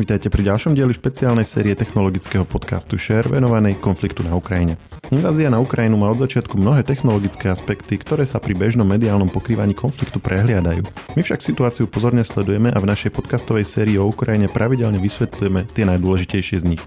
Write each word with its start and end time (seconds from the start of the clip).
Vítajte 0.00 0.32
pri 0.32 0.48
ďalšom 0.48 0.72
dieli 0.72 0.96
špeciálnej 0.96 1.44
série 1.44 1.76
technologického 1.76 2.48
podcastu 2.48 2.96
Share 2.96 3.28
venovanej 3.28 3.76
konfliktu 3.84 4.24
na 4.24 4.32
Ukrajine. 4.32 4.80
Invázia 5.10 5.50
na 5.50 5.58
Ukrajinu 5.58 5.98
má 5.98 6.06
od 6.06 6.22
začiatku 6.22 6.54
mnohé 6.54 6.86
technologické 6.86 7.50
aspekty, 7.50 7.98
ktoré 7.98 8.22
sa 8.30 8.38
pri 8.38 8.54
bežnom 8.54 8.86
mediálnom 8.86 9.26
pokrývaní 9.26 9.74
konfliktu 9.74 10.22
prehliadajú. 10.22 10.86
My 11.18 11.20
však 11.26 11.42
situáciu 11.42 11.90
pozorne 11.90 12.22
sledujeme 12.22 12.70
a 12.70 12.78
v 12.78 12.86
našej 12.94 13.10
podcastovej 13.18 13.66
sérii 13.66 13.98
o 13.98 14.06
Ukrajine 14.06 14.46
pravidelne 14.46 15.02
vysvetľujeme 15.02 15.66
tie 15.74 15.82
najdôležitejšie 15.82 16.62
z 16.62 16.78
nich. 16.78 16.82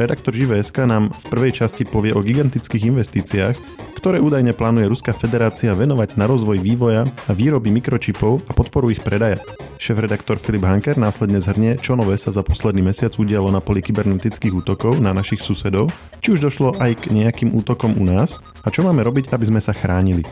Redaktor 0.00 0.32
Živé.sk 0.32 0.88
nám 0.88 1.12
v 1.12 1.24
prvej 1.28 1.52
časti 1.52 1.84
povie 1.84 2.16
o 2.16 2.24
gigantických 2.24 2.88
investíciách, 2.96 3.56
ktoré 3.96 4.20
údajne 4.20 4.56
plánuje 4.56 4.92
Ruská 4.92 5.16
federácia 5.16 5.72
venovať 5.72 6.16
na 6.16 6.28
rozvoj 6.28 6.60
vývoja 6.60 7.08
a 7.28 7.32
výroby 7.32 7.72
mikročipov 7.72 8.44
a 8.48 8.56
podporu 8.56 8.88
ich 8.88 9.00
predaja. 9.00 9.40
Šéf-redaktor 9.80 10.38
Filip 10.38 10.62
Hanker 10.68 10.96
následne 11.00 11.42
zhrnie, 11.42 11.76
čo 11.76 11.98
nové 11.98 12.20
sa 12.20 12.30
za 12.30 12.44
posledný 12.46 12.86
mesiac 12.86 13.12
udialo 13.18 13.50
na 13.50 13.64
poli 13.64 13.82
kybernetických 13.82 14.64
útokov 14.64 15.00
na 15.00 15.16
našich 15.16 15.40
susedov, 15.40 15.90
či 16.22 16.32
už 16.32 16.44
došlo 16.44 16.78
aj 16.78 17.02
k 17.02 17.16
nejakým 17.16 17.50
útokom 17.50 17.65
u 17.74 18.04
nás 18.06 18.38
a 18.62 18.70
čo 18.70 18.86
máme 18.86 19.02
robiť, 19.02 19.34
aby 19.34 19.50
sme 19.50 19.58
sa 19.58 19.74
chránili. 19.74 20.22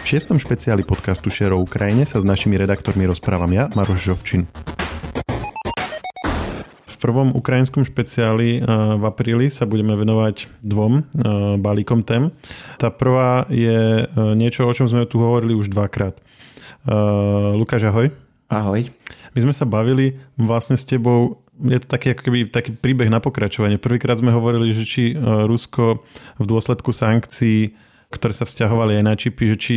V 0.00 0.06
šiestom 0.06 0.42
špeciáli 0.42 0.82
podcastu 0.82 1.30
Share 1.30 1.54
o 1.54 1.62
Ukrajine 1.62 2.02
sa 2.02 2.18
s 2.18 2.26
našimi 2.26 2.58
redaktormi 2.58 3.06
rozprávam 3.06 3.52
ja, 3.54 3.70
Maroš 3.78 4.10
Žovčin 4.10 4.48
prvom 7.00 7.32
ukrajinskom 7.32 7.88
špeciáli 7.88 8.60
eh, 8.60 8.62
v 9.00 9.02
apríli 9.08 9.48
sa 9.48 9.64
budeme 9.64 9.96
venovať 9.96 10.60
dvom 10.60 10.92
eh, 11.00 11.02
balíkom 11.56 12.04
tém. 12.04 12.28
Tá 12.76 12.92
prvá 12.92 13.48
je 13.48 14.04
eh, 14.04 14.08
niečo, 14.36 14.68
o 14.68 14.76
čom 14.76 14.86
sme 14.86 15.08
tu 15.08 15.18
hovorili 15.18 15.56
už 15.56 15.72
dvakrát. 15.72 16.20
Lukáš, 17.60 17.92
ahoj. 17.92 18.08
Ahoj. 18.48 18.88
My 19.36 19.38
sme 19.44 19.52
sa 19.52 19.68
bavili 19.68 20.16
vlastne 20.40 20.80
s 20.80 20.88
tebou 20.88 21.44
je 21.60 21.78
to 21.80 21.86
taký, 21.86 22.16
ako 22.16 22.22
keby, 22.28 22.38
taký 22.48 22.70
príbeh 22.72 23.12
na 23.12 23.20
pokračovanie. 23.20 23.76
Prvýkrát 23.76 24.16
sme 24.16 24.32
hovorili, 24.32 24.72
že 24.72 24.88
či 24.88 25.12
Rusko 25.16 26.00
v 26.40 26.44
dôsledku 26.44 26.90
sankcií 26.96 27.76
ktoré 28.10 28.34
sa 28.34 28.42
vzťahovali 28.42 28.98
aj 28.98 29.04
na 29.06 29.14
čipy, 29.14 29.54
že 29.54 29.56
či 29.56 29.74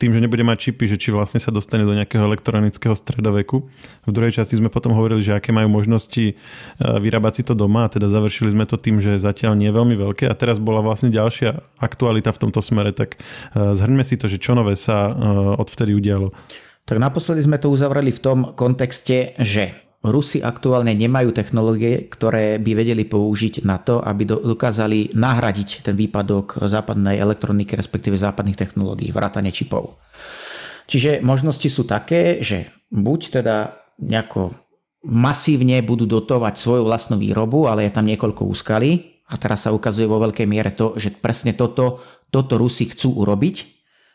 tým, 0.00 0.16
že 0.16 0.24
nebude 0.24 0.40
mať 0.40 0.72
čipy, 0.72 0.88
že 0.88 0.96
či 0.96 1.12
vlastne 1.12 1.36
sa 1.36 1.52
dostane 1.52 1.84
do 1.84 1.92
nejakého 1.92 2.24
elektronického 2.24 2.96
stredoveku. 2.96 3.68
V 4.08 4.12
druhej 4.12 4.40
časti 4.40 4.56
sme 4.56 4.72
potom 4.72 4.96
hovorili, 4.96 5.20
že 5.20 5.36
aké 5.36 5.52
majú 5.52 5.68
možnosti 5.68 6.32
e, 6.32 6.34
vyrábať 6.80 7.32
si 7.36 7.42
to 7.44 7.52
doma 7.52 7.84
a 7.84 7.92
teda 7.92 8.08
završili 8.08 8.56
sme 8.56 8.64
to 8.64 8.80
tým, 8.80 9.04
že 9.04 9.20
zatiaľ 9.20 9.60
nie 9.60 9.68
je 9.68 9.76
veľmi 9.76 10.00
veľké 10.00 10.24
a 10.24 10.32
teraz 10.32 10.56
bola 10.56 10.80
vlastne 10.80 11.12
ďalšia 11.12 11.60
aktualita 11.76 12.32
v 12.32 12.40
tomto 12.48 12.64
smere, 12.64 12.96
tak 12.96 13.20
e, 13.20 13.76
zhrňme 13.76 14.00
si 14.00 14.16
to, 14.16 14.32
že 14.32 14.40
čo 14.40 14.56
nové 14.56 14.80
sa 14.80 15.12
e, 15.12 15.12
odvtedy 15.60 15.92
udialo. 15.92 16.32
Tak 16.88 16.96
naposledy 16.96 17.44
sme 17.44 17.60
to 17.60 17.68
uzavreli 17.68 18.12
v 18.16 18.20
tom 18.20 18.38
kontexte, 18.56 19.36
že 19.36 19.83
Rusi 20.04 20.44
aktuálne 20.44 20.92
nemajú 20.92 21.32
technológie, 21.32 22.12
ktoré 22.12 22.60
by 22.60 22.72
vedeli 22.76 23.08
použiť 23.08 23.64
na 23.64 23.80
to, 23.80 24.04
aby 24.04 24.28
dokázali 24.28 25.16
nahradiť 25.16 25.80
ten 25.80 25.96
výpadok 25.96 26.60
západnej 26.60 27.16
elektroniky, 27.16 27.72
respektíve 27.72 28.20
západných 28.20 28.60
technológií, 28.60 29.08
vrátane 29.16 29.48
čipov. 29.48 29.96
Čiže 30.84 31.24
možnosti 31.24 31.64
sú 31.72 31.88
také, 31.88 32.44
že 32.44 32.68
buď 32.92 33.40
teda 33.40 33.56
nejako 34.04 34.52
masívne 35.08 35.80
budú 35.80 36.04
dotovať 36.04 36.60
svoju 36.60 36.84
vlastnú 36.84 37.16
výrobu, 37.16 37.72
ale 37.72 37.88
je 37.88 37.96
tam 37.96 38.04
niekoľko 38.04 38.44
úskalí 38.44 39.24
a 39.28 39.40
teraz 39.40 39.64
sa 39.64 39.72
ukazuje 39.72 40.04
vo 40.04 40.20
veľkej 40.20 40.44
miere 40.44 40.76
to, 40.76 41.00
že 41.00 41.16
presne 41.16 41.56
toto, 41.56 42.04
toto 42.28 42.60
Rusi 42.60 42.92
chcú 42.92 43.24
urobiť 43.24 43.73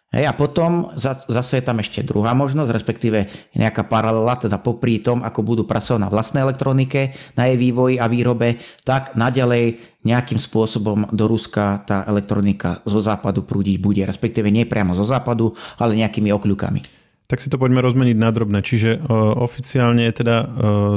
Hej, 0.09 0.25
a 0.25 0.33
potom 0.33 0.89
zase 1.29 1.61
je 1.61 1.63
tam 1.69 1.77
ešte 1.77 2.01
druhá 2.01 2.33
možnosť, 2.33 2.73
respektíve 2.73 3.29
nejaká 3.53 3.85
paralela, 3.85 4.41
teda 4.41 4.57
popri 4.57 4.97
tom, 5.05 5.21
ako 5.21 5.45
budú 5.45 5.63
pracovať 5.69 6.01
na 6.01 6.09
vlastnej 6.09 6.41
elektronike, 6.41 7.13
na 7.37 7.45
jej 7.45 7.61
vývoji 7.61 8.01
a 8.01 8.09
výrobe, 8.09 8.57
tak 8.81 9.13
naďalej 9.13 9.77
nejakým 10.01 10.41
spôsobom 10.41 11.13
do 11.13 11.25
Ruska 11.29 11.85
tá 11.85 12.09
elektronika 12.09 12.81
zo 12.89 13.05
západu 13.05 13.45
prúdiť 13.45 13.77
bude, 13.77 14.01
respektíve 14.01 14.49
nie 14.49 14.65
priamo 14.65 14.97
zo 14.97 15.05
západu, 15.05 15.53
ale 15.77 15.93
nejakými 16.01 16.33
okľukami. 16.33 16.81
Tak 17.29 17.45
si 17.45 17.53
to 17.53 17.61
poďme 17.61 17.85
rozmeniť 17.85 18.17
na 18.17 18.33
drobné. 18.33 18.65
Čiže 18.65 18.97
uh, 18.97 19.37
oficiálne 19.37 20.09
je 20.09 20.25
teda 20.25 20.37
uh, 20.41 20.47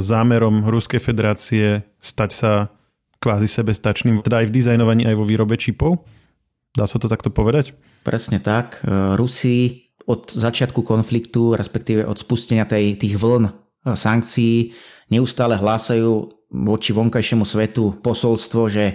zámerom 0.01 0.65
Ruskej 0.65 1.05
federácie 1.05 1.85
stať 2.01 2.31
sa 2.33 2.53
kvázi 3.21 3.45
sebestačným, 3.45 4.25
teda 4.25 4.41
aj 4.41 4.49
v 4.49 4.55
dizajnovaní, 4.57 5.05
aj 5.05 5.21
vo 5.21 5.29
výrobe 5.29 5.61
čipov? 5.61 6.01
Dá 6.73 6.89
sa 6.89 6.97
to 6.97 7.13
takto 7.13 7.29
povedať? 7.29 7.77
Presne 8.03 8.43
tak. 8.43 8.83
E, 8.83 9.15
Rusi 9.15 9.87
od 10.11 10.35
začiatku 10.35 10.83
konfliktu, 10.83 11.55
respektíve 11.55 12.03
od 12.03 12.19
spustenia 12.19 12.67
tej, 12.67 12.99
tých 12.99 13.15
vln 13.15 13.47
e, 13.47 13.53
sankcií, 13.95 14.75
neustále 15.15 15.55
hlásajú 15.55 16.31
voči 16.53 16.91
vonkajšiemu 16.91 17.47
svetu 17.47 17.95
posolstvo, 18.03 18.67
že 18.67 18.85
e, 18.91 18.95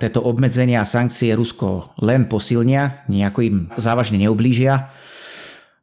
tieto 0.00 0.24
obmedzenia 0.24 0.80
a 0.80 0.88
sankcie 0.88 1.36
Rusko 1.36 1.92
len 2.00 2.24
posilnia, 2.24 3.04
nejako 3.12 3.40
im 3.44 3.56
závažne 3.76 4.16
neublížia. 4.24 4.88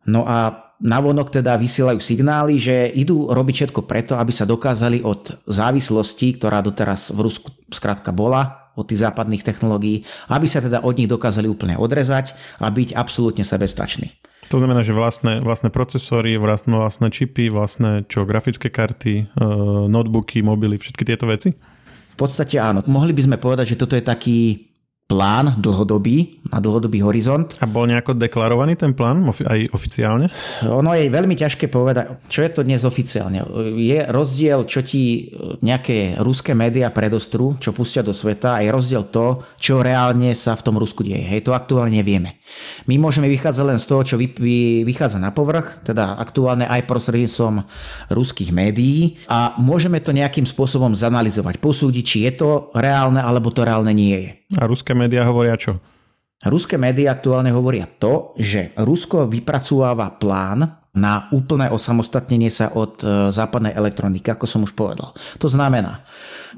No 0.09 0.25
a 0.25 0.73
navonok 0.81 1.31
teda 1.31 1.55
vysielajú 1.55 2.01
signály, 2.01 2.57
že 2.57 2.89
idú 2.91 3.29
robiť 3.29 3.55
všetko 3.55 3.85
preto, 3.85 4.17
aby 4.17 4.33
sa 4.33 4.49
dokázali 4.49 5.05
od 5.05 5.45
závislosti, 5.45 6.41
ktorá 6.41 6.59
doteraz 6.65 7.13
v 7.13 7.29
Rusku 7.29 7.53
skrátka 7.69 8.09
bola, 8.09 8.62
od 8.73 8.85
tých 8.89 9.05
západných 9.05 9.45
technológií, 9.45 10.01
aby 10.29 10.47
sa 10.49 10.59
teda 10.59 10.81
od 10.81 10.97
nich 10.97 11.09
dokázali 11.09 11.45
úplne 11.45 11.77
odrezať 11.77 12.33
a 12.57 12.69
byť 12.69 12.97
absolútne 12.97 13.45
sebestační. 13.45 14.13
To 14.51 14.59
znamená, 14.59 14.83
že 14.83 14.93
vlastné, 14.93 15.39
vlastné 15.39 15.71
procesory, 15.71 16.35
vlastné, 16.35 16.75
vlastné 16.75 17.07
čipy, 17.09 17.47
vlastné 17.47 18.05
čo, 18.11 18.27
grafické 18.27 18.67
karty, 18.67 19.13
e, 19.23 19.45
notebooky, 19.87 20.43
mobily, 20.43 20.77
všetky 20.77 21.03
tieto 21.07 21.25
veci? 21.25 21.55
V 22.13 22.15
podstate 22.19 22.61
áno. 22.61 22.85
Mohli 22.85 23.15
by 23.17 23.21
sme 23.25 23.37
povedať, 23.41 23.73
že 23.73 23.79
toto 23.79 23.97
je 23.97 24.03
taký 24.05 24.69
plán 25.03 25.59
dlhodobý, 25.59 26.39
na 26.47 26.63
dlhodobý 26.63 27.03
horizont. 27.03 27.51
A 27.59 27.67
bol 27.67 27.85
nejako 27.85 28.15
deklarovaný 28.15 28.79
ten 28.79 28.95
plán 28.95 29.19
aj 29.27 29.69
oficiálne? 29.75 30.31
Ono 30.63 30.95
je 30.95 31.11
veľmi 31.11 31.35
ťažké 31.35 31.67
povedať, 31.67 32.23
čo 32.31 32.39
je 32.41 32.51
to 32.55 32.63
dnes 32.63 32.81
oficiálne. 32.87 33.43
Je 33.75 33.99
rozdiel, 34.07 34.63
čo 34.63 34.79
ti 34.79 35.35
nejaké 35.59 36.17
ruské 36.23 36.55
médiá 36.55 36.87
predostrú, 36.89 37.59
čo 37.59 37.75
pustia 37.75 37.99
do 37.99 38.15
sveta 38.15 38.57
a 38.57 38.63
je 38.63 38.71
rozdiel 38.71 39.03
to, 39.11 39.43
čo 39.59 39.83
reálne 39.83 40.31
sa 40.39 40.55
v 40.55 40.65
tom 40.71 40.79
Rusku 40.79 41.03
deje. 41.03 41.19
Hej, 41.19 41.45
to 41.45 41.51
aktuálne 41.51 41.99
nevieme. 41.99 42.39
My 42.87 42.95
môžeme 42.95 43.27
vychádzať 43.27 43.65
len 43.67 43.79
z 43.83 43.87
toho, 43.91 44.01
čo 44.07 44.15
vy, 44.15 44.31
vy, 44.39 44.57
vychádza 44.87 45.19
na 45.19 45.35
povrch, 45.35 45.83
teda 45.83 46.15
aktuálne 46.15 46.63
aj 46.63 46.87
prostredníctvom 46.87 47.67
ruských 48.07 48.55
médií 48.55 49.19
a 49.27 49.59
môžeme 49.59 49.99
to 49.99 50.15
nejakým 50.15 50.47
spôsobom 50.47 50.95
zanalizovať, 50.95 51.59
posúdiť, 51.59 52.03
či 52.07 52.17
je 52.23 52.31
to 52.39 52.49
reálne 52.71 53.19
alebo 53.19 53.51
to 53.51 53.67
reálne 53.67 53.91
nie 53.91 54.15
je. 54.15 54.31
A 54.57 54.69
ruské 54.69 54.93
médiá 54.93 55.25
hovoria 55.25 55.57
čo? 55.57 55.81
Ruské 56.43 56.75
médiá 56.75 57.15
aktuálne 57.15 57.55
hovoria 57.55 57.87
to, 57.87 58.35
že 58.35 58.75
Rusko 58.75 59.31
vypracováva 59.31 60.11
plán 60.19 60.83
na 60.93 61.31
úplné 61.33 61.71
osamostatnenie 61.73 62.53
sa 62.53 62.69
od 62.75 63.01
e, 63.01 63.33
západnej 63.33 63.73
elektroniky, 63.73 64.29
ako 64.29 64.45
som 64.45 64.61
už 64.61 64.77
povedal. 64.77 65.09
To 65.41 65.47
znamená, 65.49 66.05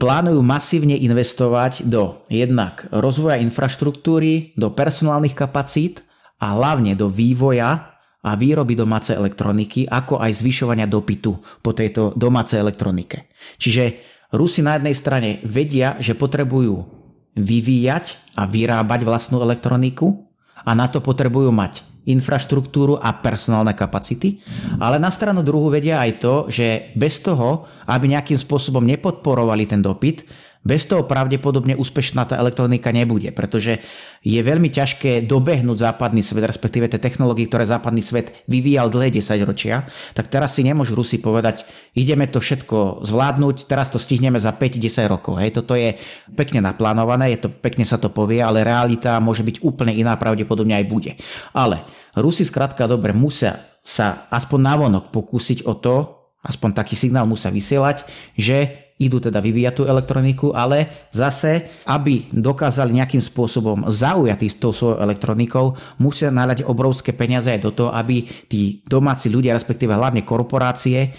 plánujú 0.01 0.43
masívne 0.43 0.97
investovať 0.99 1.87
do 1.87 2.19
jednak 2.27 2.83
rozvoja 2.91 3.39
infraštruktúry, 3.39 4.57
do 4.59 4.73
personálnych 4.75 5.37
kapacít 5.37 6.03
a 6.41 6.51
hlavne 6.57 6.99
do 6.99 7.07
vývoja 7.07 7.95
a 8.25 8.31
výroby 8.33 8.75
domácej 8.75 9.15
elektroniky, 9.15 9.87
ako 9.87 10.19
aj 10.19 10.41
zvyšovania 10.41 10.89
dopytu 10.89 11.37
po 11.61 11.71
tejto 11.71 12.11
domácej 12.17 12.59
elektronike. 12.59 13.31
Čiže 13.61 14.01
Rusi 14.33 14.59
na 14.65 14.75
jednej 14.75 14.97
strane 14.97 15.29
vedia, 15.45 15.95
že 16.01 16.17
potrebujú 16.17 17.04
vyvíjať 17.35 18.35
a 18.39 18.47
vyrábať 18.47 19.03
vlastnú 19.03 19.43
elektroniku 19.43 20.25
a 20.65 20.71
na 20.73 20.87
to 20.87 21.03
potrebujú 21.03 21.51
mať 21.51 21.83
infraštruktúru 22.05 23.01
a 23.01 23.17
personálne 23.17 23.73
kapacity, 23.73 24.39
ale 24.77 25.01
na 25.01 25.09
stranu 25.09 25.41
druhú 25.41 25.73
vedia 25.73 25.97
aj 25.97 26.11
to, 26.21 26.35
že 26.53 26.93
bez 26.93 27.17
toho, 27.19 27.65
aby 27.89 28.13
nejakým 28.13 28.37
spôsobom 28.37 28.85
nepodporovali 28.85 29.65
ten 29.65 29.81
dopyt, 29.81 30.21
bez 30.65 30.89
toho 30.89 31.05
pravdepodobne 31.05 31.77
úspešná 31.77 32.25
tá 32.25 32.41
elektronika 32.41 32.89
nebude, 32.89 33.29
pretože 33.29 33.85
je 34.25 34.41
veľmi 34.41 34.73
ťažké 34.73 35.29
dobehnúť 35.29 35.77
západný 35.77 36.25
svet, 36.25 36.41
respektíve 36.41 36.89
tie 36.89 36.97
technológie, 36.97 37.45
ktoré 37.45 37.69
západný 37.69 38.01
svet 38.01 38.33
vyvíjal 38.49 38.89
dlhé 38.89 39.21
10 39.21 39.45
ročia, 39.45 39.85
tak 40.17 40.33
teraz 40.33 40.57
si 40.57 40.65
nemôžu 40.65 40.97
Rusi 40.97 41.21
povedať, 41.21 41.69
ideme 41.93 42.25
to 42.25 42.41
všetko 42.41 43.05
zvládnuť, 43.05 43.69
teraz 43.69 43.93
to 43.93 44.01
stihneme 44.01 44.41
za 44.41 44.57
5-10 44.57 45.05
rokov. 45.05 45.37
Hej, 45.37 45.61
toto 45.61 45.77
je 45.77 45.93
pekne 46.33 46.65
naplánované, 46.65 47.37
je 47.37 47.45
to, 47.45 47.53
pekne 47.53 47.85
sa 47.85 48.01
to 48.01 48.09
povie, 48.09 48.41
ale 48.41 48.65
realita 48.65 49.21
môže 49.21 49.45
byť 49.45 49.61
úplne 49.61 49.93
iná, 49.93 50.17
pravdepodobne 50.17 50.81
aj 50.81 50.85
bude. 50.89 51.11
Ale 51.53 51.85
Rusi 52.17 52.41
skrátka 52.41 52.89
dobre 52.89 53.13
musia 53.13 53.69
sa 53.85 54.25
aspoň 54.33 54.59
navonok 54.65 55.13
pokúsiť 55.13 55.69
o 55.69 55.77
to, 55.77 56.25
aspoň 56.41 56.69
taký 56.73 56.97
signál 56.97 57.29
musia 57.29 57.53
vysielať, 57.53 58.09
že 58.33 58.84
idú 58.95 59.19
teda 59.19 59.43
vyvíjať 59.43 59.73
tú 59.75 59.83
elektroniku, 59.83 60.55
ale 60.55 61.07
zase, 61.11 61.83
aby 61.91 62.31
dokázali 62.31 62.95
nejakým 62.95 63.19
spôsobom 63.19 63.91
zaujať 63.91 64.39
s 64.47 64.55
tou 64.55 64.71
svojou 64.71 65.03
elektronikou, 65.03 65.75
musia 65.99 66.31
náľať 66.31 66.63
obrovské 66.63 67.11
peniaze 67.11 67.51
aj 67.51 67.59
do 67.59 67.71
toho, 67.75 67.91
aby 67.91 68.23
tí 68.47 68.79
domáci 68.87 69.27
ľudia, 69.27 69.51
respektíve 69.51 69.91
hlavne 69.91 70.23
korporácie 70.23 70.99
e, 71.03 71.09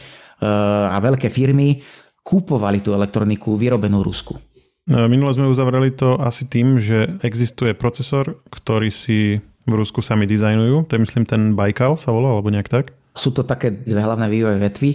a 0.88 0.96
veľké 0.96 1.28
firmy 1.28 1.84
kúpovali 2.25 2.81
tú 2.81 2.96
elektroniku 2.96 3.61
vyrobenú 3.61 4.00
Rusku. 4.00 4.40
No, 4.87 5.11
minule 5.11 5.34
sme 5.34 5.50
uzavreli 5.50 5.93
to 5.93 6.17
asi 6.17 6.46
tým, 6.46 6.79
že 6.79 7.19
existuje 7.26 7.75
procesor, 7.75 8.38
ktorý 8.55 8.88
si 8.88 9.43
v 9.67 9.72
Rusku 9.75 9.99
sami 9.99 10.31
dizajnujú. 10.31 10.87
To 10.87 10.94
je 10.94 11.02
myslím 11.02 11.26
ten 11.26 11.43
Baikal 11.58 11.99
sa 11.99 12.14
volá, 12.14 12.31
alebo 12.32 12.55
nejak 12.55 12.70
tak? 12.70 12.94
Sú 13.17 13.33
to 13.33 13.43
také 13.43 13.73
dve 13.73 13.99
hlavné 13.99 14.29
vývoje 14.29 14.61
vetvy 14.61 14.91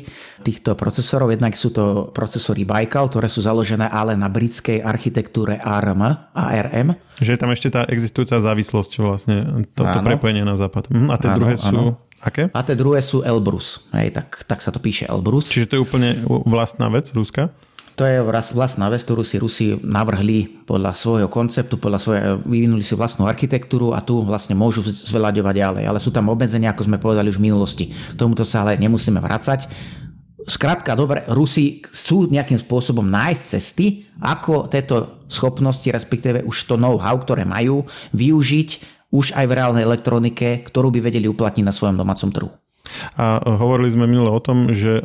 týchto 0.45 0.77
procesorov. 0.77 1.33
Jednak 1.33 1.57
sú 1.57 1.73
to 1.73 2.13
procesory 2.13 2.63
Baikal, 2.63 3.09
ktoré 3.09 3.27
sú 3.27 3.41
založené 3.41 3.89
ale 3.89 4.13
na 4.13 4.29
britskej 4.29 4.79
architektúre 4.85 5.57
ARM, 5.57 6.31
ARM. 6.31 6.95
Že 7.17 7.31
je 7.35 7.39
tam 7.41 7.51
ešte 7.51 7.67
tá 7.73 7.81
existujúca 7.89 8.37
závislosť 8.37 8.91
vlastne, 9.01 9.37
toto 9.73 9.97
áno. 9.99 10.05
prepojenie 10.05 10.45
na 10.45 10.53
západ. 10.53 10.93
Mhm, 10.93 11.07
a 11.09 11.15
tie 11.17 11.29
áno, 11.33 11.37
druhé 11.41 11.55
sú... 11.57 11.67
Áno. 11.67 11.97
Aké? 12.21 12.53
A 12.53 12.61
tie 12.61 12.77
druhé 12.77 13.01
sú 13.01 13.25
Elbrus. 13.25 13.89
Hej, 13.97 14.13
tak, 14.13 14.45
tak 14.45 14.61
sa 14.61 14.69
to 14.69 14.77
píše 14.77 15.09
Elbrus. 15.09 15.49
Čiže 15.49 15.73
to 15.73 15.75
je 15.75 15.81
úplne 15.81 16.09
vlastná 16.45 16.85
vec 16.93 17.09
Ruska? 17.17 17.49
To 18.01 18.09
je 18.09 18.17
vlastná 18.57 18.89
vec, 18.89 19.05
ktorú 19.05 19.21
si 19.21 19.37
Rusi 19.37 19.77
navrhli 19.77 20.65
podľa 20.65 20.89
svojho 20.89 21.29
konceptu, 21.29 21.77
podľa 21.77 21.99
svoje, 22.01 22.19
vyvinuli 22.49 22.81
si 22.81 22.97
vlastnú 22.97 23.29
architektúru 23.29 23.93
a 23.93 24.01
tu 24.01 24.25
vlastne 24.25 24.57
môžu 24.57 24.81
zveľaďovať 24.81 25.53
ďalej. 25.53 25.83
Ale 25.85 26.01
sú 26.01 26.09
tam 26.09 26.33
obmedzenia, 26.33 26.73
ako 26.73 26.89
sme 26.89 26.97
povedali 26.97 27.29
už 27.29 27.37
v 27.37 27.53
minulosti. 27.53 27.93
K 27.93 28.17
tomuto 28.17 28.41
sa 28.41 28.65
ale 28.65 28.81
nemusíme 28.81 29.21
vracať. 29.21 29.69
Skrátka, 30.49 30.97
dobre, 30.97 31.29
Rusi 31.29 31.85
chcú 31.85 32.25
nejakým 32.25 32.57
spôsobom 32.57 33.05
nájsť 33.05 33.43
cesty, 33.53 34.09
ako 34.17 34.65
tieto 34.65 35.21
schopnosti, 35.29 35.85
respektíve 35.85 36.41
už 36.41 36.57
to 36.65 36.81
know-how, 36.81 37.21
ktoré 37.21 37.45
majú, 37.45 37.85
využiť 38.17 38.69
už 39.13 39.37
aj 39.37 39.45
v 39.45 39.53
reálnej 39.53 39.85
elektronike, 39.85 40.65
ktorú 40.65 40.89
by 40.89 41.05
vedeli 41.05 41.29
uplatniť 41.29 41.61
na 41.61 41.69
svojom 41.69 42.01
domácom 42.01 42.33
trhu. 42.33 42.49
A 43.19 43.39
hovorili 43.43 43.91
sme 43.91 44.07
minule 44.07 44.31
o 44.31 44.41
tom, 44.41 44.71
že 44.71 45.03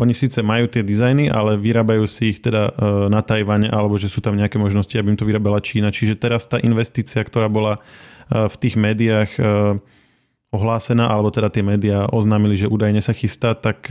oni 0.00 0.14
síce 0.16 0.40
majú 0.40 0.68
tie 0.68 0.80
dizajny, 0.86 1.28
ale 1.32 1.60
vyrábajú 1.60 2.04
si 2.08 2.32
ich 2.34 2.40
teda 2.40 2.72
na 3.08 3.20
Tajvane, 3.20 3.68
alebo 3.68 4.00
že 4.00 4.10
sú 4.10 4.24
tam 4.24 4.36
nejaké 4.36 4.56
možnosti, 4.56 4.92
aby 4.96 5.12
im 5.12 5.18
to 5.18 5.28
vyrábala 5.28 5.64
Čína. 5.64 5.92
Čiže 5.94 6.20
teraz 6.20 6.46
tá 6.46 6.60
investícia, 6.60 7.22
ktorá 7.22 7.52
bola 7.52 7.80
v 8.32 8.54
tých 8.56 8.80
médiách 8.80 9.36
ohlásená, 10.52 11.08
alebo 11.08 11.32
teda 11.32 11.48
tie 11.48 11.64
médiá 11.64 12.04
oznámili, 12.12 12.60
že 12.60 12.68
údajne 12.68 13.00
sa 13.00 13.16
chystá, 13.16 13.56
tak 13.56 13.88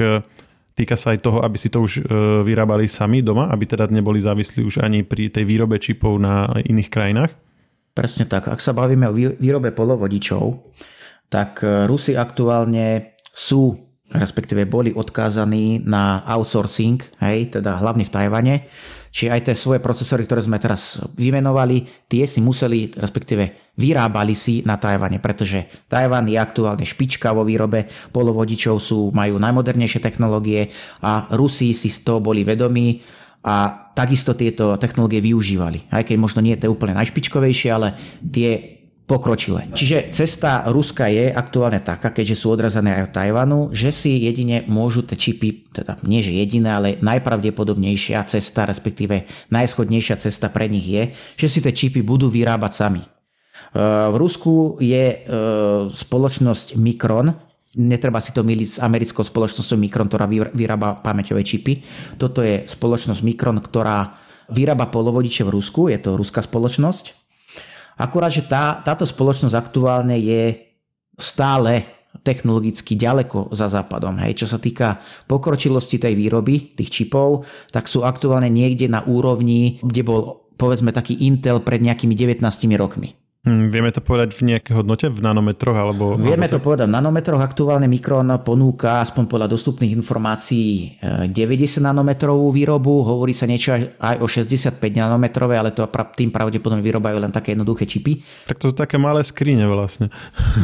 týka 0.72 0.96
sa 0.96 1.14
aj 1.14 1.26
toho, 1.26 1.42
aby 1.42 1.58
si 1.58 1.74
to 1.74 1.84
už 1.84 2.06
vyrábali 2.46 2.86
sami 2.88 3.26
doma, 3.26 3.50
aby 3.50 3.66
teda 3.66 3.90
neboli 3.92 4.22
závislí 4.22 4.66
už 4.66 4.82
ani 4.82 5.02
pri 5.04 5.34
tej 5.34 5.44
výrobe 5.46 5.82
čipov 5.82 6.16
na 6.22 6.48
iných 6.62 6.90
krajinách? 6.90 7.32
Presne 7.92 8.24
tak. 8.24 8.48
Ak 8.48 8.64
sa 8.64 8.72
bavíme 8.72 9.04
o 9.10 9.14
výrobe 9.14 9.76
polovodičov, 9.76 10.64
tak 11.28 11.60
Rusi 11.64 12.16
aktuálne 12.16 13.20
sú, 13.32 13.92
respektíve 14.12 14.68
boli 14.68 14.92
odkázaní 14.92 15.88
na 15.88 16.20
outsourcing, 16.28 17.00
hej, 17.24 17.56
teda 17.56 17.80
hlavne 17.80 18.04
v 18.04 18.14
Tajvane. 18.14 18.56
Čiže 19.12 19.32
aj 19.32 19.42
tie 19.44 19.56
svoje 19.60 19.84
procesory, 19.84 20.24
ktoré 20.24 20.40
sme 20.40 20.56
teraz 20.56 21.04
vymenovali, 21.20 22.08
tie 22.08 22.24
si 22.24 22.40
museli, 22.40 22.96
respektíve 22.96 23.76
vyrábali 23.76 24.32
si 24.32 24.64
na 24.64 24.80
Tajvane, 24.80 25.20
pretože 25.20 25.68
Tajvan 25.92 26.32
je 26.32 26.40
aktuálne 26.40 26.88
špička 26.88 27.36
vo 27.36 27.44
výrobe 27.44 27.92
polovodičov, 28.16 28.80
sú, 28.80 29.12
majú 29.12 29.36
najmodernejšie 29.36 30.00
technológie 30.00 30.72
a 31.04 31.28
Rusi 31.36 31.76
si 31.76 31.92
z 31.92 32.08
toho 32.08 32.24
boli 32.24 32.48
vedomí 32.48 33.04
a 33.44 33.90
takisto 33.92 34.32
tieto 34.32 34.80
technológie 34.80 35.20
využívali. 35.20 35.92
Aj 35.92 36.08
keď 36.08 36.16
možno 36.16 36.40
nie 36.40 36.56
je 36.56 36.64
to 36.64 36.72
úplne 36.72 36.96
najšpičkovejšie, 36.96 37.70
ale 37.74 38.00
tie 38.24 38.81
pokročilé. 39.06 39.68
Čiže 39.76 40.16
cesta 40.16 40.64
Ruska 40.72 41.12
je 41.12 41.34
aktuálne 41.36 41.84
taká, 41.84 42.16
keďže 42.16 42.40
sú 42.40 42.56
odrazené 42.56 42.96
aj 42.96 43.04
od 43.12 43.14
Tajvanu, 43.14 43.60
že 43.76 43.92
si 43.92 44.24
jedine 44.24 44.64
môžu 44.72 45.04
tie 45.04 45.20
čipy, 45.20 45.68
teda 45.68 46.00
nie 46.08 46.24
že 46.24 46.32
jediná, 46.32 46.80
ale 46.80 46.96
najpravdepodobnejšia 47.04 48.24
cesta, 48.30 48.64
respektíve 48.64 49.28
najschodnejšia 49.52 50.16
cesta 50.16 50.48
pre 50.48 50.72
nich 50.72 50.88
je, 50.88 51.12
že 51.36 51.48
si 51.52 51.60
tie 51.60 51.76
čipy 51.76 52.00
budú 52.00 52.32
vyrábať 52.32 52.72
sami. 52.72 53.04
E, 53.04 53.08
v 54.12 54.16
Rusku 54.16 54.80
je 54.80 55.04
e, 55.12 55.18
spoločnosť 55.92 56.80
Micron, 56.80 57.36
netreba 57.76 58.24
si 58.24 58.32
to 58.32 58.48
miliť 58.48 58.70
s 58.70 58.82
americkou 58.84 59.24
spoločnosťou 59.24 59.78
Micron, 59.80 60.08
ktorá 60.08 60.28
vyrába 60.56 61.00
pamäťové 61.00 61.44
čipy. 61.44 61.84
Toto 62.20 62.44
je 62.44 62.68
spoločnosť 62.68 63.24
Micron, 63.24 63.60
ktorá 63.64 64.16
vyrába 64.52 64.92
polovodiče 64.92 65.48
v 65.48 65.54
Rusku, 65.56 65.88
je 65.88 66.00
to 66.00 66.20
ruská 66.20 66.44
spoločnosť 66.44 67.21
Akurát, 68.02 68.34
že 68.34 68.50
tá, 68.50 68.82
táto 68.82 69.06
spoločnosť 69.06 69.54
aktuálne 69.54 70.18
je 70.18 70.58
stále 71.22 71.86
technologicky 72.26 72.98
ďaleko 72.98 73.54
za 73.54 73.70
západom. 73.70 74.18
Hej. 74.26 74.44
Čo 74.46 74.58
sa 74.58 74.60
týka 74.60 75.00
pokročilosti 75.30 76.02
tej 76.02 76.14
výroby, 76.18 76.76
tých 76.76 76.90
čipov, 76.90 77.46
tak 77.70 77.86
sú 77.86 78.02
aktuálne 78.02 78.50
niekde 78.50 78.90
na 78.90 79.06
úrovni, 79.06 79.80
kde 79.86 80.02
bol 80.02 80.22
povedzme 80.58 80.94
taký 80.94 81.18
Intel 81.26 81.62
pred 81.62 81.82
nejakými 81.82 82.14
19 82.14 82.46
rokmi. 82.78 83.21
Hmm, 83.42 83.74
vieme 83.74 83.90
to 83.90 84.06
povedať 84.06 84.38
v 84.38 84.54
nejakej 84.54 84.74
hodnote, 84.78 85.10
v 85.10 85.18
nanometroch? 85.18 85.74
Alebo 85.74 86.14
vieme 86.14 86.46
to 86.46 86.62
povedať 86.62 86.86
v 86.86 86.94
nanometroch. 86.94 87.42
Aktuálne 87.42 87.90
Mikron 87.90 88.30
ponúka, 88.46 89.02
aspoň 89.02 89.26
podľa 89.26 89.50
dostupných 89.50 89.98
informácií, 89.98 91.02
90 91.02 91.34
eh, 91.34 91.82
nanometrovú 91.82 92.54
výrobu. 92.54 93.02
Hovorí 93.02 93.34
sa 93.34 93.50
niečo 93.50 93.74
aj 93.74 94.16
o 94.22 94.30
65 94.30 94.78
nanometrové, 94.94 95.58
ale 95.58 95.74
to 95.74 95.90
tým 96.14 96.30
pravdepodobne 96.30 96.86
vyrobajú 96.86 97.18
len 97.18 97.34
také 97.34 97.58
jednoduché 97.58 97.90
čipy. 97.90 98.22
Tak 98.46 98.62
to 98.62 98.70
sú 98.70 98.78
také 98.78 99.02
malé 99.02 99.26
skrine 99.26 99.66
vlastne. 99.66 100.14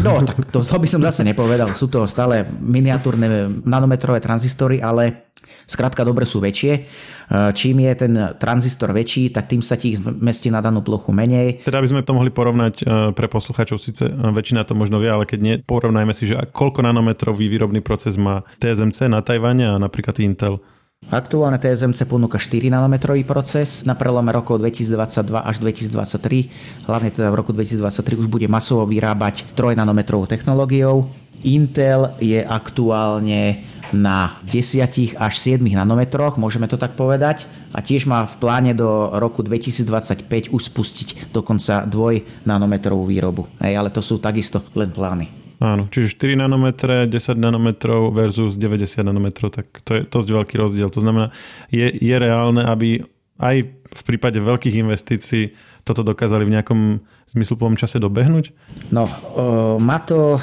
No, 0.05 0.21
tak 0.21 0.45
to, 0.53 0.61
to 0.61 0.77
by 0.77 0.85
som 0.85 1.01
zase 1.01 1.25
nepovedal. 1.25 1.73
Sú 1.73 1.89
to 1.89 2.05
stále 2.05 2.45
miniatúrne 2.61 3.57
nanometrové 3.65 4.21
tranzistory, 4.21 4.85
ale 4.85 5.26
Skrátka 5.67 6.07
dobre 6.07 6.23
sú 6.23 6.39
väčšie. 6.39 6.73
E, 6.73 6.81
čím 7.51 7.83
je 7.83 7.93
ten 7.95 8.13
tranzistor 8.39 8.95
väčší, 8.95 9.31
tak 9.31 9.51
tým 9.51 9.59
sa 9.59 9.75
ti 9.75 9.99
mestí 9.99 10.47
na 10.47 10.63
danú 10.63 10.79
plochu 10.79 11.11
menej. 11.11 11.63
Teda 11.65 11.83
by 11.83 11.87
sme 11.87 12.01
to 12.03 12.15
mohli 12.15 12.31
porovnať 12.31 12.75
e, 12.81 12.83
pre 13.11 13.27
posluchačov, 13.27 13.77
síce 13.81 14.07
e, 14.07 14.13
väčšina 14.13 14.63
to 14.63 14.77
možno 14.77 15.03
vie, 15.03 15.11
ale 15.11 15.27
keď 15.27 15.39
nie, 15.39 15.55
porovnajme 15.63 16.13
si, 16.15 16.29
že 16.29 16.39
koľko 16.51 16.85
nanometrový 16.85 17.51
výrobný 17.51 17.83
proces 17.83 18.15
má 18.15 18.47
TSMC 18.63 19.11
na 19.11 19.19
Tajvane 19.19 19.65
a 19.67 19.75
napríklad 19.75 20.19
Intel. 20.23 20.59
Aktuálne 21.07 21.61
TSMC 21.61 22.09
ponúka 22.09 22.41
4 22.41 22.73
nanometrový 22.73 23.21
proces 23.21 23.85
na 23.85 23.93
prelome 23.93 24.33
rokov 24.33 24.57
2022 24.59 25.29
až 25.39 25.55
2023. 25.61 26.89
Hlavne 26.89 27.09
teda 27.13 27.29
v 27.29 27.37
roku 27.37 27.53
2023 27.53 28.17
už 28.17 28.27
bude 28.27 28.49
masovo 28.49 28.81
vyrábať 28.89 29.45
3 29.53 29.77
nanometrovou 29.77 30.25
technológiou. 30.25 31.07
Intel 31.45 32.17
je 32.17 32.41
aktuálne 32.41 33.61
na 33.93 34.39
10 34.47 35.15
až 35.17 35.33
7 35.37 35.61
nanometroch, 35.61 36.39
môžeme 36.39 36.65
to 36.65 36.75
tak 36.75 36.95
povedať. 36.95 37.45
A 37.75 37.83
tiež 37.83 38.07
má 38.07 38.25
v 38.25 38.35
pláne 38.39 38.71
do 38.73 39.11
roku 39.15 39.43
2025 39.43 40.51
už 40.51 40.61
spustiť 40.71 41.33
dokonca 41.35 41.85
2 41.85 42.47
nanometrovú 42.47 43.07
výrobu. 43.07 43.47
Hej, 43.59 43.73
ale 43.77 43.89
to 43.91 43.99
sú 43.99 44.17
takisto 44.17 44.63
len 44.73 44.91
plány. 44.91 45.47
Áno, 45.57 45.89
čiže 45.89 46.13
4 46.21 46.37
nanometre, 46.37 47.09
10 47.09 47.33
nanometrov 47.33 48.13
versus 48.13 48.61
90 48.61 49.01
nanometrov, 49.01 49.49
tak 49.49 49.65
to 49.81 49.97
je 49.97 50.01
dosť 50.05 50.29
veľký 50.29 50.55
rozdiel. 50.61 50.89
To 50.93 51.01
znamená, 51.01 51.33
je, 51.73 51.89
je 51.89 52.15
reálne, 52.15 52.61
aby 52.61 53.01
aj 53.41 53.57
v 53.69 54.01
prípade 54.05 54.37
veľkých 54.37 54.81
investícií 54.81 55.53
toto 55.85 56.05
dokázali 56.05 56.45
v 56.45 56.53
nejakom 56.57 56.79
zmysluplnom 57.33 57.77
čase 57.77 58.01
dobehnúť? 58.01 58.53
No, 58.93 59.05
o, 59.05 59.09
má 59.81 60.01
to 60.01 60.41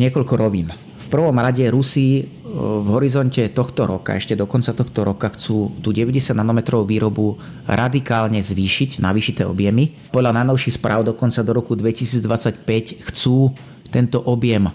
niekoľko 0.00 0.34
rovín. 0.36 0.68
V 0.72 1.06
prvom 1.08 1.36
rade 1.36 1.64
Rusi 1.68 2.24
v 2.52 2.88
horizonte 2.92 3.40
tohto 3.48 3.88
roka, 3.88 4.12
ešte 4.12 4.36
do 4.36 4.44
konca 4.44 4.76
tohto 4.76 5.08
roka 5.08 5.32
chcú 5.32 5.72
tú 5.80 5.88
90 5.88 6.36
nanometrovú 6.36 6.84
výrobu 6.84 7.40
radikálne 7.64 8.44
zvýšiť, 8.44 9.00
navýšiť 9.00 9.48
objemy. 9.48 10.12
Podľa 10.12 10.36
najnovších 10.36 10.76
správ 10.76 11.08
dokonca 11.08 11.40
do 11.40 11.52
roku 11.56 11.72
2025 11.72 13.08
chcú 13.08 13.56
tento 13.88 14.20
objem 14.20 14.68
e, 14.68 14.72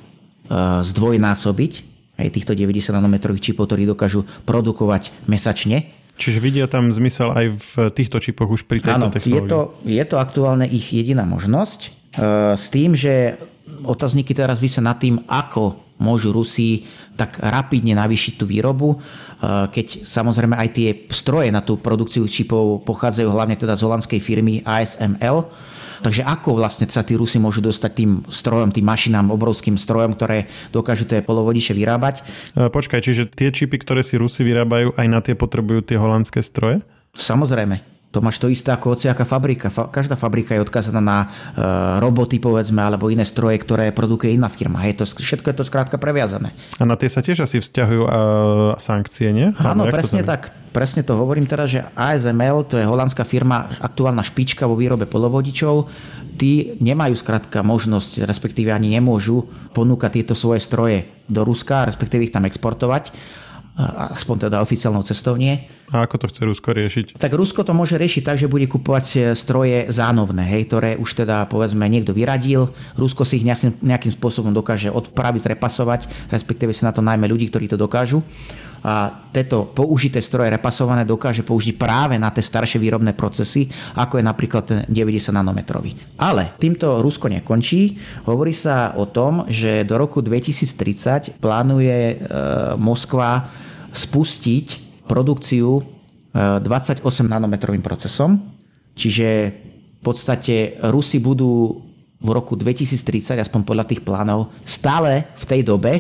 zdvojnásobiť, 0.82 1.72
aj 2.18 2.28
týchto 2.34 2.58
90 2.58 2.98
nanometrových 2.98 3.54
čipov, 3.54 3.70
ktorí 3.70 3.86
dokážu 3.86 4.26
produkovať 4.50 5.14
mesačne. 5.30 5.94
Čiže 6.18 6.42
vidia 6.42 6.66
tam 6.66 6.90
zmysel 6.90 7.30
aj 7.30 7.46
v 7.54 7.72
týchto 7.94 8.18
čipoch 8.18 8.50
už 8.50 8.66
pri 8.66 8.82
tejto 8.82 9.06
Áno, 9.06 9.14
technológii? 9.14 9.38
Je 9.38 9.54
to, 9.54 9.60
je 9.86 10.04
to 10.10 10.18
aktuálne 10.18 10.66
ich 10.66 10.90
jediná 10.90 11.30
možnosť. 11.30 11.80
E, 11.86 11.90
s 12.58 12.74
tým, 12.74 12.98
že 12.98 13.38
otázniky 13.86 14.34
teraz 14.34 14.58
vysia 14.58 14.82
nad 14.82 14.98
tým, 14.98 15.22
ako 15.30 15.87
môžu 15.98 16.34
Rusi 16.34 16.86
tak 17.18 17.42
rapidne 17.42 17.98
navýšiť 17.98 18.34
tú 18.38 18.46
výrobu, 18.46 18.96
e, 18.96 18.98
keď 19.74 20.06
samozrejme 20.06 20.56
aj 20.58 20.70
tie 20.74 20.90
stroje 21.10 21.50
na 21.50 21.62
tú 21.66 21.78
produkciu 21.78 22.26
čipov 22.30 22.86
pochádzajú 22.86 23.30
hlavne 23.30 23.58
teda 23.58 23.74
z 23.74 23.86
holandskej 23.86 24.20
firmy 24.22 24.62
ASML. 24.62 25.50
Takže 25.98 26.22
ako 26.22 26.62
vlastne 26.62 26.86
sa 26.86 27.02
tí 27.02 27.18
Rusi 27.18 27.42
môžu 27.42 27.58
dostať 27.66 27.92
tým 27.98 28.12
strojom, 28.30 28.70
tým 28.70 28.86
mašinám, 28.86 29.34
obrovským 29.34 29.82
strojom, 29.82 30.14
ktoré 30.14 30.46
dokážu 30.70 31.10
tie 31.10 31.26
polovodiče 31.26 31.74
vyrábať? 31.74 32.22
E, 32.54 32.70
počkaj, 32.70 33.02
čiže 33.02 33.34
tie 33.34 33.50
čipy, 33.50 33.82
ktoré 33.82 34.06
si 34.06 34.22
Rusi 34.22 34.46
vyrábajú, 34.46 34.94
aj 34.94 35.08
na 35.10 35.20
tie 35.26 35.34
potrebujú 35.34 35.82
tie 35.82 35.98
holandské 35.98 36.46
stroje? 36.46 36.86
Samozrejme. 37.18 37.97
To 38.18 38.26
To 38.26 38.26
máš 38.26 38.42
to 38.42 38.50
isté 38.50 38.74
ako 38.74 38.98
hociaká 38.98 39.30
fabrika. 39.30 39.70
Každá 39.70 40.18
fabrika 40.18 40.58
je 40.58 40.66
odkazaná 40.66 40.98
na 40.98 41.18
e, 41.22 41.28
roboty, 42.02 42.42
povedzme, 42.42 42.82
alebo 42.82 43.14
iné 43.14 43.22
stroje, 43.22 43.62
ktoré 43.62 43.94
produkuje 43.94 44.34
iná 44.34 44.50
firma. 44.50 44.82
Hej, 44.82 44.98
to, 44.98 45.22
všetko 45.22 45.54
je 45.54 45.56
to 45.62 45.62
skrátka 45.62 46.02
previazané. 46.02 46.50
A 46.82 46.84
na 46.90 46.98
tie 46.98 47.14
sa 47.14 47.22
tiež 47.22 47.46
asi 47.46 47.62
vzťahujú 47.62 48.02
a, 48.10 48.10
sankcie, 48.82 49.30
nie? 49.30 49.54
Áno, 49.62 49.86
presne 49.94 50.26
tak. 50.26 50.50
Presne 50.74 51.06
to 51.06 51.14
hovorím 51.14 51.46
teraz, 51.46 51.70
že 51.70 51.86
ASML, 51.94 52.66
to 52.66 52.82
je 52.82 52.90
holandská 52.90 53.22
firma, 53.22 53.70
aktuálna 53.86 54.26
špička 54.26 54.66
vo 54.66 54.74
výrobe 54.74 55.06
polovodičov, 55.06 55.86
tí 56.42 56.74
nemajú 56.82 57.22
skrátka 57.22 57.62
možnosť, 57.62 58.26
respektíve 58.26 58.74
ani 58.74 58.98
nemôžu 58.98 59.46
ponúkať 59.78 60.26
tieto 60.26 60.34
svoje 60.34 60.66
stroje 60.66 61.06
do 61.30 61.46
Ruska, 61.46 61.86
respektíve 61.86 62.26
ich 62.26 62.34
tam 62.34 62.50
exportovať 62.50 63.14
aspoň 63.78 64.50
teda 64.50 64.58
oficiálnou 64.66 65.06
cestou 65.06 65.38
nie. 65.38 65.70
A 65.94 66.04
ako 66.04 66.26
to 66.26 66.30
chce 66.34 66.42
Rusko 66.42 66.70
riešiť? 66.74 67.06
Tak 67.22 67.32
Rusko 67.38 67.62
to 67.62 67.78
môže 67.78 67.94
riešiť 67.94 68.26
tak, 68.26 68.42
že 68.42 68.50
bude 68.50 68.66
kupovať 68.66 69.06
e, 69.14 69.18
stroje 69.38 69.86
zánovné, 69.94 70.44
hej, 70.50 70.66
ktoré 70.66 70.90
už 70.98 71.24
teda 71.24 71.46
povedzme 71.46 71.86
niekto 71.86 72.12
vyradil. 72.12 72.74
Rusko 72.98 73.22
si 73.22 73.38
ich 73.38 73.46
nejakým, 73.46 73.78
nejakým 73.86 74.12
spôsobom 74.18 74.50
dokáže 74.50 74.90
odpraviť, 74.90 75.54
repasovať, 75.54 76.10
respektíve 76.34 76.74
si 76.74 76.84
na 76.84 76.92
to 76.92 77.06
najmä 77.06 77.30
ľudí, 77.30 77.54
ktorí 77.54 77.70
to 77.70 77.78
dokážu. 77.78 78.26
A 78.82 79.10
tieto 79.34 79.70
použité 79.70 80.22
stroje 80.22 80.54
repasované 80.54 81.06
dokáže 81.06 81.42
použiť 81.42 81.78
práve 81.78 82.16
na 82.18 82.30
tie 82.34 82.46
staršie 82.46 82.78
výrobné 82.78 83.14
procesy, 83.18 83.70
ako 83.98 84.22
je 84.22 84.24
napríklad 84.26 84.64
ten 84.66 84.80
90 84.90 85.34
nanometrový. 85.34 85.98
Ale 86.18 86.58
týmto 86.62 87.02
Rusko 87.02 87.30
nekončí. 87.30 87.98
Hovorí 88.26 88.54
sa 88.54 88.94
o 88.98 89.10
tom, 89.10 89.46
že 89.50 89.86
do 89.86 89.98
roku 89.98 90.22
2030 90.26 91.38
plánuje 91.42 91.98
e, 91.98 92.16
Moskva 92.78 93.66
spustiť 93.94 94.66
produkciu 95.08 95.82
28 96.36 97.02
e, 97.02 97.24
nanometrovým 97.26 97.82
procesom. 97.82 98.38
Čiže 98.98 99.28
v 99.98 100.02
podstate 100.02 100.78
Rusi 100.90 101.18
budú 101.18 101.82
v 102.18 102.30
roku 102.34 102.58
2030, 102.58 103.38
aspoň 103.38 103.62
podľa 103.62 103.86
tých 103.86 104.02
plánov, 104.02 104.50
stále 104.66 105.30
v 105.38 105.44
tej 105.46 105.62
dobe 105.62 105.94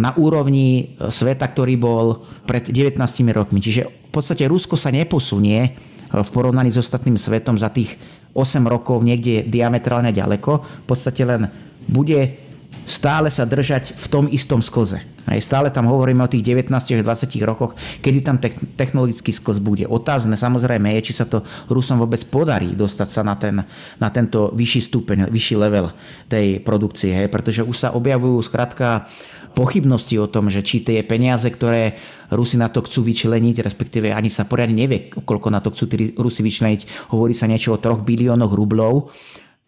na 0.00 0.16
úrovni 0.16 0.96
e, 0.96 1.12
sveta, 1.12 1.46
ktorý 1.52 1.74
bol 1.76 2.24
pred 2.48 2.64
19 2.68 2.96
rokmi. 3.36 3.60
Čiže 3.60 3.82
v 3.86 4.10
podstate 4.12 4.48
Rusko 4.48 4.80
sa 4.80 4.88
neposunie 4.88 5.58
e, 5.62 5.70
v 6.10 6.28
porovnaní 6.32 6.72
s 6.72 6.80
ostatným 6.80 7.20
svetom 7.20 7.60
za 7.60 7.68
tých 7.68 7.96
8 8.32 8.62
rokov 8.64 9.04
niekde 9.04 9.44
diametrálne 9.44 10.14
ďaleko. 10.14 10.84
V 10.84 10.86
podstate 10.86 11.22
len 11.28 11.50
bude 11.90 12.49
stále 12.90 13.30
sa 13.30 13.46
držať 13.46 13.94
v 13.94 14.06
tom 14.10 14.24
istom 14.26 14.58
sklze. 14.58 14.98
Aj 15.30 15.38
stále 15.38 15.70
tam 15.70 15.86
hovoríme 15.86 16.26
o 16.26 16.32
tých 16.32 16.42
19 16.42 16.74
až 16.74 17.02
20 17.06 17.06
rokoch, 17.46 17.78
kedy 18.02 18.18
tam 18.26 18.42
technologický 18.74 19.30
sklz 19.30 19.62
bude. 19.62 19.86
Otázne 19.86 20.34
samozrejme 20.34 20.98
je, 20.98 21.12
či 21.12 21.22
sa 21.22 21.28
to 21.28 21.46
Rusom 21.70 22.02
vôbec 22.02 22.18
podarí 22.26 22.74
dostať 22.74 23.08
sa 23.08 23.22
na, 23.22 23.38
ten, 23.38 23.62
na 24.02 24.08
tento 24.10 24.50
vyšší 24.50 24.80
stupeň, 24.90 25.18
vyšší 25.30 25.54
level 25.54 25.94
tej 26.26 26.58
produkcie, 26.66 27.14
hej, 27.14 27.28
pretože 27.30 27.62
už 27.62 27.76
sa 27.78 27.88
objavujú 27.94 28.42
skrátka 28.42 29.06
pochybnosti 29.54 30.14
o 30.18 30.30
tom, 30.30 30.50
že 30.50 30.62
či 30.62 30.82
tie 30.82 31.02
peniaze, 31.02 31.46
ktoré 31.50 31.98
Rusi 32.30 32.54
na 32.54 32.70
to 32.70 32.86
chcú 32.86 33.02
vyčleniť, 33.02 33.66
respektíve 33.66 34.14
ani 34.14 34.30
sa 34.30 34.46
poriadne 34.46 34.86
nevie, 34.86 35.10
koľko 35.10 35.48
na 35.50 35.58
to 35.58 35.74
chcú 35.74 35.90
Rusi 36.18 36.42
vyčleniť, 36.42 37.10
hovorí 37.10 37.34
sa 37.34 37.50
niečo 37.50 37.74
o 37.74 37.78
3 37.78 38.02
biliónoch 38.06 38.54
rublov, 38.54 39.10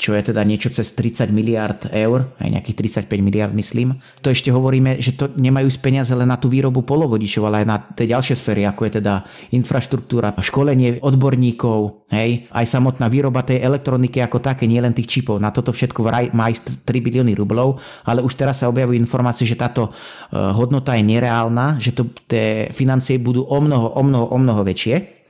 čo 0.02 0.18
je 0.18 0.34
teda 0.34 0.42
niečo 0.42 0.66
cez 0.74 0.90
30 0.98 1.30
miliard 1.30 1.86
eur, 1.94 2.34
aj 2.42 2.50
nejakých 2.50 3.06
35 3.06 3.22
miliard 3.22 3.54
myslím. 3.54 4.02
To 4.26 4.34
ešte 4.34 4.50
hovoríme, 4.50 4.98
že 4.98 5.14
to 5.14 5.30
nemajú 5.38 5.70
z 5.70 5.78
peniaze 5.78 6.10
len 6.10 6.26
na 6.26 6.34
tú 6.34 6.50
výrobu 6.50 6.82
polovodičov, 6.82 7.46
ale 7.46 7.62
aj 7.62 7.66
na 7.70 7.78
tie 7.78 8.10
ďalšie 8.10 8.34
sféry, 8.34 8.66
ako 8.66 8.90
je 8.90 8.92
teda 8.98 9.22
infraštruktúra, 9.54 10.34
školenie 10.42 10.98
odborníkov, 10.98 12.10
hej, 12.10 12.50
aj 12.50 12.66
samotná 12.66 13.06
výroba 13.06 13.46
tej 13.46 13.62
elektroniky 13.62 14.18
ako 14.18 14.42
také, 14.42 14.66
nie 14.66 14.82
len 14.82 14.90
tých 14.90 15.06
čipov. 15.06 15.38
Na 15.38 15.54
toto 15.54 15.70
všetko 15.70 16.02
má 16.34 16.50
aj 16.50 16.82
3 16.82 16.90
bilióny 16.98 17.38
rublov, 17.38 17.78
ale 18.02 18.26
už 18.26 18.34
teraz 18.34 18.58
sa 18.58 18.66
objavujú 18.66 18.98
informácie, 18.98 19.46
že 19.46 19.54
táto 19.54 19.86
e, 19.86 19.90
hodnota 20.34 20.98
je 20.98 21.06
nereálna, 21.06 21.78
že 21.78 21.94
to, 21.94 22.10
tie 22.26 22.74
financie 22.74 23.22
budú 23.22 23.46
o 23.46 23.58
mnoho, 23.62 23.94
o 23.94 24.02
mnoho, 24.02 24.26
o 24.34 24.38
mnoho 24.42 24.66
väčšie. 24.66 25.21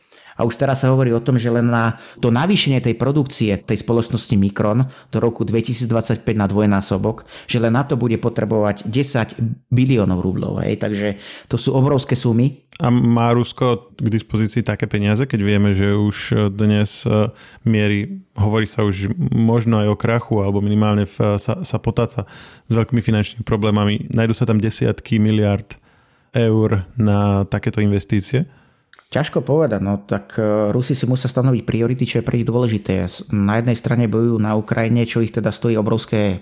A 0.42 0.46
už 0.50 0.58
teraz 0.58 0.82
sa 0.82 0.90
hovorí 0.90 1.14
o 1.14 1.22
tom, 1.22 1.38
že 1.38 1.46
len 1.46 1.70
na 1.70 1.94
to 2.18 2.34
navýšenie 2.34 2.82
tej 2.82 2.98
produkcie 2.98 3.54
tej 3.62 3.78
spoločnosti 3.78 4.34
Mikron 4.34 4.90
do 5.14 5.18
roku 5.22 5.46
2025 5.46 6.26
na 6.34 6.50
dvojnásobok, 6.50 7.22
že 7.46 7.62
len 7.62 7.78
na 7.78 7.86
to 7.86 7.94
bude 7.94 8.18
potrebovať 8.18 8.90
10 8.90 9.70
biliónov 9.70 10.18
rublov. 10.18 10.66
Hej. 10.66 10.82
Takže 10.82 11.06
to 11.46 11.54
sú 11.54 11.78
obrovské 11.78 12.18
sumy. 12.18 12.66
A 12.82 12.90
má 12.90 13.30
Rusko 13.30 13.94
k 13.94 14.08
dispozícii 14.10 14.66
také 14.66 14.90
peniaze, 14.90 15.22
keď 15.22 15.40
vieme, 15.46 15.70
že 15.70 15.94
už 15.94 16.50
dnes 16.50 17.06
e, 17.06 17.30
mierí, 17.62 18.18
hovorí 18.34 18.66
sa 18.66 18.82
už 18.82 19.14
možno 19.30 19.78
aj 19.78 19.88
o 19.92 20.00
krachu, 20.00 20.42
alebo 20.42 20.58
minimálne 20.58 21.06
v, 21.06 21.38
sa, 21.38 21.62
sa 21.62 21.78
potáca 21.78 22.26
s 22.66 22.72
veľkými 22.74 22.98
finančnými 22.98 23.44
problémami. 23.46 24.10
Najdu 24.10 24.34
sa 24.34 24.50
tam 24.50 24.58
desiatky 24.58 25.22
miliard 25.22 25.78
eur 26.34 26.88
na 26.96 27.44
takéto 27.46 27.78
investície? 27.84 28.48
Ťažko 29.12 29.44
povedať, 29.44 29.84
no 29.84 30.00
tak 30.00 30.40
e, 30.40 30.72
Rusi 30.72 30.96
si 30.96 31.04
musia 31.04 31.28
stanoviť 31.28 31.68
priority, 31.68 32.08
čo 32.08 32.16
je 32.18 32.24
pre 32.24 32.40
nich 32.40 32.48
dôležité. 32.48 33.04
Na 33.28 33.60
jednej 33.60 33.76
strane 33.76 34.08
bojujú 34.08 34.40
na 34.40 34.56
Ukrajine, 34.56 35.04
čo 35.04 35.20
ich 35.20 35.36
teda 35.36 35.52
stojí 35.52 35.76
obrovské 35.76 36.40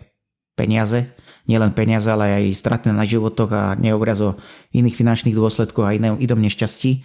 peniaze, 0.54 1.10
nielen 1.50 1.74
peniaze, 1.74 2.06
ale 2.06 2.30
aj 2.30 2.54
straty 2.54 2.94
na 2.94 3.02
životoch 3.02 3.50
a 3.50 3.64
nehovoriac 3.74 4.18
o 4.22 4.30
iných 4.70 4.94
finančných 4.94 5.34
dôsledkoch 5.34 5.82
a 5.82 5.98
inom, 5.98 6.22
inom 6.22 6.38
nešťastí. 6.38 7.02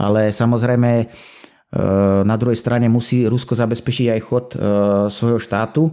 Ale 0.00 0.32
samozrejme 0.32 0.90
e, 1.04 1.06
na 2.24 2.36
druhej 2.40 2.56
strane 2.56 2.88
musí 2.88 3.28
Rusko 3.28 3.52
zabezpečiť 3.52 4.16
aj 4.16 4.20
chod 4.24 4.46
e, 4.54 4.58
svojho 5.12 5.36
štátu 5.36 5.92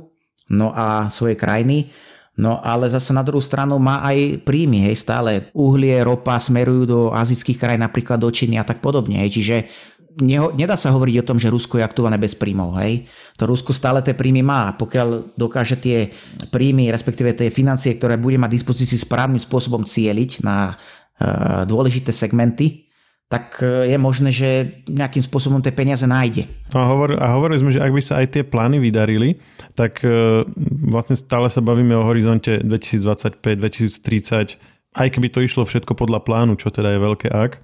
no 0.56 0.72
a 0.72 1.12
svojej 1.12 1.36
krajiny 1.36 1.92
No 2.40 2.64
ale 2.64 2.88
zase 2.88 3.12
na 3.12 3.20
druhú 3.20 3.44
stranu 3.44 3.76
má 3.84 4.00
aj 4.00 4.48
príjmy, 4.48 4.88
hej, 4.88 4.96
stále 4.96 5.52
uhlie, 5.52 6.00
ropa 6.00 6.40
smerujú 6.40 6.84
do 6.88 7.00
azijských 7.12 7.60
krajín, 7.60 7.84
napríklad 7.84 8.16
do 8.16 8.32
Číny 8.32 8.56
a 8.56 8.64
tak 8.64 8.80
podobne, 8.80 9.20
hej, 9.28 9.36
čiže 9.36 9.56
neho, 10.24 10.56
nedá 10.56 10.80
sa 10.80 10.96
hovoriť 10.96 11.16
o 11.20 11.28
tom, 11.28 11.38
že 11.38 11.52
Rusko 11.52 11.80
je 11.80 11.84
aktuálne 11.84 12.16
bez 12.16 12.40
príjmov, 12.40 12.80
hej. 12.80 13.08
To 13.36 13.44
Rusko 13.44 13.76
stále 13.76 14.00
tie 14.00 14.16
príjmy 14.16 14.40
má, 14.40 14.72
pokiaľ 14.80 15.36
dokáže 15.36 15.80
tie 15.84 16.12
príjmy, 16.48 16.92
respektíve 16.96 17.36
tie 17.36 17.52
financie, 17.52 18.00
ktoré 18.00 18.16
bude 18.16 18.40
mať 18.40 18.56
dispozícii 18.56 19.00
správnym 19.00 19.40
spôsobom 19.40 19.84
cieliť 19.84 20.44
na 20.44 20.72
e, 20.72 20.76
dôležité 21.68 22.16
segmenty, 22.16 22.89
tak 23.30 23.62
e, 23.62 23.94
je 23.94 23.98
možné, 24.02 24.34
že 24.34 24.82
nejakým 24.90 25.22
spôsobom 25.22 25.62
tie 25.62 25.70
peniaze 25.70 26.02
nájde. 26.02 26.50
A, 26.74 26.82
hovor, 26.90 27.14
a 27.14 27.30
hovorili 27.38 27.62
sme, 27.62 27.70
že 27.70 27.80
ak 27.80 27.94
by 27.94 28.02
sa 28.02 28.18
aj 28.26 28.28
tie 28.34 28.44
plány 28.44 28.82
vydarili, 28.82 29.38
tak 29.78 30.02
e, 30.02 30.42
vlastne 30.90 31.14
stále 31.14 31.46
sa 31.54 31.62
bavíme 31.62 31.94
o 31.94 32.10
horizonte 32.10 32.58
2025, 32.66 33.38
2030, 33.38 34.58
aj 34.98 35.08
keby 35.14 35.30
to 35.30 35.46
išlo 35.46 35.62
všetko 35.62 35.94
podľa 35.94 36.26
plánu, 36.26 36.58
čo 36.58 36.74
teda 36.74 36.98
je 36.98 37.06
veľké 37.06 37.30
ak, 37.30 37.52
e, 37.54 37.60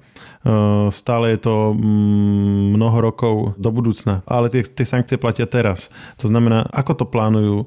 stále 0.94 1.34
je 1.34 1.40
to 1.42 1.74
mm, 1.74 2.78
mnoho 2.78 2.98
rokov 3.02 3.36
do 3.58 3.70
budúcna, 3.74 4.22
ale 4.30 4.54
tie, 4.54 4.62
tie 4.62 4.86
sankcie 4.86 5.18
platia 5.18 5.50
teraz. 5.50 5.90
To 6.22 6.30
znamená, 6.30 6.70
ako 6.70 6.94
to 6.94 7.06
plánujú 7.10 7.66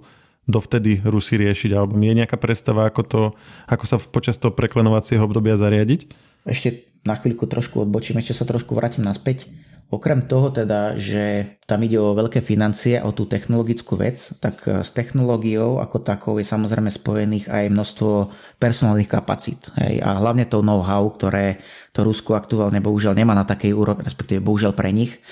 dovtedy 0.48 1.02
Rusi 1.02 1.34
riešiť, 1.34 1.74
alebo 1.74 1.98
je 1.98 2.14
nejaká 2.14 2.38
predstava, 2.38 2.86
ako, 2.86 3.02
to, 3.04 3.22
ako 3.66 3.84
sa 3.84 3.98
počas 4.00 4.38
toho 4.38 4.54
preklenovacieho 4.54 5.20
obdobia 5.20 5.58
zariadiť? 5.60 6.08
Ešte 6.48 6.87
na 7.06 7.14
chvíľku 7.18 7.46
trošku 7.46 7.84
odbočím, 7.84 8.18
ešte 8.18 8.34
sa 8.38 8.48
trošku 8.48 8.74
vrátim 8.74 9.04
naspäť. 9.04 9.50
Okrem 9.88 10.28
toho 10.28 10.52
teda, 10.52 11.00
že 11.00 11.56
tam 11.64 11.80
ide 11.80 11.96
o 11.96 12.12
veľké 12.12 12.44
financie, 12.44 13.00
o 13.00 13.08
tú 13.16 13.24
technologickú 13.24 13.96
vec, 13.96 14.36
tak 14.36 14.60
s 14.68 14.92
technológiou 14.92 15.80
ako 15.80 16.04
takou 16.04 16.36
je 16.36 16.44
samozrejme 16.44 16.92
spojených 16.92 17.48
aj 17.48 17.72
množstvo 17.72 18.10
personálnych 18.60 19.08
kapacít. 19.08 19.72
Hej, 19.80 20.04
a 20.04 20.20
hlavne 20.20 20.44
to 20.44 20.60
know-how, 20.60 21.08
ktoré 21.08 21.64
to 21.96 22.04
Rusko 22.04 22.36
aktuálne 22.36 22.84
bohužiaľ 22.84 23.16
nemá 23.16 23.32
na 23.32 23.48
takej 23.48 23.72
úrovni, 23.72 24.04
respektíve 24.04 24.44
bohužiaľ 24.44 24.76
pre 24.76 24.92
nich, 24.92 25.24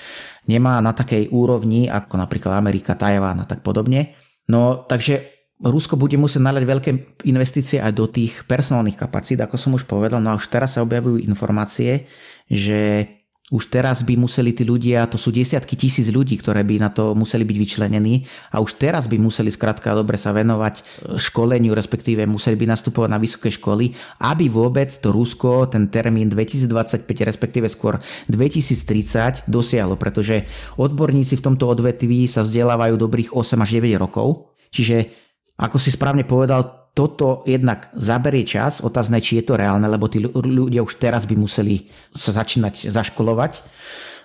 nemá 0.49 0.81
na 0.81 0.89
takej 0.89 1.29
úrovni 1.29 1.85
ako 1.85 2.17
napríklad 2.17 2.57
Amerika, 2.57 2.97
Tajván 2.97 3.37
a 3.37 3.45
tak 3.45 3.61
podobne. 3.61 4.17
No 4.49 4.89
takže 4.89 5.36
Rusko 5.57 5.97
bude 5.97 6.13
musieť 6.21 6.45
naliať 6.45 6.65
veľké 6.69 6.91
investície 7.25 7.81
aj 7.81 7.93
do 7.97 8.05
tých 8.05 8.45
personálnych 8.45 8.93
kapacít, 8.93 9.41
ako 9.41 9.57
som 9.57 9.73
už 9.73 9.89
povedal. 9.89 10.21
No 10.21 10.33
a 10.33 10.37
už 10.37 10.53
teraz 10.53 10.77
sa 10.77 10.85
objavujú 10.85 11.17
informácie, 11.25 12.05
že 12.45 13.09
už 13.47 13.71
teraz 13.71 14.03
by 14.03 14.19
museli 14.19 14.51
tí 14.51 14.67
ľudia, 14.67 15.07
to 15.07 15.15
sú 15.15 15.31
desiatky 15.31 15.79
tisíc 15.79 16.11
ľudí, 16.11 16.35
ktoré 16.35 16.67
by 16.67 16.83
na 16.83 16.91
to 16.91 17.15
museli 17.15 17.47
byť 17.47 17.57
vyčlenení 17.63 18.27
a 18.51 18.59
už 18.59 18.75
teraz 18.75 19.07
by 19.07 19.15
museli 19.15 19.47
skrátka 19.47 19.95
dobre 19.95 20.19
sa 20.19 20.35
venovať 20.35 20.83
školeniu, 21.15 21.71
respektíve 21.71 22.27
museli 22.27 22.59
by 22.59 22.75
nastupovať 22.75 23.07
na 23.07 23.15
vysoké 23.15 23.47
školy, 23.47 23.95
aby 24.19 24.51
vôbec 24.51 24.91
to 24.91 25.15
Rusko 25.15 25.71
ten 25.71 25.87
termín 25.87 26.27
2025, 26.27 27.07
respektíve 27.07 27.71
skôr 27.71 28.03
2030 28.27 29.47
dosiahlo, 29.47 29.95
pretože 29.95 30.43
odborníci 30.75 31.39
v 31.39 31.45
tomto 31.47 31.71
odvetví 31.71 32.27
sa 32.27 32.43
vzdelávajú 32.43 32.99
dobrých 32.99 33.31
8 33.31 33.63
až 33.63 33.79
9 33.79 33.95
rokov, 33.95 34.51
čiže 34.75 35.26
ako 35.57 35.77
si 35.81 35.89
správne 35.89 36.21
povedal, 36.21 36.89
toto 36.93 37.45
jednak 37.45 37.93
zaberie 37.93 38.41
čas, 38.41 38.81
otázne, 38.81 39.21
či 39.21 39.37
je 39.41 39.45
to 39.45 39.53
reálne, 39.53 39.85
lebo 39.85 40.09
tí 40.09 40.17
ľudia 40.21 40.81
už 40.81 40.97
teraz 40.97 41.29
by 41.29 41.37
museli 41.37 41.93
sa 42.09 42.33
začínať 42.33 42.89
zaškolovať. 42.89 43.61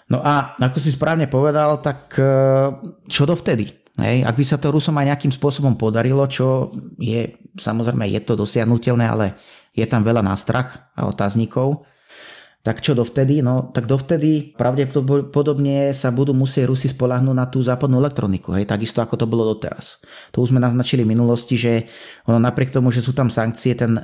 No 0.09 0.25
a 0.25 0.57
ako 0.57 0.81
si 0.81 0.93
správne 0.93 1.29
povedal, 1.29 1.81
tak 1.85 2.17
e, 2.17 2.25
čo 3.09 3.29
dovtedy? 3.29 3.69
Hej, 4.01 4.25
ak 4.25 4.37
by 4.41 4.45
sa 4.45 4.57
to 4.57 4.73
Rusom 4.73 4.97
aj 4.97 5.12
nejakým 5.12 5.33
spôsobom 5.37 5.77
podarilo, 5.77 6.25
čo 6.25 6.73
je, 6.97 7.37
samozrejme 7.61 8.09
je 8.09 8.21
to 8.25 8.41
dosiahnutelné, 8.41 9.05
ale 9.05 9.37
je 9.77 9.85
tam 9.85 10.01
veľa 10.01 10.25
nástrach 10.25 10.89
a 10.97 11.05
otáznikov, 11.05 11.85
tak 12.62 12.78
čo 12.78 12.95
dovtedy? 12.95 13.42
No, 13.42 13.75
tak 13.75 13.90
dovtedy 13.90 14.54
pravdepodobne 14.54 15.90
sa 15.90 16.14
budú 16.14 16.31
musieť 16.31 16.71
Rusi 16.71 16.87
spolahnúť 16.87 17.35
na 17.35 17.50
tú 17.50 17.59
západnú 17.59 17.99
elektroniku, 17.99 18.54
hej, 18.54 18.71
takisto 18.71 19.02
ako 19.02 19.19
to 19.19 19.26
bolo 19.26 19.50
doteraz. 19.50 19.99
To 20.31 20.47
už 20.47 20.54
sme 20.54 20.62
naznačili 20.62 21.02
v 21.02 21.12
minulosti, 21.19 21.59
že 21.59 21.90
ono 22.31 22.38
napriek 22.38 22.71
tomu, 22.71 22.95
že 22.95 23.02
sú 23.02 23.11
tam 23.11 23.35
sankcie, 23.35 23.75
ten 23.75 23.99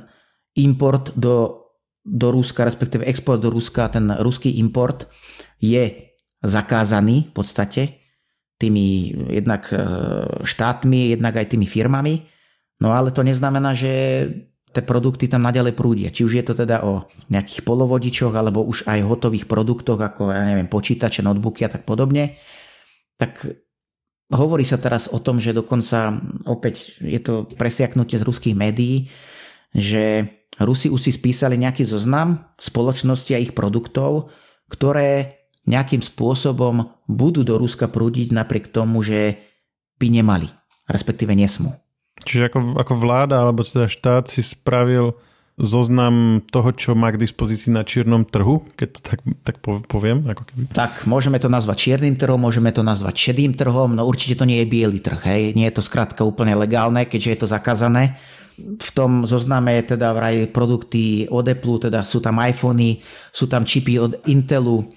import 0.59 1.15
do, 1.15 1.71
do 2.03 2.35
Ruska, 2.35 2.67
respektíve 2.67 3.07
export 3.07 3.39
do 3.39 3.47
Ruska, 3.47 3.87
ten 3.87 4.11
ruský 4.19 4.59
import 4.59 5.07
je 5.63 6.11
zakázaný 6.43 7.31
v 7.31 7.33
podstate 7.35 7.81
tými 8.59 9.15
jednak 9.31 9.71
e, 9.71 9.79
štátmi, 10.43 11.15
jednak 11.15 11.39
aj 11.39 11.55
tými 11.55 11.63
firmami. 11.63 12.27
No 12.83 12.91
ale 12.91 13.15
to 13.15 13.23
neznamená, 13.23 13.71
že 13.71 13.91
tie 14.69 14.83
produkty 14.85 15.25
tam 15.25 15.45
naďalej 15.45 15.73
prúdia. 15.73 16.13
Či 16.13 16.25
už 16.25 16.33
je 16.37 16.45
to 16.45 16.53
teda 16.53 16.85
o 16.85 17.09
nejakých 17.33 17.65
polovodičoch, 17.65 18.33
alebo 18.37 18.61
už 18.61 18.85
aj 18.85 19.01
hotových 19.01 19.49
produktoch, 19.49 19.97
ako 19.97 20.29
ja 20.29 20.45
neviem, 20.45 20.69
počítače, 20.69 21.25
notebooky 21.25 21.65
a 21.65 21.73
tak 21.73 21.89
podobne. 21.89 22.37
Tak 23.17 23.49
hovorí 24.29 24.61
sa 24.63 24.77
teraz 24.77 25.09
o 25.09 25.17
tom, 25.17 25.41
že 25.41 25.57
dokonca 25.57 26.21
opäť 26.45 27.01
je 27.01 27.17
to 27.17 27.49
presiaknutie 27.57 28.21
z 28.21 28.27
ruských 28.27 28.55
médií, 28.55 29.09
že 29.73 30.29
Rusi 30.61 30.91
už 30.91 31.01
si 31.01 31.11
spísali 31.15 31.57
nejaký 31.57 31.87
zoznam 31.87 32.53
spoločnosti 32.59 33.31
a 33.33 33.41
ich 33.41 33.55
produktov, 33.57 34.29
ktoré 34.69 35.39
nejakým 35.65 36.01
spôsobom 36.01 36.93
budú 37.09 37.41
do 37.41 37.57
Ruska 37.57 37.89
prúdiť 37.89 38.33
napriek 38.33 38.69
tomu, 38.69 39.01
že 39.01 39.37
by 39.97 40.07
nemali, 40.09 40.49
respektíve 40.85 41.33
nesmú. 41.33 41.73
Čiže 42.27 42.51
ako, 42.51 42.59
ako 42.79 42.93
vláda 42.99 43.39
alebo 43.39 43.63
teda 43.63 43.87
štát 43.87 44.27
si 44.27 44.43
spravil 44.43 45.15
zoznam 45.59 46.39
toho, 46.47 46.71
čo 46.71 46.95
má 46.95 47.11
k 47.11 47.19
dispozícii 47.19 47.75
na 47.75 47.83
čiernom 47.83 48.23
trhu, 48.23 48.63
keď 48.79 48.87
to 48.95 48.99
tak, 49.03 49.19
tak 49.43 49.55
poviem? 49.63 50.23
Ako 50.31 50.47
keby. 50.47 50.71
Tak, 50.71 51.03
môžeme 51.03 51.35
to 51.35 51.51
nazvať 51.51 51.83
čiernym 51.83 52.15
trhom, 52.15 52.39
môžeme 52.39 52.71
to 52.71 52.79
nazvať 52.79 53.27
šedým 53.27 53.51
trhom, 53.59 53.91
no 53.91 54.07
určite 54.07 54.39
to 54.39 54.47
nie 54.47 54.63
je 54.63 54.71
biely 54.71 55.03
trh, 55.03 55.19
hej. 55.19 55.43
Nie 55.59 55.67
je 55.67 55.75
to 55.75 55.83
skrátka 55.83 56.23
úplne 56.23 56.55
legálne, 56.55 57.03
keďže 57.03 57.29
je 57.35 57.39
to 57.43 57.47
zakázané. 57.51 58.15
V 58.59 58.89
tom 58.95 59.27
zozname 59.27 59.75
je 59.83 59.99
teda 59.99 60.15
vraj 60.15 60.47
produkty 60.47 61.27
od 61.27 61.43
Apple, 61.43 61.91
teda 61.91 62.07
sú 62.07 62.23
tam 62.23 62.39
iPhony, 62.39 63.03
sú 63.31 63.51
tam 63.51 63.67
čipy 63.67 63.99
od 63.99 64.15
Intelu, 64.31 64.87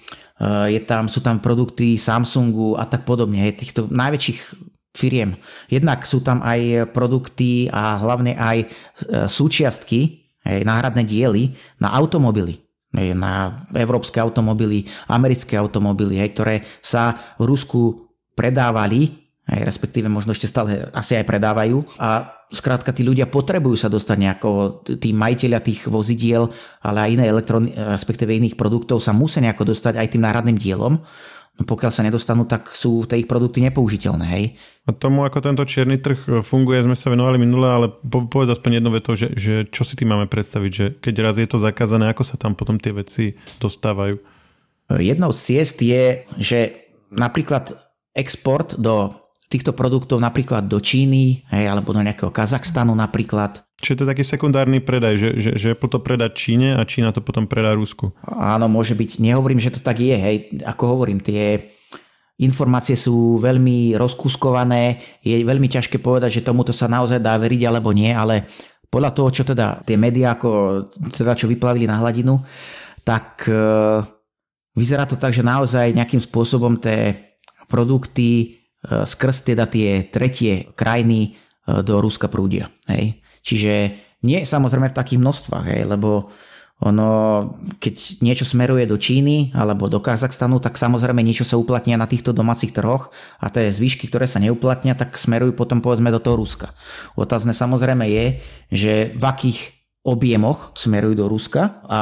je 0.71 0.81
tam, 0.87 1.11
sú 1.11 1.23
tam 1.27 1.43
produkty 1.43 1.99
Samsungu 1.99 2.79
a 2.79 2.87
tak 2.87 3.03
podobne, 3.03 3.51
týchto 3.51 3.91
najväčších 3.91 4.71
firiem. 4.93 5.37
Jednak 5.73 6.05
sú 6.05 6.21
tam 6.21 6.45
aj 6.45 6.93
produkty 6.93 7.67
a 7.73 7.97
hlavne 7.97 8.37
aj 8.37 8.59
e, 8.63 8.67
súčiastky, 9.29 10.21
náhradné 10.43 11.07
diely 11.07 11.55
na 11.79 11.95
automobily 11.95 12.59
na 12.93 13.57
európske 13.73 14.21
automobily, 14.21 14.85
americké 15.09 15.57
automobily, 15.57 16.21
ktoré 16.29 16.61
sa 16.85 17.17
v 17.41 17.49
Rusku 17.49 18.13
predávali, 18.37 19.33
respektíve 19.49 20.07
možno 20.13 20.37
ešte 20.37 20.47
stále 20.47 20.87
asi 20.95 21.19
aj 21.19 21.25
predávajú 21.27 21.83
a 21.99 22.31
skrátka 22.53 22.93
tí 22.93 23.03
ľudia 23.03 23.27
potrebujú 23.27 23.75
sa 23.81 23.89
dostať 23.89 24.17
nejako, 24.21 24.51
tí 25.01 25.17
majiteľia 25.17 25.61
tých 25.65 25.89
vozidiel, 25.89 26.53
ale 26.85 26.99
aj 27.09 27.11
iné 27.17 27.25
elektrony, 27.27 27.73
respektíve 27.75 28.29
iných 28.29 28.61
produktov 28.61 29.01
sa 29.01 29.17
musia 29.17 29.41
nejako 29.41 29.73
dostať 29.73 29.99
aj 29.99 30.11
tým 30.13 30.23
náhradným 30.23 30.61
dielom. 30.61 31.01
No 31.61 31.69
pokiaľ 31.69 31.93
sa 31.93 32.01
nedostanú, 32.01 32.49
tak 32.49 32.73
sú 32.73 33.05
tie 33.05 33.21
ich 33.21 33.29
produkty 33.29 33.61
nepoužiteľné. 33.61 34.25
Hej? 34.25 34.45
A 34.89 34.97
tomu, 34.97 35.29
ako 35.29 35.45
tento 35.45 35.63
čierny 35.69 36.01
trh 36.01 36.41
funguje, 36.41 36.81
sme 36.81 36.97
sa 36.97 37.13
venovali 37.13 37.37
minule, 37.37 37.69
ale 37.69 37.87
povedz 38.09 38.57
aspoň 38.57 38.81
jedno 38.81 38.91
veto, 38.91 39.13
že, 39.13 39.37
že 39.37 39.69
čo 39.69 39.85
si 39.85 39.93
tým 39.93 40.17
máme 40.17 40.33
predstaviť, 40.33 40.73
že 40.73 40.87
keď 40.97 41.15
raz 41.21 41.37
je 41.37 41.49
to 41.49 41.61
zakázané, 41.61 42.09
ako 42.09 42.25
sa 42.25 42.41
tam 42.41 42.57
potom 42.57 42.81
tie 42.81 42.97
veci 42.97 43.37
dostávajú? 43.61 44.17
Jednou 44.97 45.31
z 45.31 45.41
ciest 45.41 45.79
je, 45.85 46.25
že 46.41 46.89
napríklad 47.13 47.77
export 48.17 48.81
do 48.81 49.13
týchto 49.53 49.77
produktov 49.77 50.17
napríklad 50.17 50.65
do 50.65 50.81
Číny 50.81 51.45
hej, 51.53 51.69
alebo 51.69 51.93
do 51.93 52.01
nejakého 52.01 52.33
Kazachstanu 52.33 52.97
napríklad. 52.97 53.61
Čiže 53.83 53.99
to 53.99 54.05
je 54.07 54.13
taký 54.15 54.25
sekundárny 54.25 54.79
predaj, 54.79 55.19
že, 55.19 55.31
že, 55.43 55.51
že 55.59 55.75
Apple 55.75 55.91
to 55.91 55.99
predá 55.99 56.31
Číne 56.31 56.79
a 56.79 56.87
Čína 56.87 57.11
to 57.11 57.19
potom 57.19 57.51
predá 57.51 57.75
Rusku. 57.75 58.15
Áno, 58.23 58.71
môže 58.71 58.95
byť. 58.95 59.19
Nehovorím, 59.19 59.59
že 59.59 59.75
to 59.75 59.83
tak 59.83 59.99
je. 59.99 60.15
Hej. 60.15 60.37
Ako 60.63 60.95
hovorím, 60.95 61.19
tie 61.19 61.75
informácie 62.39 62.95
sú 62.95 63.43
veľmi 63.43 63.99
rozkuskované. 63.99 65.03
Je 65.27 65.43
veľmi 65.43 65.67
ťažké 65.67 65.99
povedať, 65.99 66.39
že 66.39 66.47
tomuto 66.47 66.71
sa 66.71 66.87
naozaj 66.87 67.19
dá 67.19 67.35
veriť 67.35 67.67
alebo 67.67 67.91
nie, 67.91 68.15
ale 68.15 68.47
podľa 68.87 69.11
toho, 69.11 69.29
čo 69.35 69.43
teda 69.43 69.83
tie 69.83 69.99
médiá, 69.99 70.39
ako 70.39 70.51
teda 71.11 71.35
čo 71.35 71.51
vyplavili 71.51 71.91
na 71.91 71.99
hladinu, 71.99 72.39
tak 73.03 73.51
e, 73.51 73.57
vyzerá 74.79 75.11
to 75.11 75.19
tak, 75.19 75.35
že 75.35 75.43
naozaj 75.43 75.97
nejakým 75.97 76.23
spôsobom 76.23 76.79
tie 76.79 77.35
produkty 77.67 78.63
E, 78.83 79.07
skrz 79.07 79.47
teda 79.47 79.71
tie 79.71 80.11
tretie 80.11 80.75
krajiny 80.75 81.21
e, 81.23 81.31
do 81.87 82.03
Ruska 82.03 82.27
prúdia. 82.27 82.67
Hej. 82.91 83.23
Čiže 83.43 83.73
nie 84.23 84.39
samozrejme 84.47 84.91
v 84.91 84.99
takých 84.99 85.23
množstvách, 85.23 85.65
hej, 85.67 85.83
lebo 85.87 86.31
ono, 86.83 87.11
keď 87.79 88.19
niečo 88.27 88.43
smeruje 88.43 88.91
do 88.91 88.99
Číny 88.99 89.55
alebo 89.55 89.87
do 89.87 90.03
Kazachstanu, 90.03 90.59
tak 90.59 90.75
samozrejme 90.75 91.23
niečo 91.23 91.47
sa 91.47 91.55
uplatnia 91.55 91.95
na 91.95 92.11
týchto 92.11 92.35
domácich 92.35 92.75
trhoch 92.75 93.15
a 93.39 93.47
tie 93.55 93.71
zvyšky, 93.71 94.11
ktoré 94.11 94.27
sa 94.27 94.43
neuplatnia, 94.43 94.99
tak 94.99 95.15
smerujú 95.15 95.55
potom 95.55 95.79
povedzme 95.79 96.11
do 96.11 96.19
toho 96.19 96.35
Ruska. 96.35 96.75
Otázne 97.15 97.55
samozrejme 97.55 98.03
je, 98.11 98.25
že 98.75 98.93
v 99.15 99.23
akých 99.23 99.59
objemoch 100.03 100.75
smerujú 100.75 101.15
do 101.23 101.27
Ruska 101.31 101.87
a 101.87 101.99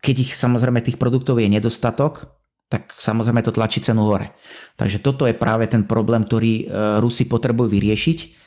keď 0.00 0.16
ich 0.24 0.32
samozrejme 0.32 0.80
tých 0.80 0.96
produktov 0.96 1.36
je 1.36 1.52
nedostatok, 1.52 2.32
tak 2.72 2.96
samozrejme 2.96 3.44
to 3.44 3.52
tlačí 3.52 3.84
cenu 3.84 4.08
hore. 4.08 4.32
Takže 4.80 5.04
toto 5.04 5.28
je 5.28 5.36
práve 5.36 5.68
ten 5.68 5.84
problém, 5.84 6.24
ktorý 6.24 6.52
e, 6.56 6.64
Rusi 7.04 7.28
potrebujú 7.28 7.68
vyriešiť, 7.68 8.41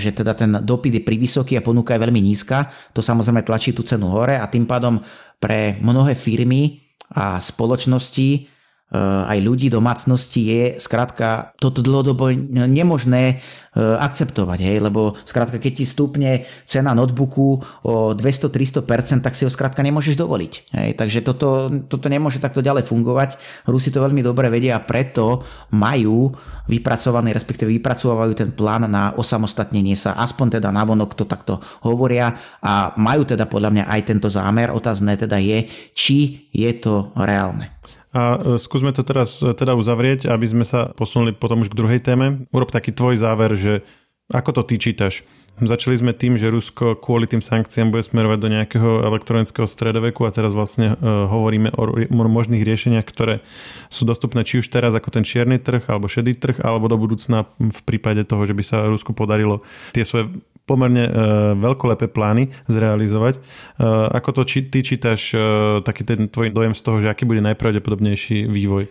že 0.00 0.16
teda 0.16 0.32
ten 0.32 0.64
dopyt 0.64 0.96
je 0.96 1.02
vysoký 1.04 1.60
a 1.60 1.64
ponuka 1.64 1.92
je 1.92 2.00
veľmi 2.00 2.20
nízka. 2.24 2.72
To 2.96 3.04
samozrejme 3.04 3.44
tlačí 3.44 3.76
tú 3.76 3.84
cenu 3.84 4.08
hore 4.08 4.40
a 4.40 4.48
tým 4.48 4.64
pádom 4.64 4.96
pre 5.36 5.76
mnohé 5.84 6.16
firmy 6.16 6.80
a 7.12 7.36
spoločnosti 7.36 8.28
Eh, 8.28 8.57
aj 8.96 9.38
ľudí, 9.44 9.68
domácnosti 9.68 10.48
je 10.48 10.62
skrátka 10.80 11.52
toto 11.60 11.84
dlhodobo 11.84 12.32
nemožné 12.48 13.36
eh, 13.36 13.80
akceptovať, 13.80 14.58
hej, 14.64 14.80
lebo 14.80 15.12
skrátka 15.28 15.60
keď 15.60 15.72
ti 15.76 15.84
stúpne 15.84 16.48
cena 16.64 16.96
notebooku 16.96 17.60
o 17.84 18.16
200-300%, 18.16 19.20
tak 19.20 19.36
si 19.36 19.44
ho 19.44 19.52
skrátka 19.52 19.84
nemôžeš 19.84 20.16
dovoliť. 20.16 20.52
Hej, 20.72 20.90
takže 20.96 21.20
toto, 21.20 21.68
toto 21.84 22.08
nemôže 22.08 22.40
takto 22.40 22.64
ďalej 22.64 22.88
fungovať. 22.88 23.36
Rusi 23.68 23.92
to 23.92 24.00
veľmi 24.00 24.24
dobre 24.24 24.48
vedia 24.48 24.80
a 24.80 24.84
preto 24.84 25.44
majú 25.68 26.32
vypracovaný, 26.64 27.36
respektíve 27.36 27.68
vypracovávajú 27.76 28.32
ten 28.32 28.56
plán 28.56 28.88
na 28.88 29.12
osamostatnenie 29.12 30.00
sa, 30.00 30.16
aspoň 30.16 30.60
teda 30.60 30.72
navonok 30.72 31.12
to 31.12 31.28
takto 31.28 31.60
hovoria 31.84 32.32
a 32.64 32.96
majú 32.96 33.28
teda 33.28 33.44
podľa 33.44 33.70
mňa 33.72 33.84
aj 33.84 34.00
tento 34.08 34.32
zámer. 34.32 34.72
Otázne 34.72 35.12
teda 35.12 35.36
je, 35.36 35.68
či 35.92 36.48
je 36.56 36.72
to 36.80 37.12
reálne. 37.12 37.78
A 38.16 38.36
e, 38.36 38.38
skúsme 38.56 38.96
to 38.96 39.04
teraz 39.04 39.44
e, 39.44 39.52
teda 39.52 39.76
uzavrieť, 39.76 40.32
aby 40.32 40.46
sme 40.48 40.64
sa 40.64 40.92
posunuli 40.96 41.36
potom 41.36 41.60
už 41.64 41.72
k 41.72 41.78
druhej 41.78 42.00
téme. 42.00 42.48
Urob 42.56 42.72
taký 42.72 42.96
tvoj 42.96 43.20
záver, 43.20 43.52
že 43.52 43.84
ako 44.32 44.60
to 44.60 44.62
ty 44.64 44.76
čítaš? 44.80 45.24
Začali 45.58 45.98
sme 45.98 46.14
tým, 46.14 46.38
že 46.38 46.54
Rusko 46.54 47.02
kvôli 47.02 47.26
tým 47.26 47.42
sankciám 47.42 47.90
bude 47.90 48.06
smerovať 48.06 48.38
do 48.38 48.48
nejakého 48.48 48.90
elektronického 49.10 49.66
stredoveku 49.66 50.22
a 50.22 50.30
teraz 50.30 50.54
vlastne 50.54 50.94
uh, 50.94 51.26
hovoríme 51.26 51.74
o, 51.74 52.06
možných 52.30 52.62
riešeniach, 52.62 53.02
ktoré 53.02 53.42
sú 53.90 54.06
dostupné 54.06 54.46
či 54.46 54.62
už 54.62 54.70
teraz 54.70 54.94
ako 54.94 55.10
ten 55.10 55.26
čierny 55.26 55.58
trh 55.58 55.82
alebo 55.90 56.06
šedý 56.06 56.38
trh, 56.38 56.62
alebo 56.62 56.86
do 56.86 56.94
budúcna 56.94 57.50
v 57.58 57.80
prípade 57.82 58.22
toho, 58.22 58.46
že 58.46 58.54
by 58.54 58.62
sa 58.62 58.86
Rusku 58.86 59.10
podarilo 59.18 59.66
tie 59.90 60.06
svoje 60.06 60.30
pomerne 60.62 61.10
uh, 61.10 61.12
veľkolepé 61.58 62.06
plány 62.06 62.54
zrealizovať. 62.70 63.42
Uh, 63.82 64.06
ako 64.14 64.38
to 64.38 64.42
či, 64.46 64.58
ty 64.70 64.86
čítaš 64.86 65.34
taký 65.82 66.06
ten 66.06 66.30
tvoj 66.30 66.54
dojem 66.54 66.70
z 66.78 66.82
toho, 66.86 67.02
že 67.02 67.10
aký 67.10 67.26
bude 67.26 67.42
najpravdepodobnejší 67.42 68.46
vývoj? 68.46 68.86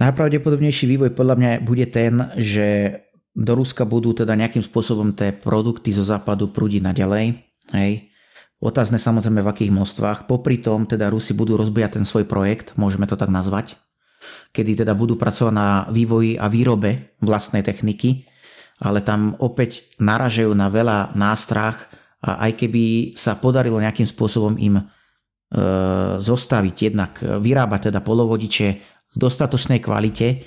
Najpravdepodobnejší 0.00 0.96
vývoj 0.96 1.12
podľa 1.12 1.36
mňa 1.36 1.50
bude 1.60 1.84
ten, 1.92 2.32
že 2.40 2.96
do 3.34 3.52
Ruska 3.54 3.86
budú 3.86 4.10
teda 4.10 4.34
nejakým 4.34 4.62
spôsobom 4.62 5.14
tie 5.14 5.30
produkty 5.30 5.94
zo 5.94 6.02
západu 6.02 6.50
prúdiť 6.50 6.82
naďalej. 6.82 7.26
Hej. 7.70 8.10
Otázne 8.60 9.00
samozrejme 9.00 9.40
v 9.40 9.50
akých 9.50 9.72
množstvách. 9.72 10.28
Popri 10.28 10.60
tom 10.60 10.84
teda 10.84 11.08
Rusi 11.08 11.32
budú 11.32 11.56
rozbíjať 11.56 11.96
ten 11.96 12.04
svoj 12.04 12.28
projekt, 12.28 12.76
môžeme 12.76 13.08
to 13.08 13.16
tak 13.16 13.32
nazvať, 13.32 13.80
kedy 14.52 14.84
teda 14.84 14.92
budú 14.92 15.16
pracovať 15.16 15.54
na 15.54 15.88
vývoji 15.88 16.36
a 16.36 16.50
výrobe 16.52 17.16
vlastnej 17.24 17.64
techniky, 17.64 18.28
ale 18.84 19.00
tam 19.00 19.32
opäť 19.40 19.88
naražajú 19.96 20.52
na 20.52 20.68
veľa 20.68 21.16
nástrach 21.16 21.88
a 22.20 22.44
aj 22.44 22.52
keby 22.60 23.16
sa 23.16 23.40
podarilo 23.40 23.80
nejakým 23.80 24.04
spôsobom 24.04 24.60
im 24.60 24.76
e, 24.76 24.84
zostaviť, 26.20 26.76
jednak 26.92 27.12
vyrábať 27.24 27.88
teda 27.88 28.04
polovodiče 28.04 28.68
v 29.10 29.16
dostatočnej 29.16 29.80
kvalite, 29.80 30.44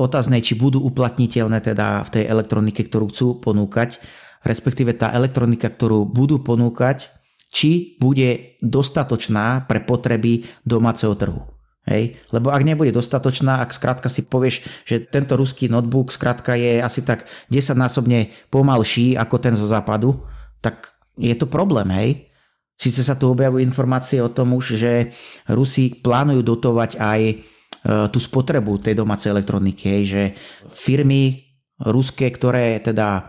otázne, 0.00 0.40
či 0.40 0.56
budú 0.56 0.80
uplatniteľné 0.84 1.60
teda 1.60 2.04
v 2.08 2.12
tej 2.12 2.24
elektronike, 2.28 2.88
ktorú 2.88 3.12
chcú 3.12 3.26
ponúkať, 3.40 4.00
respektíve 4.44 4.96
tá 4.96 5.12
elektronika, 5.12 5.68
ktorú 5.68 6.08
budú 6.08 6.40
ponúkať, 6.40 7.12
či 7.50 7.98
bude 7.98 8.56
dostatočná 8.62 9.66
pre 9.66 9.82
potreby 9.82 10.46
domáceho 10.64 11.12
trhu. 11.18 11.44
Hej? 11.84 12.16
Lebo 12.30 12.54
ak 12.54 12.62
nebude 12.62 12.94
dostatočná, 12.94 13.58
ak 13.60 13.74
skrátka 13.74 14.06
si 14.06 14.22
povieš, 14.22 14.86
že 14.86 15.02
tento 15.02 15.34
ruský 15.34 15.66
notebook 15.66 16.14
skrátka 16.14 16.54
je 16.54 16.78
asi 16.78 17.02
tak 17.02 17.26
10 17.50 17.74
násobne 17.74 18.30
pomalší 18.48 19.18
ako 19.18 19.36
ten 19.42 19.58
zo 19.58 19.66
západu, 19.66 20.22
tak 20.62 20.94
je 21.18 21.34
to 21.34 21.50
problém, 21.50 21.90
hej? 21.90 22.10
Sice 22.80 23.04
sa 23.04 23.12
tu 23.12 23.28
objavujú 23.28 23.60
informácie 23.60 24.24
o 24.24 24.32
tom 24.32 24.56
už, 24.56 24.80
že 24.80 25.12
Rusi 25.52 25.92
plánujú 26.00 26.40
dotovať 26.40 26.96
aj 26.96 27.20
tú 27.84 28.18
spotrebu 28.20 28.76
tej 28.76 28.92
domácej 28.92 29.32
elektroniky, 29.32 30.04
že 30.04 30.22
firmy 30.68 31.50
ruské, 31.80 32.28
ktoré 32.28 32.76
teda 32.84 33.08
e, 33.16 33.22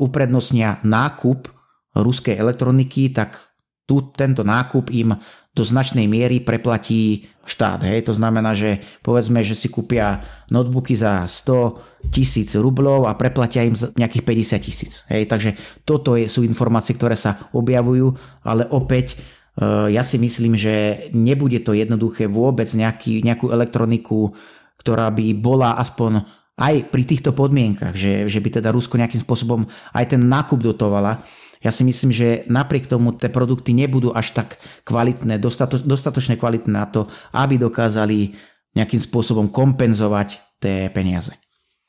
uprednostnia 0.00 0.80
nákup 0.80 1.52
ruskej 1.92 2.40
elektroniky, 2.40 3.12
tak 3.12 3.36
tu 3.84 4.12
tento 4.16 4.42
nákup 4.42 4.88
im 4.90 5.12
do 5.56 5.64
značnej 5.64 6.04
miery 6.04 6.44
preplatí 6.44 7.32
štát. 7.48 7.80
Hej. 7.88 8.12
To 8.12 8.12
znamená, 8.12 8.52
že 8.52 8.84
povedzme, 9.00 9.40
že 9.40 9.56
si 9.56 9.72
kúpia 9.72 10.20
notebooky 10.52 10.92
za 10.92 11.24
100 11.24 12.12
tisíc 12.12 12.52
rublov 12.52 13.08
a 13.08 13.16
preplatia 13.16 13.64
im 13.64 13.72
nejakých 13.72 14.24
50 14.60 14.60
tisíc. 14.60 14.92
Takže 15.08 15.56
toto 15.88 16.12
sú 16.28 16.44
informácie, 16.44 16.92
ktoré 16.92 17.16
sa 17.16 17.48
objavujú, 17.56 18.12
ale 18.44 18.68
opäť 18.68 19.16
ja 19.64 20.02
si 20.04 20.20
myslím, 20.20 20.52
že 20.56 21.08
nebude 21.16 21.60
to 21.64 21.72
jednoduché 21.72 22.28
vôbec 22.28 22.68
nejaký, 22.68 23.24
nejakú 23.24 23.48
elektroniku, 23.48 24.36
ktorá 24.76 25.08
by 25.08 25.26
bola 25.36 25.80
aspoň 25.80 26.28
aj 26.56 26.88
pri 26.88 27.02
týchto 27.04 27.36
podmienkach, 27.36 27.92
že, 27.96 28.28
že 28.28 28.40
by 28.40 28.60
teda 28.60 28.72
Rusko 28.72 28.96
nejakým 28.96 29.20
spôsobom 29.20 29.68
aj 29.92 30.04
ten 30.16 30.22
nákup 30.24 30.60
dotovala, 30.60 31.24
ja 31.64 31.72
si 31.72 31.82
myslím, 31.82 32.12
že 32.12 32.44
napriek 32.46 32.86
tomu 32.86 33.16
tie 33.16 33.32
produkty 33.32 33.72
nebudú 33.72 34.12
až 34.12 34.36
tak 34.36 34.60
kvalitné, 34.84 35.40
dostato, 35.40 35.80
dostatočne 35.80 36.36
kvalitné 36.36 36.70
na 36.70 36.86
to, 36.86 37.08
aby 37.32 37.56
dokázali 37.56 38.36
nejakým 38.76 39.00
spôsobom 39.00 39.48
kompenzovať 39.48 40.60
tie 40.60 40.92
peniaze. 40.92 41.32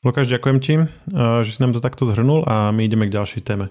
Lukáš, 0.02 0.30
ďakujem 0.30 0.58
ti, 0.62 0.74
že 1.44 1.50
si 1.50 1.60
nám 1.60 1.74
to 1.76 1.84
takto 1.84 2.06
zhrnul 2.08 2.46
a 2.48 2.70
my 2.74 2.86
ideme 2.86 3.10
k 3.10 3.14
ďalšej 3.18 3.42
téme. 3.44 3.70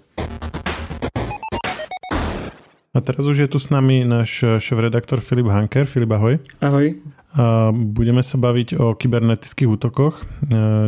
A 2.97 3.01
teraz 3.05 3.29
už 3.29 3.45
je 3.45 3.49
tu 3.53 3.61
s 3.61 3.69
nami 3.69 4.01
náš 4.01 4.41
šéf-redaktor 4.41 5.21
Filip 5.21 5.53
Hanker. 5.53 5.85
Filip, 5.85 6.09
ahoj. 6.17 6.41
Ahoj. 6.65 6.97
A 7.37 7.69
budeme 7.69 8.25
sa 8.25 8.41
baviť 8.41 8.73
o 8.73 8.97
kybernetických 8.97 9.69
útokoch, 9.69 10.25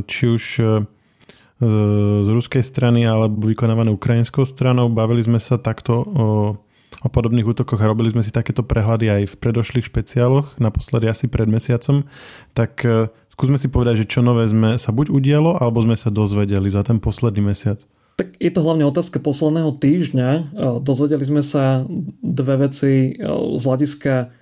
či 0.09 0.23
už 0.25 0.43
z 1.61 2.27
ruskej 2.33 2.65
strany 2.65 3.05
alebo 3.05 3.45
vykonávané 3.45 3.93
ukrajinskou 3.93 4.41
stranou. 4.41 4.89
Bavili 4.89 5.21
sme 5.21 5.37
sa 5.37 5.61
takto 5.61 6.01
o, 6.01 6.05
o 7.05 7.09
podobných 7.13 7.45
útokoch 7.45 7.77
a 7.77 7.85
robili 7.85 8.09
sme 8.09 8.25
si 8.25 8.33
takéto 8.33 8.65
prehľady 8.65 9.05
aj 9.05 9.21
v 9.29 9.35
predošlých 9.37 9.85
špeciáloch, 9.85 10.57
naposledy 10.57 11.05
asi 11.13 11.29
pred 11.29 11.45
mesiacom. 11.45 12.09
Tak 12.57 12.71
e, 12.89 13.13
skúsme 13.29 13.61
si 13.61 13.69
povedať, 13.69 14.01
že 14.01 14.09
čo 14.09 14.25
nové 14.25 14.49
sme 14.49 14.81
sa 14.81 14.89
buď 14.89 15.13
udialo, 15.13 15.61
alebo 15.61 15.85
sme 15.85 15.93
sa 15.93 16.09
dozvedeli 16.09 16.73
za 16.73 16.81
ten 16.81 16.97
posledný 16.97 17.53
mesiac. 17.53 17.85
Tak 18.19 18.35
je 18.35 18.51
to 18.51 18.59
hlavne 18.59 18.83
otázka 18.83 19.23
posledného 19.23 19.79
týždňa. 19.79 20.29
E, 20.35 20.41
dozvedeli 20.83 21.23
sme 21.23 21.39
sa 21.39 21.87
dve 22.19 22.67
veci 22.67 23.15
e, 23.15 23.23
z 23.55 23.63
hľadiska 23.63 24.35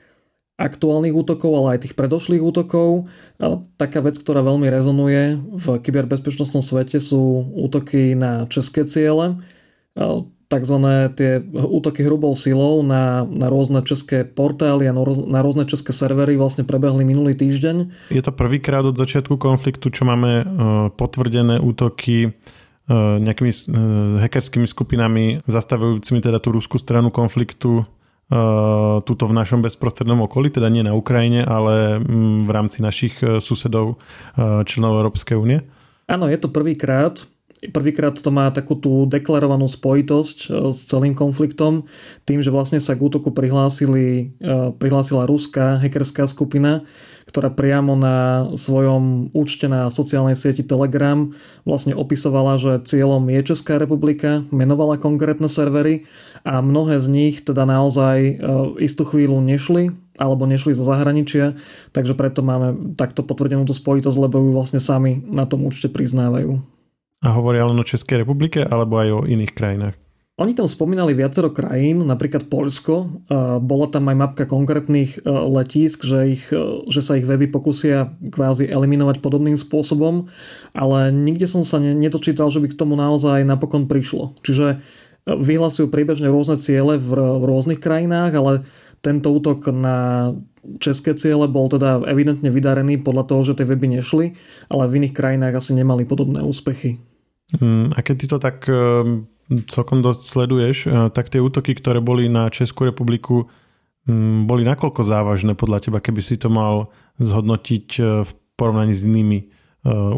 aktuálnych 0.58 1.14
útokov, 1.14 1.54
ale 1.54 1.78
aj 1.78 1.86
tých 1.86 1.94
predošlých 1.94 2.42
útokov. 2.42 3.06
A 3.38 3.62
taká 3.78 4.02
vec, 4.02 4.18
ktorá 4.18 4.42
veľmi 4.42 4.66
rezonuje 4.66 5.38
v 5.38 5.66
kyberbezpečnostnom 5.78 6.66
svete 6.66 6.98
sú 6.98 7.46
útoky 7.54 8.18
na 8.18 8.50
české 8.50 8.82
ciele, 8.90 9.38
takzvané 10.48 11.12
tie 11.12 11.44
útoky 11.52 12.08
hrubou 12.08 12.32
silou 12.34 12.80
na, 12.80 13.28
na 13.28 13.52
rôzne 13.52 13.84
české 13.84 14.24
portály 14.24 14.88
a 14.88 14.96
na 14.96 15.42
rôzne 15.44 15.68
české 15.68 15.92
servery 15.92 16.40
vlastne 16.40 16.64
prebehli 16.64 17.04
minulý 17.04 17.36
týždeň. 17.36 18.10
Je 18.16 18.24
to 18.24 18.32
prvýkrát 18.32 18.88
od 18.88 18.96
začiatku 18.96 19.36
konfliktu, 19.36 19.92
čo 19.92 20.08
máme 20.08 20.32
e, 20.42 20.44
potvrdené 20.96 21.60
útoky 21.60 22.18
e, 22.26 22.30
nejakými 22.96 23.52
e, 23.52 23.58
hackerskými 24.24 24.64
skupinami 24.64 25.44
zastavujúcimi 25.44 26.24
teda 26.24 26.40
tú 26.40 26.56
ruskú 26.56 26.80
stranu 26.80 27.12
konfliktu 27.12 27.84
Uh, 28.28 29.00
tuto 29.08 29.24
v 29.24 29.32
našom 29.32 29.64
bezprostrednom 29.64 30.20
okolí, 30.28 30.52
teda 30.52 30.68
nie 30.68 30.84
na 30.84 30.92
Ukrajine, 30.92 31.48
ale 31.48 32.04
mm, 32.04 32.44
v 32.44 32.52
rámci 32.52 32.84
našich 32.84 33.24
susedov 33.24 34.04
členov 34.68 35.00
Európskej 35.00 35.40
únie? 35.40 35.64
Áno, 36.12 36.28
je 36.28 36.36
to 36.36 36.52
prvýkrát. 36.52 37.24
Prvýkrát 37.72 38.20
to 38.20 38.28
má 38.28 38.52
takú 38.52 38.76
tú 38.76 39.08
deklarovanú 39.08 39.72
spojitosť 39.72 40.38
s 40.76 40.80
celým 40.92 41.16
konfliktom, 41.16 41.88
tým, 42.28 42.44
že 42.44 42.52
vlastne 42.52 42.84
sa 42.84 43.00
k 43.00 43.08
útoku 43.08 43.32
prihlásili, 43.32 44.36
prihlásila 44.76 45.24
ruská 45.24 45.80
hackerská 45.80 46.28
skupina, 46.28 46.84
ktorá 47.38 47.54
priamo 47.54 47.94
na 47.94 48.50
svojom 48.58 49.30
účte 49.30 49.70
na 49.70 49.94
sociálnej 49.94 50.34
sieti 50.34 50.66
Telegram 50.66 51.38
vlastne 51.70 51.94
opisovala, 51.94 52.58
že 52.58 52.82
cieľom 52.82 53.30
je 53.30 53.54
Česká 53.54 53.78
republika, 53.78 54.42
menovala 54.50 54.98
konkrétne 54.98 55.46
servery 55.46 56.10
a 56.42 56.66
mnohé 56.66 56.98
z 56.98 57.08
nich 57.14 57.46
teda 57.46 57.70
naozaj 57.70 58.18
e, 58.18 58.34
istú 58.82 59.06
chvíľu 59.06 59.38
nešli 59.38 59.94
alebo 60.18 60.50
nešli 60.50 60.74
zo 60.74 60.82
zahraničia, 60.82 61.54
takže 61.94 62.18
preto 62.18 62.42
máme 62.42 62.98
takto 62.98 63.22
potvrdenú 63.22 63.70
tú 63.70 63.78
spojitosť, 63.78 64.18
lebo 64.18 64.42
ju 64.42 64.50
vlastne 64.58 64.82
sami 64.82 65.22
na 65.22 65.46
tom 65.46 65.62
účte 65.62 65.94
priznávajú. 65.94 66.58
A 67.22 67.38
hovoria 67.38 67.70
len 67.70 67.78
o 67.78 67.86
Českej 67.86 68.26
republike 68.26 68.66
alebo 68.66 68.98
aj 68.98 69.10
o 69.14 69.20
iných 69.30 69.54
krajinách? 69.54 70.07
Oni 70.38 70.54
tam 70.54 70.70
spomínali 70.70 71.18
viacero 71.18 71.50
krajín, 71.50 72.06
napríklad 72.06 72.46
Polsko. 72.46 73.26
Bola 73.58 73.90
tam 73.90 74.06
aj 74.06 74.18
mapka 74.22 74.46
konkrétnych 74.46 75.18
e, 75.18 75.20
letísk, 75.26 76.06
že, 76.06 76.20
ich, 76.38 76.46
e, 76.54 76.86
že 76.86 77.02
sa 77.02 77.18
ich 77.18 77.26
weby 77.26 77.50
pokusia 77.50 78.14
kvázi 78.22 78.70
eliminovať 78.70 79.18
podobným 79.18 79.58
spôsobom, 79.58 80.30
ale 80.78 81.10
nikde 81.10 81.50
som 81.50 81.66
sa 81.66 81.82
nedočítal, 81.82 82.54
že 82.54 82.62
by 82.62 82.70
k 82.70 82.78
tomu 82.78 82.94
naozaj 82.94 83.50
napokon 83.50 83.90
prišlo. 83.90 84.38
Čiže 84.46 84.66
e, 84.70 84.78
vyhlasujú 85.26 85.90
priebežne 85.90 86.30
rôzne 86.30 86.62
ciele 86.62 87.02
v, 87.02 87.18
v 87.18 87.42
rôznych 87.42 87.82
krajinách, 87.82 88.38
ale 88.38 88.52
tento 89.02 89.34
útok 89.34 89.74
na 89.74 90.38
české 90.78 91.18
ciele 91.18 91.50
bol 91.50 91.66
teda 91.66 92.06
evidentne 92.06 92.54
vydarený 92.54 93.02
podľa 93.02 93.26
toho, 93.26 93.42
že 93.42 93.58
tie 93.58 93.66
weby 93.66 93.90
nešli, 93.90 94.38
ale 94.70 94.86
v 94.86 95.02
iných 95.02 95.18
krajinách 95.18 95.66
asi 95.66 95.74
nemali 95.74 96.06
podobné 96.06 96.46
úspechy. 96.46 97.02
Mm, 97.58 97.98
a 97.98 98.06
keď 98.06 98.16
ty 98.22 98.26
to 98.30 98.38
tak 98.38 98.70
celkom 99.48 100.04
dosť 100.04 100.22
sleduješ, 100.28 100.78
eh, 100.88 100.92
tak 101.12 101.32
tie 101.32 101.40
útoky, 101.40 101.76
ktoré 101.76 102.04
boli 102.04 102.28
na 102.28 102.52
Českú 102.52 102.88
republiku, 102.88 103.48
mm, 104.08 104.46
boli 104.46 104.68
nakoľko 104.68 105.02
závažné 105.04 105.56
podľa 105.56 105.88
teba, 105.88 106.04
keby 106.04 106.22
si 106.24 106.36
to 106.36 106.52
mal 106.52 106.92
zhodnotiť 107.20 107.88
eh, 108.00 108.04
v 108.28 108.32
porovnaní 108.60 108.92
s 108.92 109.08
inými 109.08 109.40
eh, 109.40 109.50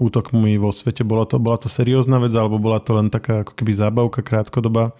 útokmi 0.01 0.57
vo 0.57 0.73
svete. 0.73 1.05
Bola 1.05 1.29
to, 1.29 1.37
bola 1.37 1.61
to 1.61 1.69
seriózna 1.69 2.17
vec 2.17 2.33
alebo 2.33 2.57
bola 2.57 2.81
to 2.81 2.97
len 2.97 3.13
taká 3.13 3.45
ako 3.45 3.53
keby 3.53 3.71
zábavka 3.75 4.25
krátkodoba? 4.25 4.97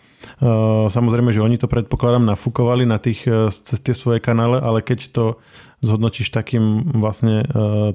Samozrejme, 0.93 1.31
že 1.31 1.41
oni 1.41 1.55
to 1.55 1.71
predpokladám 1.71 2.27
nafúkovali 2.27 2.83
na 2.83 2.99
tých, 2.99 3.23
cez 3.49 3.79
tie 3.79 3.95
svoje 3.95 4.19
kanále, 4.19 4.59
ale 4.59 4.83
keď 4.83 4.99
to 5.15 5.25
zhodnotíš 5.79 6.35
takým 6.35 6.83
vlastne 6.99 7.47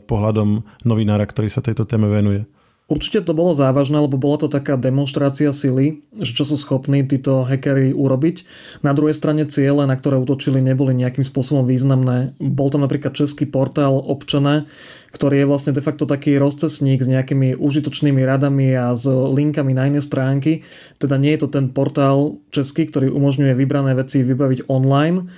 pohľadom 0.08 0.64
novinára, 0.88 1.28
ktorý 1.28 1.52
sa 1.52 1.60
tejto 1.60 1.84
téme 1.84 2.08
venuje. 2.08 2.48
Určite 2.84 3.24
to 3.24 3.32
bolo 3.32 3.56
závažné, 3.56 3.96
lebo 3.96 4.20
bola 4.20 4.44
to 4.44 4.52
taká 4.52 4.76
demonstrácia 4.76 5.56
sily, 5.56 6.04
že 6.20 6.36
čo 6.36 6.44
sú 6.44 6.60
schopní 6.60 7.00
títo 7.08 7.40
hackery 7.40 7.96
urobiť. 7.96 8.44
Na 8.84 8.92
druhej 8.92 9.16
strane 9.16 9.48
ciele, 9.48 9.88
na 9.88 9.96
ktoré 9.96 10.20
útočili, 10.20 10.60
neboli 10.60 10.92
nejakým 10.92 11.24
spôsobom 11.24 11.64
významné. 11.64 12.36
Bol 12.36 12.68
tam 12.68 12.84
napríklad 12.84 13.16
český 13.16 13.48
portál 13.48 13.96
občana, 13.96 14.68
ktorý 15.16 15.40
je 15.40 15.48
vlastne 15.48 15.72
de 15.72 15.80
facto 15.80 16.04
taký 16.04 16.36
rozcesník 16.36 17.00
s 17.00 17.08
nejakými 17.08 17.56
užitočnými 17.56 18.20
radami 18.20 18.76
a 18.76 18.92
s 18.92 19.08
linkami 19.08 19.72
na 19.72 19.88
iné 19.88 20.04
stránky. 20.04 20.68
Teda 21.00 21.16
nie 21.16 21.32
je 21.32 21.48
to 21.48 21.56
ten 21.56 21.72
portál 21.72 22.36
český, 22.52 22.84
ktorý 22.84 23.08
umožňuje 23.16 23.56
vybrané 23.56 23.96
veci 23.96 24.20
vybaviť 24.20 24.68
online, 24.68 25.32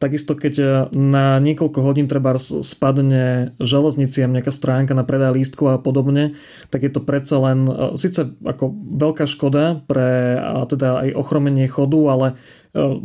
Takisto 0.00 0.32
keď 0.32 0.54
e, 0.56 0.66
na 0.96 1.36
niekoľko 1.44 1.84
hodín 1.84 2.08
treba 2.08 2.32
spadne 2.40 3.52
železniciam 3.60 4.32
nejaká 4.32 4.48
stránka 4.48 4.96
na 4.96 5.04
predaj 5.04 5.36
lístkov 5.36 5.76
a 5.76 5.76
podobne, 5.76 6.40
tak 6.72 6.88
je 6.88 6.92
to 6.96 7.04
predsa 7.04 7.36
len 7.36 7.68
e, 7.68 7.72
síce 8.00 8.32
ako 8.40 8.72
veľká 8.72 9.28
škoda 9.28 9.84
pre 9.84 10.40
teda 10.72 11.04
aj 11.04 11.08
ochromenie 11.20 11.68
chodu, 11.68 12.00
ale 12.08 12.26
e, 12.32 12.34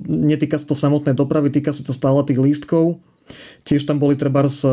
netýka 0.08 0.55
sa 0.55 0.71
to 0.71 0.79
samotnej 0.79 1.19
dopravy, 1.19 1.51
týka 1.51 1.75
sa 1.75 1.84
to 1.84 1.91
stále 1.91 2.23
tých 2.23 2.39
lístkov. 2.39 3.03
Tiež 3.67 3.84
tam 3.84 3.99
boli 3.99 4.15
treba 4.15 4.47
s 4.47 4.63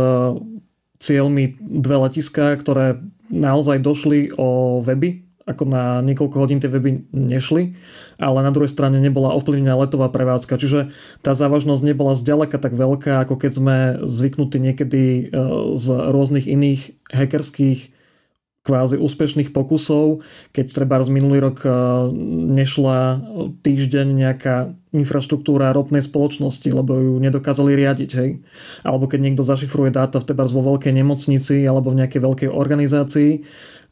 cieľmi 1.02 1.58
dve 1.58 2.06
letiská, 2.06 2.54
ktoré 2.54 3.02
naozaj 3.34 3.82
došli 3.82 4.30
o 4.38 4.78
weby, 4.78 5.26
ako 5.42 5.66
na 5.66 5.98
niekoľko 6.06 6.36
hodín 6.38 6.62
tie 6.62 6.70
weby 6.70 7.10
nešli 7.10 7.74
ale 8.22 8.46
na 8.46 8.54
druhej 8.54 8.70
strane 8.70 9.02
nebola 9.02 9.34
ovplyvnená 9.34 9.74
letová 9.74 10.06
prevádzka. 10.06 10.54
Čiže 10.54 10.94
tá 11.26 11.34
závažnosť 11.34 11.82
nebola 11.82 12.14
zďaleka 12.14 12.62
tak 12.62 12.78
veľká, 12.78 13.26
ako 13.26 13.34
keď 13.34 13.50
sme 13.50 13.76
zvyknutí 14.06 14.62
niekedy 14.62 15.02
e, 15.02 15.22
z 15.74 15.86
rôznych 15.90 16.46
iných 16.46 16.94
hackerských 17.10 17.90
kvázi 18.62 18.94
úspešných 18.94 19.50
pokusov, 19.50 20.22
keď 20.54 20.66
treba 20.70 21.02
z 21.02 21.10
minulý 21.10 21.42
rok 21.42 21.66
e, 21.66 21.70
nešla 22.54 23.18
týždeň 23.66 24.06
nejaká 24.14 24.70
infraštruktúra 24.94 25.74
ropnej 25.74 26.04
spoločnosti, 26.04 26.70
lebo 26.70 26.94
ju 26.94 27.14
nedokázali 27.18 27.74
riadiť, 27.74 28.10
hej. 28.22 28.30
Alebo 28.86 29.10
keď 29.10 29.18
niekto 29.18 29.42
zašifruje 29.42 29.90
dáta 29.90 30.22
v 30.22 30.30
vo 30.30 30.62
veľkej 30.62 30.94
nemocnici 30.94 31.66
alebo 31.66 31.90
v 31.90 32.06
nejakej 32.06 32.20
veľkej 32.22 32.48
organizácii 32.54 33.32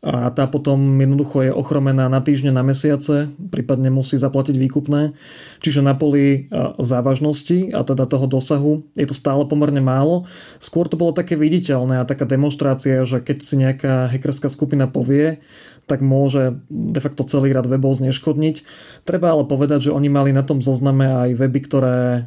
a 0.00 0.32
tá 0.32 0.48
potom 0.48 0.80
jednoducho 0.96 1.44
je 1.44 1.52
ochromená 1.52 2.08
na 2.08 2.24
týždne, 2.24 2.56
na 2.56 2.64
mesiace, 2.64 3.28
prípadne 3.52 3.92
musí 3.92 4.16
zaplatiť 4.16 4.56
výkupné. 4.56 5.12
Čiže 5.60 5.84
na 5.84 5.92
poli 5.92 6.24
e, 6.24 6.38
závažnosti 6.80 7.76
a 7.76 7.84
teda 7.84 8.08
toho 8.08 8.24
dosahu 8.24 8.80
je 8.96 9.04
to 9.04 9.12
stále 9.12 9.44
pomerne 9.44 9.84
málo. 9.84 10.24
Skôr 10.56 10.88
to 10.88 10.96
bolo 10.96 11.12
také 11.12 11.36
viditeľné 11.36 12.00
a 12.00 12.08
taká 12.08 12.24
demonstrácia, 12.24 13.04
že 13.04 13.20
keď 13.20 13.36
si 13.44 13.60
nejaká 13.60 14.08
hackerská 14.08 14.48
skupina 14.48 14.88
povie, 14.88 15.44
tak 15.84 16.00
môže 16.00 16.64
de 16.72 17.00
facto 17.04 17.20
celý 17.28 17.52
rad 17.52 17.68
webov 17.68 18.00
zneškodniť. 18.00 18.64
Treba 19.04 19.36
ale 19.36 19.44
povedať, 19.44 19.92
že 19.92 19.96
oni 19.96 20.08
mali 20.08 20.32
na 20.32 20.40
tom 20.40 20.64
zozname 20.64 21.28
aj 21.28 21.30
weby, 21.36 21.60
ktoré 21.60 21.98
e, 22.00 22.20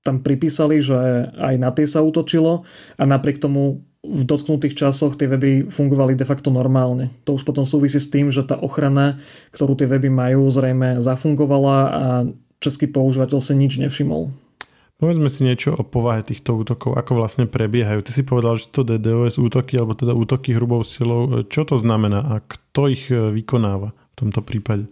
tam 0.00 0.24
pripísali, 0.24 0.80
že 0.80 1.28
aj 1.36 1.54
na 1.60 1.68
tie 1.68 1.84
sa 1.84 2.00
útočilo 2.00 2.64
a 2.96 3.02
napriek 3.04 3.44
tomu 3.44 3.84
v 4.02 4.22
dotknutých 4.26 4.74
časoch 4.74 5.14
tie 5.14 5.30
weby 5.30 5.70
fungovali 5.70 6.18
de 6.18 6.26
facto 6.26 6.50
normálne. 6.50 7.14
To 7.22 7.38
už 7.38 7.46
potom 7.46 7.62
súvisí 7.62 8.02
s 8.02 8.10
tým, 8.10 8.34
že 8.34 8.42
tá 8.42 8.58
ochrana, 8.58 9.22
ktorú 9.54 9.78
tie 9.78 9.86
weby 9.86 10.10
majú, 10.10 10.50
zrejme 10.50 10.98
zafungovala 10.98 11.78
a 11.86 12.04
český 12.58 12.90
používateľ 12.90 13.38
si 13.38 13.54
nič 13.54 13.78
nevšimol. 13.78 14.34
Povedzme 14.98 15.26
si 15.26 15.42
niečo 15.42 15.74
o 15.74 15.82
povahe 15.82 16.22
týchto 16.22 16.54
útokov, 16.54 16.94
ako 16.94 17.18
vlastne 17.18 17.50
prebiehajú. 17.50 18.06
Ty 18.06 18.10
si 18.14 18.22
povedal, 18.22 18.54
že 18.54 18.70
to 18.70 18.86
DDoS 18.86 19.34
útoky, 19.38 19.74
alebo 19.74 19.98
teda 19.98 20.14
útoky 20.14 20.54
hrubou 20.54 20.86
silou. 20.86 21.42
Čo 21.46 21.66
to 21.66 21.76
znamená 21.78 22.22
a 22.22 22.38
kto 22.38 22.86
ich 22.86 23.10
vykonáva 23.10 23.94
v 23.94 24.14
tomto 24.14 24.46
prípade? 24.46 24.86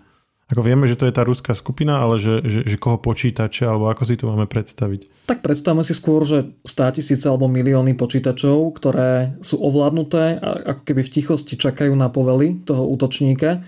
Ako 0.50 0.66
vieme, 0.66 0.90
že 0.90 0.98
to 0.98 1.06
je 1.06 1.14
tá 1.14 1.22
ruská 1.22 1.54
skupina, 1.54 2.02
ale 2.02 2.18
že, 2.18 2.42
že, 2.42 2.60
že 2.66 2.76
koho 2.76 2.98
počítače, 2.98 3.70
alebo 3.70 3.86
ako 3.86 4.02
si 4.02 4.18
to 4.18 4.26
máme 4.26 4.50
predstaviť? 4.50 5.30
Tak 5.30 5.46
predstavme 5.46 5.86
si 5.86 5.94
skôr, 5.94 6.26
že 6.26 6.58
100 6.66 6.98
tisíce 6.98 7.30
alebo 7.30 7.46
milióny 7.46 7.94
počítačov, 7.94 8.74
ktoré 8.74 9.38
sú 9.46 9.62
ovládnuté 9.62 10.42
a 10.42 10.74
ako 10.74 10.82
keby 10.82 11.06
v 11.06 11.12
tichosti 11.14 11.54
čakajú 11.54 11.94
na 11.94 12.10
povely 12.10 12.66
toho 12.66 12.82
útočníka 12.90 13.62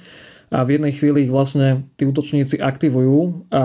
a 0.50 0.58
v 0.66 0.76
jednej 0.76 0.92
chvíli 0.92 1.24
ich 1.24 1.32
vlastne 1.32 1.86
tí 1.94 2.02
útočníci 2.02 2.58
aktivujú 2.58 3.46
a 3.54 3.64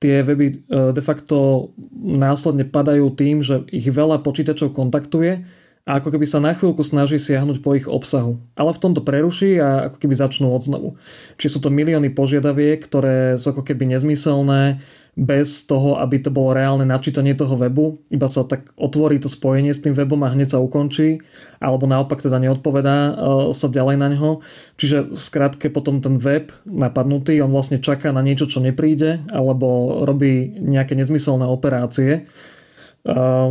tie 0.00 0.24
weby 0.24 0.46
e, 0.50 0.54
de 0.92 1.02
facto 1.04 1.68
následne 2.00 2.64
padajú 2.64 3.12
tým, 3.12 3.44
že 3.44 3.64
ich 3.68 3.86
veľa 3.88 4.24
počítačov 4.24 4.72
kontaktuje 4.72 5.44
a 5.84 6.00
ako 6.00 6.16
keby 6.16 6.24
sa 6.24 6.40
na 6.40 6.56
chvíľku 6.56 6.80
snaží 6.80 7.20
siahnuť 7.20 7.60
po 7.60 7.76
ich 7.76 7.84
obsahu. 7.84 8.40
Ale 8.56 8.72
v 8.72 8.82
tomto 8.82 9.04
preruší 9.04 9.60
a 9.60 9.92
ako 9.92 10.00
keby 10.00 10.16
začnú 10.16 10.48
odznovu. 10.48 10.96
Čiže 11.36 11.52
sú 11.52 11.60
to 11.60 11.68
milióny 11.68 12.08
požiadaviek, 12.08 12.80
ktoré 12.80 13.36
sú 13.36 13.52
ako 13.52 13.60
keby 13.68 13.92
nezmyselné, 13.92 14.80
bez 15.14 15.70
toho, 15.70 15.94
aby 16.02 16.18
to 16.18 16.34
bolo 16.34 16.58
reálne 16.58 16.82
načítanie 16.82 17.38
toho 17.38 17.54
webu, 17.54 18.02
iba 18.10 18.26
sa 18.26 18.42
tak 18.42 18.74
otvorí 18.74 19.22
to 19.22 19.30
spojenie 19.30 19.70
s 19.70 19.78
tým 19.78 19.94
webom 19.94 20.18
a 20.26 20.32
hneď 20.34 20.58
sa 20.58 20.62
ukončí, 20.62 21.22
alebo 21.62 21.86
naopak 21.86 22.18
teda 22.18 22.42
neodpovedá 22.42 23.14
uh, 23.14 23.14
sa 23.54 23.70
ďalej 23.70 23.96
na 24.02 24.10
ňo. 24.10 24.42
Čiže 24.74 25.14
skrátke 25.14 25.70
potom 25.70 26.02
ten 26.02 26.18
web 26.18 26.50
napadnutý, 26.66 27.38
on 27.46 27.54
vlastne 27.54 27.78
čaká 27.78 28.10
na 28.10 28.26
niečo, 28.26 28.50
čo 28.50 28.58
nepríde, 28.58 29.22
alebo 29.30 30.02
robí 30.02 30.50
nejaké 30.58 30.98
nezmyselné 30.98 31.46
operácie 31.46 32.26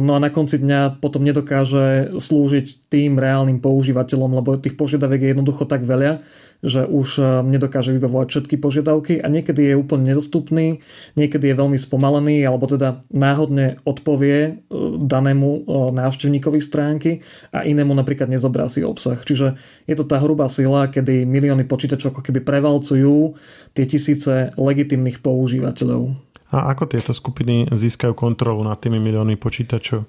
no 0.02 0.12
a 0.18 0.20
na 0.20 0.34
konci 0.34 0.58
dňa 0.58 0.98
potom 0.98 1.22
nedokáže 1.22 2.18
slúžiť 2.18 2.90
tým 2.90 3.22
reálnym 3.22 3.62
používateľom, 3.62 4.42
lebo 4.42 4.58
tých 4.58 4.74
požiadaviek 4.74 5.22
je 5.22 5.32
jednoducho 5.38 5.70
tak 5.70 5.86
veľa, 5.86 6.26
že 6.64 6.88
už 6.88 7.20
ehm, 7.20 7.52
nedokáže 7.52 7.92
vybavovať 7.94 8.28
všetky 8.32 8.56
požiadavky 8.58 9.20
a 9.20 9.28
niekedy 9.28 9.70
je 9.70 9.76
úplne 9.76 10.16
nedostupný, 10.16 10.80
niekedy 11.20 11.52
je 11.52 11.60
veľmi 11.60 11.76
spomalený 11.76 12.48
alebo 12.48 12.66
teda 12.72 13.04
náhodne 13.12 13.84
odpovie 13.84 14.38
ehm, 14.40 15.06
danému 15.06 15.68
návštevníkovi 15.92 16.64
stránky 16.64 17.20
a 17.52 17.68
inému 17.68 17.92
napríklad 17.92 18.32
nezobrá 18.32 18.72
si 18.72 18.82
obsah. 18.82 19.20
Čiže 19.20 19.60
je 19.86 19.96
to 20.00 20.08
tá 20.08 20.24
hrubá 20.24 20.48
sila, 20.48 20.88
kedy 20.88 21.28
milióny 21.28 21.68
počítačov 21.68 22.16
ako 22.16 22.22
keby 22.24 22.40
prevalcujú 22.42 23.36
tie 23.76 23.84
tisíce 23.84 24.56
legitimných 24.56 25.20
používateľov. 25.20 26.23
A 26.54 26.70
ako 26.70 26.86
tieto 26.86 27.18
skupiny 27.18 27.66
získajú 27.74 28.14
kontrolu 28.14 28.62
nad 28.62 28.78
tými 28.78 29.02
miliónmi 29.02 29.42
počítačov? 29.42 30.06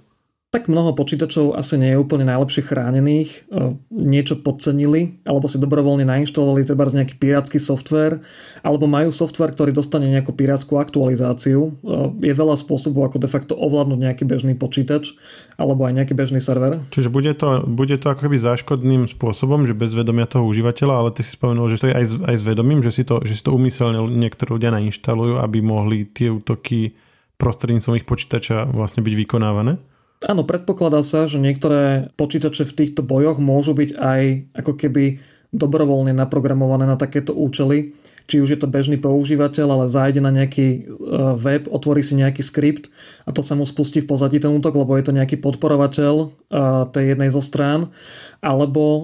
Tak 0.55 0.71
mnoho 0.71 0.95
počítačov 0.95 1.59
asi 1.59 1.75
nie 1.83 1.91
je 1.91 1.99
úplne 1.99 2.31
najlepšie 2.31 2.63
chránených, 2.63 3.51
e, 3.51 3.75
niečo 3.91 4.39
podcenili, 4.39 5.19
alebo 5.27 5.51
si 5.51 5.59
dobrovoľne 5.59 6.07
nainštalovali 6.07 6.63
treba 6.63 6.87
z 6.87 7.03
nejaký 7.03 7.19
pirátsky 7.19 7.59
software, 7.59 8.23
alebo 8.63 8.87
majú 8.87 9.11
software, 9.11 9.51
ktorý 9.51 9.75
dostane 9.75 10.07
nejakú 10.07 10.31
pirátskú 10.31 10.79
aktualizáciu. 10.79 11.75
E, 11.83 12.31
je 12.31 12.31
veľa 12.31 12.55
spôsobov, 12.55 13.11
ako 13.11 13.19
de 13.19 13.27
facto 13.27 13.59
ovládnuť 13.59 13.99
nejaký 13.99 14.23
bežný 14.31 14.55
počítač, 14.55 15.19
alebo 15.59 15.91
aj 15.91 15.99
nejaký 15.99 16.15
bežný 16.15 16.39
server. 16.39 16.79
Čiže 16.95 17.11
bude 17.11 17.35
to, 17.35 17.67
bude 17.67 17.99
to 17.99 18.07
ako 18.15 18.31
keby 18.31 18.39
záškodným 18.39 19.11
spôsobom, 19.11 19.67
že 19.67 19.75
bez 19.75 19.91
vedomia 19.91 20.31
toho 20.31 20.47
užívateľa, 20.47 20.95
ale 21.03 21.11
ty 21.11 21.27
si 21.27 21.35
spomenul, 21.35 21.67
že 21.67 21.83
to 21.83 21.91
je 21.91 21.99
aj, 21.99 22.31
aj 22.31 22.37
s 22.39 22.45
vedomím, 22.47 22.79
že 22.79 22.95
si 22.95 23.03
to, 23.03 23.19
že 23.27 23.35
si 23.35 23.43
to 23.43 23.51
umyselne 23.51 23.99
niektorí 24.07 24.55
ľudia 24.55 24.71
nainštalujú, 24.71 25.43
aby 25.43 25.59
mohli 25.67 26.07
tie 26.07 26.31
útoky 26.31 26.95
prostredníctvom 27.43 27.99
ich 27.99 28.07
počítača 28.07 28.71
vlastne 28.71 29.03
byť 29.03 29.15
vykonávané? 29.19 29.94
Áno, 30.25 30.41
predpokladá 30.49 31.05
sa, 31.05 31.29
že 31.29 31.37
niektoré 31.37 32.09
počítače 32.17 32.65
v 32.65 32.77
týchto 32.81 33.05
bojoch 33.05 33.37
môžu 33.37 33.77
byť 33.77 33.91
aj 33.93 34.23
ako 34.57 34.73
keby 34.73 35.21
dobrovoľne 35.53 36.17
naprogramované 36.17 36.89
na 36.89 36.97
takéto 36.97 37.37
účely. 37.37 37.93
Či 38.25 38.41
už 38.41 38.57
je 38.57 38.59
to 38.59 38.73
bežný 38.73 38.97
používateľ, 38.97 39.67
ale 39.69 39.93
zájde 39.93 40.25
na 40.25 40.33
nejaký 40.33 40.67
e, 40.67 40.81
web, 41.37 41.69
otvorí 41.69 42.01
si 42.01 42.17
nejaký 42.17 42.41
skript 42.41 42.89
a 43.29 43.37
to 43.37 43.45
sa 43.45 43.53
mu 43.53 43.69
spustí 43.69 44.01
v 44.01 44.09
pozadí 44.09 44.41
ten 44.41 44.49
útok, 44.49 44.81
lebo 44.81 44.97
je 44.97 45.05
to 45.05 45.13
nejaký 45.13 45.37
podporovateľ 45.45 46.15
e, 46.25 46.27
tej 46.89 47.05
jednej 47.13 47.29
zo 47.29 47.45
strán. 47.45 47.93
Alebo 48.41 48.81
e, 48.81 49.01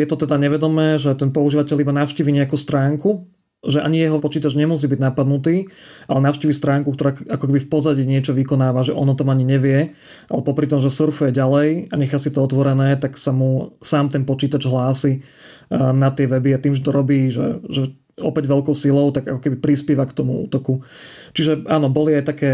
je 0.00 0.06
to 0.08 0.16
teda 0.16 0.40
nevedomé, 0.40 0.96
že 0.96 1.12
ten 1.12 1.28
používateľ 1.28 1.76
iba 1.84 1.92
navštívi 1.92 2.40
nejakú 2.40 2.56
stránku 2.56 3.28
že 3.64 3.80
ani 3.80 4.00
jeho 4.00 4.20
počítač 4.20 4.54
nemusí 4.54 4.84
byť 4.86 5.00
napadnutý, 5.00 5.68
ale 6.06 6.20
navštívi 6.24 6.54
stránku, 6.54 6.92
ktorá 6.92 7.16
ako 7.16 7.44
keby 7.48 7.60
v 7.64 7.70
pozadí 7.72 8.02
niečo 8.04 8.36
vykonáva, 8.36 8.84
že 8.84 8.92
ono 8.92 9.16
to 9.16 9.24
ani 9.24 9.44
nevie, 9.44 9.96
ale 10.28 10.40
popri 10.44 10.68
tom, 10.68 10.78
že 10.78 10.92
surfuje 10.92 11.32
ďalej 11.32 11.90
a 11.90 11.94
nechá 11.96 12.20
si 12.20 12.28
to 12.28 12.44
otvorené, 12.44 12.96
tak 13.00 13.16
sa 13.16 13.32
mu 13.32 13.76
sám 13.80 14.12
ten 14.12 14.28
počítač 14.28 14.68
hlási 14.68 15.20
eh, 15.20 15.92
na 15.92 16.12
tie 16.12 16.28
weby 16.28 16.56
a 16.56 16.62
tým, 16.62 16.76
že 16.76 16.84
to 16.84 16.92
robí, 16.92 17.32
že, 17.32 17.64
že 17.66 17.92
opäť 18.20 18.46
veľkou 18.46 18.76
silou, 18.76 19.10
tak 19.10 19.26
ako 19.26 19.40
keby 19.42 19.56
prispieva 19.58 20.06
k 20.06 20.14
tomu 20.14 20.46
útoku. 20.46 20.86
Čiže 21.34 21.66
áno, 21.66 21.90
boli 21.90 22.14
aj 22.14 22.24
také 22.30 22.50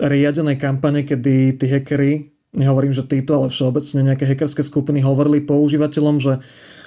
riadené 0.00 0.56
kampane, 0.56 1.04
kedy 1.04 1.60
tí 1.60 1.66
hackery, 1.68 2.32
nehovorím, 2.56 2.96
že 2.96 3.04
títo, 3.04 3.36
ale 3.36 3.52
všeobecne 3.52 4.12
nejaké 4.12 4.24
hackerské 4.24 4.64
skupiny 4.64 5.04
hovorili 5.04 5.44
používateľom, 5.44 6.16
že 6.20 6.40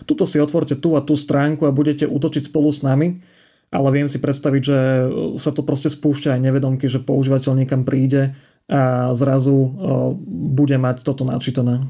tuto 0.09 0.25
si 0.25 0.41
otvorte 0.41 0.77
tú 0.77 0.97
a 0.97 1.05
tú 1.05 1.13
stránku 1.13 1.69
a 1.69 1.75
budete 1.75 2.09
útočiť 2.09 2.49
spolu 2.49 2.73
s 2.73 2.81
nami 2.81 3.21
ale 3.69 3.87
viem 3.93 4.07
si 4.09 4.21
predstaviť, 4.21 4.61
že 4.61 4.79
sa 5.41 5.51
to 5.55 5.65
proste 5.65 5.89
spúšťa 5.93 6.37
aj 6.37 6.41
nevedomky, 6.41 6.85
že 6.89 7.03
používateľ 7.03 7.51
niekam 7.57 7.85
príde 7.85 8.37
a 8.65 9.13
zrazu 9.13 9.71
bude 10.25 10.77
mať 10.81 11.05
toto 11.05 11.21
načítané. 11.21 11.85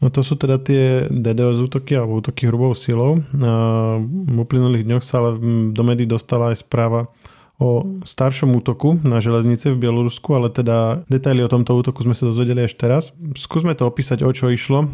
No 0.00 0.08
to 0.08 0.24
sú 0.24 0.32
teda 0.32 0.56
tie 0.56 1.12
DDoS 1.12 1.60
útoky 1.60 1.92
alebo 1.92 2.24
útoky 2.24 2.48
hrubou 2.48 2.72
silou. 2.72 3.20
V 3.20 4.36
uplynulých 4.38 4.88
dňoch 4.88 5.04
sa 5.04 5.20
ale 5.20 5.36
do 5.76 5.82
médií 5.84 6.08
dostala 6.08 6.56
aj 6.56 6.64
správa 6.64 7.12
o 7.60 8.00
staršom 8.08 8.56
útoku 8.56 8.96
na 9.04 9.20
železnice 9.20 9.68
v 9.68 9.84
Bielorusku, 9.84 10.32
ale 10.32 10.48
teda 10.48 11.04
detaily 11.12 11.44
o 11.44 11.52
tomto 11.52 11.76
útoku 11.76 12.00
sme 12.00 12.16
sa 12.16 12.24
dozvedeli 12.24 12.64
až 12.64 12.72
teraz. 12.80 13.12
Skúsme 13.36 13.76
to 13.76 13.84
opísať, 13.84 14.24
o 14.24 14.32
čo 14.32 14.48
išlo. 14.48 14.88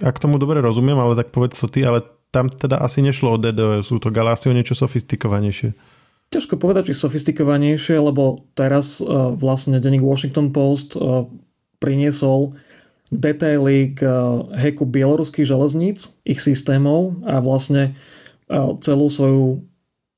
Ak 0.00 0.16
tomu 0.16 0.40
dobre 0.40 0.64
rozumiem, 0.64 0.96
ale 0.96 1.12
tak 1.20 1.28
povedz 1.28 1.60
to 1.60 1.68
ty, 1.68 1.84
ale 1.84 2.00
tam 2.30 2.46
teda 2.50 2.78
asi 2.78 3.02
nešlo 3.02 3.34
o 3.34 3.40
DDoS 3.40 3.90
útok, 3.90 4.14
ale 4.18 4.34
asi 4.34 4.46
o 4.46 4.54
niečo 4.54 4.78
sofistikovanejšie. 4.78 5.74
Ťažko 6.30 6.62
povedať, 6.62 6.94
či 6.94 7.02
sofistikovanejšie, 7.02 7.98
lebo 7.98 8.46
teraz 8.54 9.02
uh, 9.02 9.34
vlastne 9.34 9.82
denník 9.82 10.02
Washington 10.02 10.54
Post 10.54 10.94
uh, 10.94 11.26
priniesol 11.82 12.54
detaily 13.10 13.98
k 13.98 14.06
uh, 14.06 14.46
hacku 14.54 14.86
bieloruských 14.86 15.42
železníc, 15.42 16.22
ich 16.22 16.38
systémov 16.38 17.18
a 17.26 17.42
vlastne 17.42 17.98
uh, 18.46 18.78
celú 18.78 19.10
svoju 19.10 19.66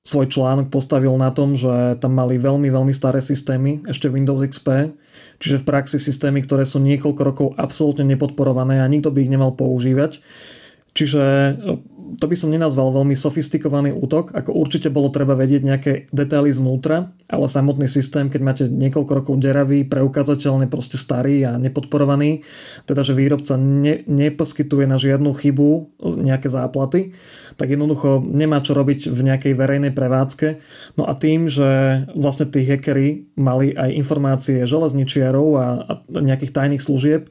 svoj 0.03 0.27
článok 0.35 0.67
postavil 0.67 1.15
na 1.15 1.31
tom, 1.31 1.55
že 1.55 1.95
tam 2.03 2.19
mali 2.19 2.35
veľmi, 2.35 2.67
veľmi 2.67 2.91
staré 2.91 3.23
systémy, 3.23 3.87
ešte 3.87 4.11
Windows 4.11 4.43
XP, 4.43 4.99
čiže 5.39 5.63
v 5.63 5.67
praxi 5.67 6.03
systémy, 6.03 6.43
ktoré 6.43 6.67
sú 6.67 6.83
niekoľko 6.83 7.23
rokov 7.23 7.49
absolútne 7.55 8.03
nepodporované 8.11 8.83
a 8.83 8.91
nikto 8.91 9.15
by 9.15 9.23
ich 9.23 9.31
nemal 9.31 9.55
používať. 9.55 10.19
Čiže 10.93 11.23
to 12.19 12.27
by 12.27 12.37
som 12.37 12.51
nenazval 12.51 12.91
veľmi 12.91 13.15
sofistikovaný 13.15 13.95
útok, 13.95 14.35
ako 14.35 14.53
určite 14.53 14.91
bolo 14.91 15.09
treba 15.09 15.39
vedieť 15.39 15.63
nejaké 15.63 15.93
detaily 16.11 16.51
znútra, 16.51 17.15
ale 17.31 17.47
samotný 17.47 17.87
systém, 17.87 18.29
keď 18.29 18.41
máte 18.43 18.65
niekoľko 18.67 19.13
rokov 19.13 19.35
deravý, 19.39 19.87
preukázateľne 19.87 20.67
proste 20.67 20.99
starý 20.99 21.47
a 21.47 21.57
nepodporovaný, 21.57 22.43
teda 22.85 23.07
že 23.07 23.15
výrobca 23.17 23.55
ne, 23.57 24.03
neposkytuje 24.07 24.85
na 24.85 24.99
žiadnu 24.99 25.31
chybu 25.33 26.01
nejaké 26.21 26.51
záplaty, 26.51 27.15
tak 27.57 27.71
jednoducho 27.73 28.25
nemá 28.25 28.61
čo 28.65 28.73
robiť 28.73 29.13
v 29.13 29.21
nejakej 29.33 29.53
verejnej 29.55 29.93
prevádzke. 29.93 30.49
No 30.97 31.07
a 31.07 31.13
tým, 31.15 31.47
že 31.47 32.05
vlastne 32.17 32.49
tí 32.49 32.65
hackery 32.65 33.31
mali 33.37 33.77
aj 33.77 33.91
informácie 33.93 34.65
železničiarov 34.65 35.49
a, 35.57 35.67
a 35.85 35.93
nejakých 36.09 36.55
tajných 36.55 36.83
služieb 36.83 37.29
e, 37.29 37.31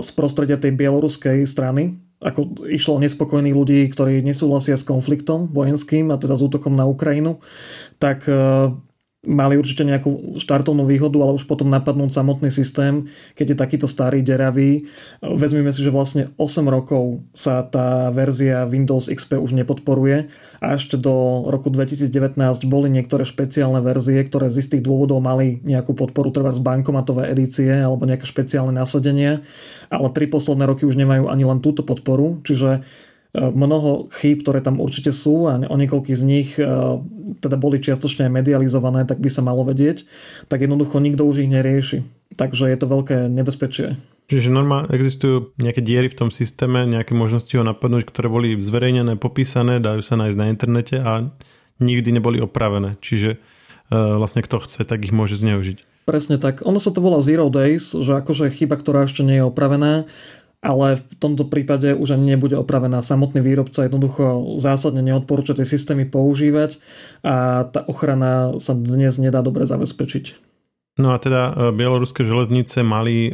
z 0.00 0.08
prostredia 0.12 0.60
tej 0.60 0.76
bieloruskej 0.76 1.48
strany, 1.48 2.03
ako 2.24 2.66
išlo 2.72 2.96
nespokojných 3.04 3.52
ľudí, 3.52 3.84
ktorí 3.92 4.24
nesúhlasia 4.24 4.80
s 4.80 4.88
konfliktom 4.88 5.52
vojenským 5.52 6.08
a 6.08 6.16
teda 6.16 6.40
s 6.40 6.42
útokom 6.42 6.72
na 6.72 6.88
Ukrajinu, 6.88 7.44
tak 8.00 8.24
e, 8.24 8.72
mali 9.24 9.58
určite 9.58 9.84
nejakú 9.84 10.38
štartovnú 10.40 10.84
výhodu, 10.88 11.16
ale 11.20 11.36
už 11.36 11.44
potom 11.48 11.68
napadnúť 11.68 12.14
samotný 12.14 12.48
systém, 12.52 13.08
keď 13.34 13.46
je 13.52 13.56
takýto 13.56 13.86
starý, 13.88 14.20
deravý. 14.20 14.88
Vezmime 15.20 15.72
si, 15.72 15.80
že 15.84 15.92
vlastne 15.92 16.32
8 16.36 16.64
rokov 16.68 17.24
sa 17.36 17.64
tá 17.64 18.08
verzia 18.12 18.64
Windows 18.68 19.08
XP 19.08 19.40
už 19.40 19.56
nepodporuje 19.56 20.28
a 20.60 20.66
ešte 20.76 20.96
do 21.00 21.46
roku 21.48 21.68
2019 21.68 22.38
boli 22.68 22.88
niektoré 22.88 23.24
špeciálne 23.26 23.80
verzie, 23.80 24.20
ktoré 24.24 24.48
z 24.48 24.64
istých 24.64 24.84
dôvodov 24.84 25.20
mali 25.20 25.60
nejakú 25.64 25.92
podporu, 25.96 26.32
treba 26.32 26.52
z 26.52 26.60
bankomatové 26.60 27.28
edície 27.32 27.72
alebo 27.72 28.08
nejaké 28.08 28.24
špeciálne 28.24 28.72
nasadenia, 28.72 29.44
ale 29.88 30.08
tri 30.12 30.28
posledné 30.28 30.64
roky 30.68 30.84
už 30.88 30.96
nemajú 30.96 31.28
ani 31.28 31.44
len 31.44 31.60
túto 31.60 31.84
podporu, 31.84 32.40
čiže 32.44 32.84
mnoho 33.34 34.06
chýb, 34.14 34.46
ktoré 34.46 34.62
tam 34.62 34.78
určite 34.78 35.10
sú 35.10 35.50
a 35.50 35.58
o 35.58 35.74
niekoľkých 35.74 36.18
z 36.18 36.24
nich 36.24 36.54
e, 36.54 36.62
teda 37.42 37.58
boli 37.58 37.82
čiastočne 37.82 38.30
medializované, 38.30 39.02
tak 39.02 39.18
by 39.18 39.26
sa 39.26 39.42
malo 39.42 39.66
vedieť, 39.66 40.06
tak 40.46 40.62
jednoducho 40.62 41.02
nikto 41.02 41.26
už 41.26 41.42
ich 41.42 41.50
nerieši. 41.50 42.06
Takže 42.38 42.70
je 42.70 42.78
to 42.78 42.86
veľké 42.86 43.26
nebezpečie. 43.26 43.98
Čiže 44.30 44.54
normálne 44.54 44.88
existujú 44.94 45.52
nejaké 45.58 45.82
diery 45.82 46.08
v 46.08 46.18
tom 46.26 46.30
systéme, 46.30 46.86
nejaké 46.86 47.12
možnosti 47.12 47.52
ho 47.52 47.66
napadnúť, 47.66 48.08
ktoré 48.08 48.30
boli 48.30 48.56
zverejnené, 48.56 49.20
popísané, 49.20 49.82
dajú 49.82 50.00
sa 50.00 50.16
nájsť 50.16 50.38
na 50.38 50.46
internete 50.48 50.96
a 50.96 51.28
nikdy 51.82 52.08
neboli 52.14 52.40
opravené. 52.40 52.96
Čiže 53.04 53.36
uh, 53.36 54.16
vlastne 54.16 54.40
kto 54.40 54.64
chce, 54.64 54.88
tak 54.88 55.04
ich 55.04 55.12
môže 55.12 55.36
zneužiť. 55.36 56.08
Presne 56.08 56.40
tak. 56.40 56.64
Ono 56.64 56.80
sa 56.80 56.88
to 56.88 57.04
volá 57.04 57.20
Zero 57.20 57.52
Days, 57.52 57.92
že 57.92 58.16
akože 58.16 58.48
chyba, 58.48 58.80
ktorá 58.80 59.04
ešte 59.04 59.24
nie 59.24 59.40
je 59.40 59.48
opravená 59.48 60.08
ale 60.64 60.96
v 60.96 61.14
tomto 61.20 61.44
prípade 61.44 61.92
už 61.92 62.16
ani 62.16 62.32
nebude 62.32 62.56
opravená. 62.56 63.04
Samotný 63.04 63.44
výrobca 63.44 63.84
jednoducho 63.84 64.56
zásadne 64.56 65.04
neodporúča 65.04 65.52
tie 65.52 65.68
systémy 65.68 66.08
používať 66.08 66.80
a 67.20 67.68
tá 67.68 67.84
ochrana 67.84 68.56
sa 68.56 68.72
dnes 68.72 69.20
nedá 69.20 69.44
dobre 69.44 69.68
zabezpečiť. 69.68 70.54
No 70.94 71.12
a 71.12 71.20
teda 71.20 71.50
e, 71.50 71.52
bieloruské 71.74 72.22
železnice 72.24 72.80
mali 72.86 73.28
e, 73.28 73.30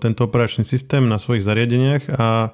tento 0.00 0.24
operačný 0.24 0.64
systém 0.64 1.04
na 1.04 1.20
svojich 1.20 1.44
zariadeniach 1.44 2.04
a 2.16 2.28
e, 2.42 2.48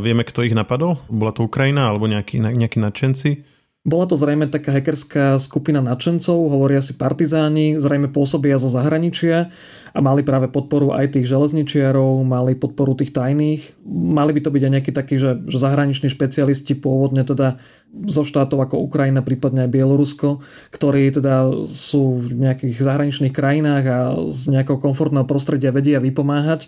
vieme, 0.00 0.22
kto 0.22 0.46
ich 0.46 0.54
napadol? 0.54 1.02
Bola 1.10 1.34
to 1.34 1.44
Ukrajina 1.44 1.90
alebo 1.90 2.06
nejakí, 2.06 2.38
nejakí 2.38 2.78
nadšenci? 2.78 3.55
Bola 3.86 4.10
to 4.10 4.18
zrejme 4.18 4.50
taká 4.50 4.74
hackerská 4.74 5.38
skupina 5.38 5.78
nadšencov, 5.78 6.50
hovoria 6.50 6.82
si 6.82 6.98
partizáni, 6.98 7.78
zrejme 7.78 8.10
pôsobia 8.10 8.58
zo 8.58 8.66
zahraničia 8.66 9.46
a 9.94 9.98
mali 10.02 10.26
práve 10.26 10.50
podporu 10.50 10.90
aj 10.90 11.14
tých 11.14 11.30
železničiarov, 11.30 12.26
mali 12.26 12.58
podporu 12.58 12.98
tých 12.98 13.14
tajných. 13.14 13.86
Mali 13.86 14.34
by 14.34 14.40
to 14.42 14.50
byť 14.50 14.62
aj 14.66 14.72
nejakí 14.74 14.90
takí, 14.90 15.22
že, 15.22 15.38
že 15.46 15.62
zahraniční 15.62 16.10
špecialisti 16.10 16.74
pôvodne 16.74 17.22
teda 17.22 17.62
zo 18.10 18.26
štátov 18.26 18.58
ako 18.66 18.82
Ukrajina, 18.82 19.22
prípadne 19.22 19.70
aj 19.70 19.72
Bielorusko, 19.78 20.42
ktorí 20.74 21.14
teda 21.14 21.62
sú 21.62 22.18
v 22.18 22.42
nejakých 22.42 22.82
zahraničných 22.82 23.30
krajinách 23.30 23.84
a 23.86 23.98
z 24.34 24.50
nejakého 24.50 24.82
komfortného 24.82 25.30
prostredia 25.30 25.70
vedia 25.70 26.02
vypomáhať. 26.02 26.66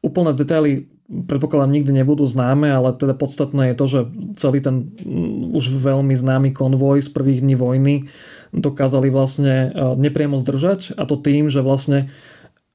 Úplné 0.00 0.32
detaily 0.32 0.88
predpokladám 1.10 1.74
nikdy 1.74 1.90
nebudú 1.90 2.22
známe, 2.22 2.70
ale 2.70 2.94
teda 2.94 3.18
podstatné 3.18 3.74
je 3.74 3.76
to, 3.76 3.86
že 3.90 4.00
celý 4.38 4.62
ten 4.62 4.94
mm, 5.02 5.58
už 5.58 5.74
veľmi 5.74 6.14
známy 6.14 6.54
konvoj 6.54 7.02
z 7.02 7.10
prvých 7.10 7.42
dní 7.42 7.58
vojny 7.58 7.94
dokázali 8.54 9.10
vlastne 9.10 9.70
e, 9.70 9.98
nepriamo 9.98 10.38
zdržať 10.38 10.94
a 10.94 11.02
to 11.06 11.18
tým, 11.18 11.50
že 11.50 11.66
vlastne 11.66 12.10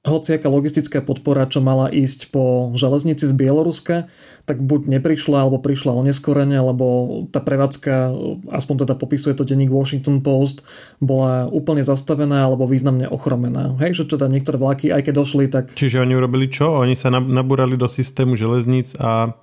hociaká 0.06 0.48
logistická 0.48 1.02
podpora, 1.02 1.50
čo 1.50 1.60
mala 1.66 1.90
ísť 1.90 2.30
po 2.30 2.72
železnici 2.78 3.26
z 3.26 3.34
Bieloruska, 3.34 4.06
tak 4.46 4.62
buď 4.62 5.02
neprišla, 5.02 5.42
alebo 5.42 5.58
prišla 5.58 5.98
oneskorene, 5.98 6.54
alebo 6.62 6.86
tá 7.34 7.42
prevádzka, 7.42 8.14
aspoň 8.54 8.86
teda 8.86 8.94
popisuje 8.94 9.34
to 9.34 9.42
denník 9.42 9.74
Washington 9.74 10.22
Post, 10.22 10.62
bola 11.02 11.50
úplne 11.50 11.82
zastavená 11.82 12.46
alebo 12.46 12.70
významne 12.70 13.10
ochromená. 13.10 13.74
Hej, 13.82 14.06
že 14.06 14.14
teda 14.14 14.30
niektoré 14.30 14.62
vlaky, 14.62 14.94
aj 14.94 15.10
keď 15.10 15.14
došli, 15.18 15.50
tak... 15.50 15.74
Čiže 15.74 16.06
oni 16.06 16.14
urobili 16.14 16.46
čo? 16.54 16.78
Oni 16.78 16.94
sa 16.94 17.10
nabúrali 17.10 17.74
do 17.74 17.90
systému 17.90 18.38
železníc 18.38 18.94
a 19.02 19.34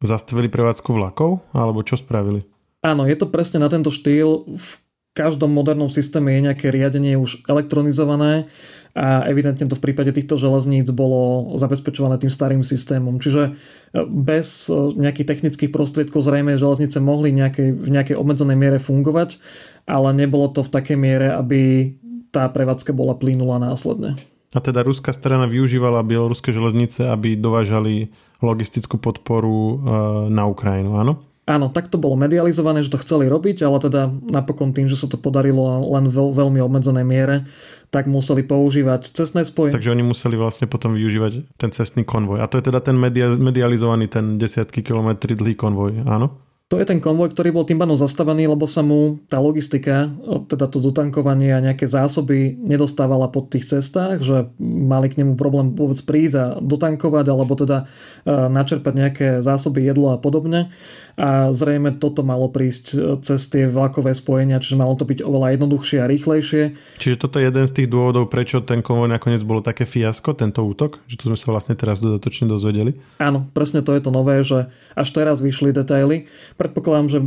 zastavili 0.00 0.48
prevádzku 0.48 0.88
vlakov? 0.88 1.44
Alebo 1.52 1.84
čo 1.84 2.00
spravili? 2.00 2.48
Áno, 2.80 3.04
je 3.04 3.16
to 3.20 3.28
presne 3.28 3.60
na 3.60 3.68
tento 3.68 3.92
štýl. 3.92 4.48
V 4.56 4.70
každom 5.12 5.52
modernom 5.52 5.92
systéme 5.92 6.32
je 6.32 6.48
nejaké 6.48 6.72
riadenie 6.72 7.20
už 7.20 7.44
elektronizované 7.44 8.48
a 8.90 9.22
evidentne 9.30 9.70
to 9.70 9.78
v 9.78 9.84
prípade 9.90 10.10
týchto 10.10 10.34
železníc 10.34 10.90
bolo 10.90 11.54
zabezpečované 11.54 12.18
tým 12.18 12.32
starým 12.32 12.62
systémom. 12.66 13.22
Čiže 13.22 13.42
e, 13.46 14.02
bez 14.02 14.66
e, 14.66 14.74
nejakých 14.98 15.30
technických 15.30 15.70
prostriedkov 15.70 16.26
zrejme 16.26 16.58
železnice 16.58 16.98
mohli 16.98 17.30
nejakej, 17.30 17.70
v 17.70 17.88
nejakej 17.88 18.18
obmedzenej 18.18 18.58
miere 18.58 18.78
fungovať, 18.82 19.38
ale 19.86 20.10
nebolo 20.10 20.50
to 20.50 20.66
v 20.66 20.72
takej 20.74 20.98
miere, 20.98 21.30
aby 21.30 21.94
tá 22.34 22.50
prevádzka 22.50 22.90
bola 22.90 23.14
plynula 23.14 23.62
následne. 23.62 24.18
A 24.50 24.58
teda 24.58 24.82
ruská 24.82 25.14
strana 25.14 25.46
využívala 25.46 26.02
bieloruské 26.02 26.50
železnice, 26.50 27.06
aby 27.06 27.38
dovážali 27.38 28.10
logistickú 28.42 28.98
podporu 28.98 29.54
e, 29.54 29.74
na 30.34 30.50
Ukrajinu, 30.50 30.98
áno? 30.98 31.29
Áno, 31.50 31.66
tak 31.66 31.90
to 31.90 31.98
bolo 31.98 32.14
medializované, 32.14 32.86
že 32.86 32.94
to 32.94 33.02
chceli 33.02 33.26
robiť, 33.26 33.66
ale 33.66 33.82
teda 33.82 34.06
napokon 34.30 34.70
tým, 34.70 34.86
že 34.86 34.94
sa 34.94 35.10
to 35.10 35.18
podarilo 35.18 35.82
len 35.98 36.06
v 36.06 36.30
veľmi 36.30 36.62
obmedzenej 36.62 37.02
miere, 37.02 37.50
tak 37.90 38.06
museli 38.06 38.46
používať 38.46 39.10
cestné 39.10 39.42
spoje. 39.42 39.74
Takže 39.74 39.90
oni 39.90 40.06
museli 40.06 40.38
vlastne 40.38 40.70
potom 40.70 40.94
využívať 40.94 41.58
ten 41.58 41.74
cestný 41.74 42.06
konvoj. 42.06 42.38
A 42.38 42.46
to 42.46 42.62
je 42.62 42.70
teda 42.70 42.78
ten 42.78 42.94
media, 42.94 43.34
medializovaný, 43.34 44.06
ten 44.06 44.38
desiatky 44.38 44.86
kilometry 44.86 45.34
dlhý 45.34 45.58
konvoj, 45.58 46.06
áno? 46.06 46.49
To 46.70 46.78
je 46.78 46.86
ten 46.86 47.02
konvoj, 47.02 47.34
ktorý 47.34 47.50
bol 47.50 47.66
tým 47.66 47.82
pádom 47.82 47.98
zastavený, 47.98 48.46
lebo 48.46 48.62
sa 48.70 48.86
mu 48.86 49.18
tá 49.26 49.42
logistika, 49.42 50.06
teda 50.46 50.70
to 50.70 50.78
dotankovanie 50.78 51.50
a 51.50 51.58
nejaké 51.58 51.90
zásoby 51.90 52.54
nedostávala 52.54 53.26
po 53.26 53.42
tých 53.42 53.66
cestách, 53.66 54.22
že 54.22 54.54
mali 54.62 55.10
k 55.10 55.18
nemu 55.18 55.34
problém 55.34 55.74
vôbec 55.74 55.98
prísť 56.06 56.36
a 56.38 56.46
dotankovať, 56.62 57.26
alebo 57.26 57.58
teda 57.58 57.90
e, 58.22 58.30
načerpať 58.30 58.94
nejaké 58.94 59.26
zásoby 59.42 59.82
jedlo 59.82 60.14
a 60.14 60.22
podobne 60.22 60.70
a 61.20 61.52
zrejme 61.52 62.00
toto 62.00 62.24
malo 62.24 62.48
prísť 62.48 62.84
e, 62.94 62.96
cez 63.20 63.44
tie 63.52 63.68
vlakové 63.68 64.16
spojenia, 64.16 64.56
čiže 64.56 64.80
malo 64.80 64.96
to 64.96 65.04
byť 65.04 65.20
oveľa 65.20 65.52
jednoduchšie 65.52 65.98
a 66.00 66.08
rýchlejšie. 66.08 66.62
Čiže 66.96 67.16
toto 67.20 67.36
je 67.36 67.52
jeden 67.52 67.68
z 67.68 67.72
tých 67.76 67.88
dôvodov, 67.92 68.32
prečo 68.32 68.64
ten 68.64 68.80
konvoj 68.80 69.12
nakoniec 69.12 69.44
bolo 69.44 69.60
také 69.60 69.84
fiasko, 69.84 70.32
tento 70.32 70.64
útok, 70.64 71.04
že 71.04 71.20
to 71.20 71.28
sme 71.28 71.36
sa 71.36 71.52
vlastne 71.52 71.74
teraz 71.76 72.00
dodatočne 72.00 72.48
dozvedeli. 72.48 72.96
Áno, 73.20 73.44
presne 73.52 73.84
to 73.84 73.92
je 73.92 74.00
to 74.00 74.08
nové, 74.08 74.40
že 74.40 74.72
až 74.96 75.08
teraz 75.12 75.44
vyšli 75.44 75.76
detaily. 75.76 76.24
Predpokladám, 76.60 77.08
že 77.08 77.24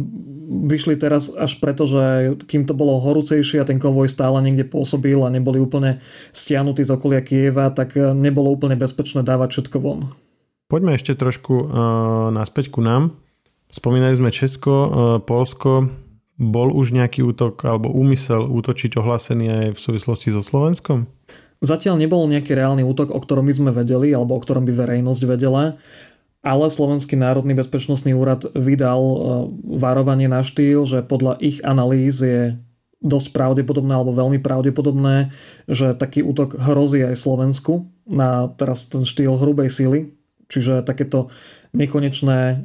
vyšli 0.53 0.93
teraz 1.01 1.33
až 1.33 1.57
preto, 1.57 1.89
že 1.89 2.37
kým 2.45 2.69
to 2.69 2.77
bolo 2.77 3.01
horúcejšie 3.01 3.57
a 3.57 3.65
ten 3.65 3.81
konvoj 3.81 4.05
stále 4.05 4.37
niekde 4.45 4.69
pôsobil 4.69 5.17
a 5.25 5.33
neboli 5.33 5.57
úplne 5.57 5.97
stiahnutí 6.29 6.85
z 6.85 6.93
okolia 6.93 7.25
Kieva, 7.25 7.73
tak 7.73 7.97
e, 7.97 8.13
nebolo 8.13 8.53
úplne 8.53 8.77
bezpečné 8.77 9.25
dávať 9.25 9.57
všetko 9.57 9.77
von. 9.81 10.13
Poďme 10.69 10.97
ešte 10.97 11.13
trošku 11.13 11.53
uh, 11.53 11.67
naspäť 12.33 12.73
ku 12.73 12.81
nám. 12.81 13.13
Spomínali 13.69 14.13
sme 14.13 14.29
Česko, 14.29 14.73
e, 14.73 14.87
Polsko. 15.21 15.89
Bol 16.37 16.73
už 16.73 16.93
nejaký 16.93 17.21
útok 17.25 17.61
alebo 17.65 17.93
úmysel 17.93 18.45
útočiť 18.45 18.97
ohlásený 18.97 19.45
aj 19.49 19.65
v 19.77 19.79
súvislosti 19.81 20.33
so 20.33 20.41
Slovenskom? 20.41 21.09
Zatiaľ 21.63 22.01
nebol 22.01 22.25
nejaký 22.27 22.57
reálny 22.57 22.83
útok, 22.83 23.13
o 23.13 23.19
ktorom 23.21 23.47
by 23.47 23.53
sme 23.53 23.71
vedeli 23.71 24.11
alebo 24.11 24.35
o 24.35 24.41
ktorom 24.41 24.65
by 24.65 24.73
verejnosť 24.73 25.21
vedela, 25.29 25.79
ale 26.43 26.67
Slovenský 26.67 27.15
národný 27.15 27.55
bezpečnostný 27.55 28.11
úrad 28.11 28.43
vydal 28.51 29.01
e, 29.01 29.17
varovanie 29.79 30.27
na 30.27 30.43
štýl, 30.43 30.83
že 30.83 30.99
podľa 30.99 31.39
ich 31.39 31.63
analýz 31.63 32.19
je 32.19 32.59
dosť 32.99 33.31
pravdepodobné 33.31 33.95
alebo 33.95 34.11
veľmi 34.11 34.43
pravdepodobné, 34.43 35.31
že 35.71 35.95
taký 35.95 36.23
útok 36.23 36.59
hrozí 36.59 37.03
aj 37.03 37.15
Slovensku 37.15 37.87
na 38.03 38.51
teraz 38.59 38.91
ten 38.91 39.07
štýl 39.07 39.39
hrubej 39.39 39.71
sily, 39.71 39.99
čiže 40.51 40.83
takéto 40.83 41.31
nekonečné 41.71 42.39
e, 42.39 42.55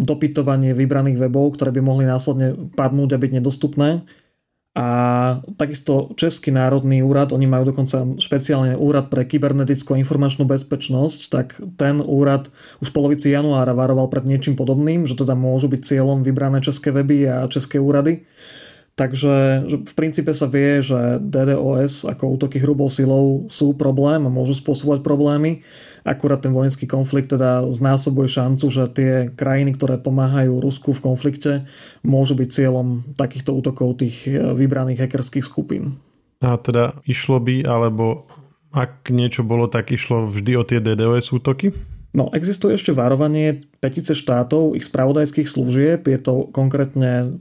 dopytovanie 0.00 0.72
vybraných 0.72 1.20
webov, 1.20 1.60
ktoré 1.60 1.76
by 1.76 1.80
mohli 1.84 2.08
následne 2.08 2.72
padnúť 2.72 3.14
a 3.14 3.20
byť 3.20 3.30
nedostupné. 3.36 4.00
A 4.76 4.86
takisto 5.56 6.12
Český 6.20 6.52
národný 6.52 7.00
úrad, 7.00 7.32
oni 7.32 7.48
majú 7.48 7.72
dokonca 7.72 8.04
špeciálne 8.20 8.76
úrad 8.76 9.08
pre 9.08 9.24
kybernetickú 9.24 9.96
informačnú 9.96 10.44
bezpečnosť, 10.44 11.20
tak 11.32 11.56
ten 11.80 12.04
úrad 12.04 12.52
už 12.84 12.92
v 12.92 12.96
polovici 13.00 13.32
januára 13.32 13.72
varoval 13.72 14.12
pred 14.12 14.28
niečím 14.28 14.52
podobným, 14.52 15.08
že 15.08 15.16
teda 15.16 15.32
môžu 15.32 15.72
byť 15.72 15.80
cieľom 15.80 16.20
vybrané 16.20 16.60
české 16.60 16.92
weby 16.92 17.24
a 17.24 17.48
české 17.48 17.80
úrady. 17.80 18.28
Takže 18.96 19.64
že 19.64 19.76
v 19.84 19.94
princípe 19.96 20.32
sa 20.36 20.44
vie, 20.48 20.84
že 20.84 21.20
DDoS 21.24 22.04
ako 22.04 22.36
útoky 22.36 22.60
hrubou 22.60 22.92
silou 22.92 23.48
sú 23.48 23.72
problém 23.76 24.24
a 24.24 24.32
môžu 24.32 24.56
spôsobovať 24.56 25.00
problémy 25.00 25.64
Akurát 26.06 26.38
ten 26.38 26.54
vojenský 26.54 26.86
konflikt 26.86 27.34
teda 27.34 27.66
znásobuje 27.66 28.30
šancu, 28.30 28.70
že 28.70 28.86
tie 28.94 29.12
krajiny, 29.34 29.74
ktoré 29.74 29.98
pomáhajú 29.98 30.62
Rusku 30.62 30.94
v 30.94 31.02
konflikte, 31.02 31.52
môžu 32.06 32.38
byť 32.38 32.46
cieľom 32.46 33.18
takýchto 33.18 33.50
útokov 33.50 33.98
tých 33.98 34.30
e, 34.30 34.54
vybraných 34.54 35.02
hackerských 35.02 35.42
skupín. 35.42 35.98
A 36.38 36.54
teda 36.62 36.94
išlo 37.10 37.42
by, 37.42 37.66
alebo 37.66 38.22
ak 38.70 39.10
niečo 39.10 39.42
bolo, 39.42 39.66
tak 39.66 39.90
išlo 39.90 40.30
vždy 40.30 40.52
o 40.54 40.62
tie 40.62 40.78
DDoS 40.78 41.34
útoky? 41.34 41.74
No, 42.14 42.30
existuje 42.30 42.78
ešte 42.78 42.94
varovanie 42.94 43.66
petice 43.82 44.14
štátov, 44.14 44.78
ich 44.78 44.86
spravodajských 44.86 45.50
služieb. 45.50 46.06
Je 46.06 46.22
to 46.22 46.46
konkrétne 46.54 47.34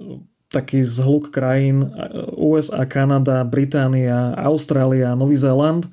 taký 0.49 0.81
zhluk 0.81 1.29
krajín 1.29 1.85
e, 1.85 1.87
USA, 2.33 2.89
Kanada, 2.89 3.45
Británia, 3.45 4.33
Austrália, 4.41 5.13
Nový 5.13 5.37
Zéland, 5.37 5.85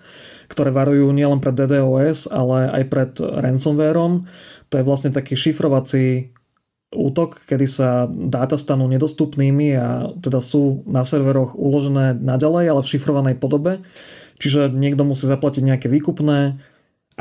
ktoré 0.53 0.69
varujú 0.69 1.09
nielen 1.17 1.41
pred 1.41 1.57
DDoS, 1.57 2.29
ale 2.29 2.69
aj 2.69 2.83
pred 2.93 3.11
ransomwareom. 3.17 4.29
To 4.69 4.75
je 4.77 4.85
vlastne 4.85 5.09
taký 5.09 5.33
šifrovací 5.33 6.37
útok, 6.93 7.49
kedy 7.49 7.65
sa 7.65 8.05
dáta 8.09 8.61
stanú 8.61 8.85
nedostupnými 8.93 9.69
a 9.81 10.13
teda 10.21 10.45
sú 10.45 10.85
na 10.85 11.09
serveroch 11.09 11.57
uložené 11.57 12.21
naďalej, 12.21 12.65
ale 12.69 12.81
v 12.85 12.91
šifrovanej 12.93 13.37
podobe. 13.41 13.81
Čiže 14.37 14.69
niekto 14.69 15.09
musí 15.09 15.25
zaplatiť 15.25 15.65
nejaké 15.65 15.89
výkupné, 15.89 16.61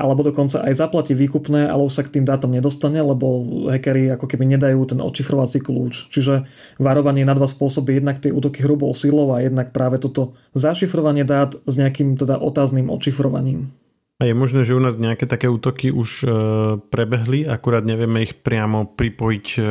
alebo 0.01 0.25
dokonca 0.25 0.65
aj 0.65 0.73
zaplatí 0.73 1.13
výkupné, 1.13 1.69
ale 1.69 1.85
už 1.85 1.93
sa 1.93 2.03
k 2.03 2.17
tým 2.17 2.25
dátam 2.25 2.49
nedostane, 2.49 2.97
lebo 2.97 3.45
hackeri 3.69 4.09
ako 4.09 4.25
keby 4.25 4.57
nedajú 4.57 4.81
ten 4.89 4.97
odšifrovací 4.97 5.61
kľúč. 5.61 6.09
Čiže 6.09 6.49
varovanie 6.81 7.21
na 7.21 7.37
dva 7.37 7.45
spôsoby, 7.45 8.01
jednak 8.01 8.17
tie 8.17 8.33
útoky 8.33 8.65
hrubou 8.65 8.89
silou 8.97 9.29
a 9.37 9.45
jednak 9.45 9.69
práve 9.69 10.01
toto 10.01 10.33
zašifrovanie 10.57 11.21
dát 11.21 11.53
s 11.69 11.77
nejakým 11.77 12.17
teda 12.17 12.41
otázným 12.41 12.89
odšifrovaním. 12.89 13.69
A 14.21 14.29
je 14.29 14.37
možné, 14.37 14.65
že 14.65 14.77
u 14.77 14.81
nás 14.81 15.01
nejaké 15.01 15.25
také 15.25 15.49
útoky 15.49 15.89
už 15.89 16.09
e, 16.21 16.27
prebehli, 16.93 17.41
akurát 17.45 17.81
nevieme 17.81 18.21
ich 18.21 18.37
priamo 18.37 18.85
pripojiť 18.85 19.47
e, 19.57 19.61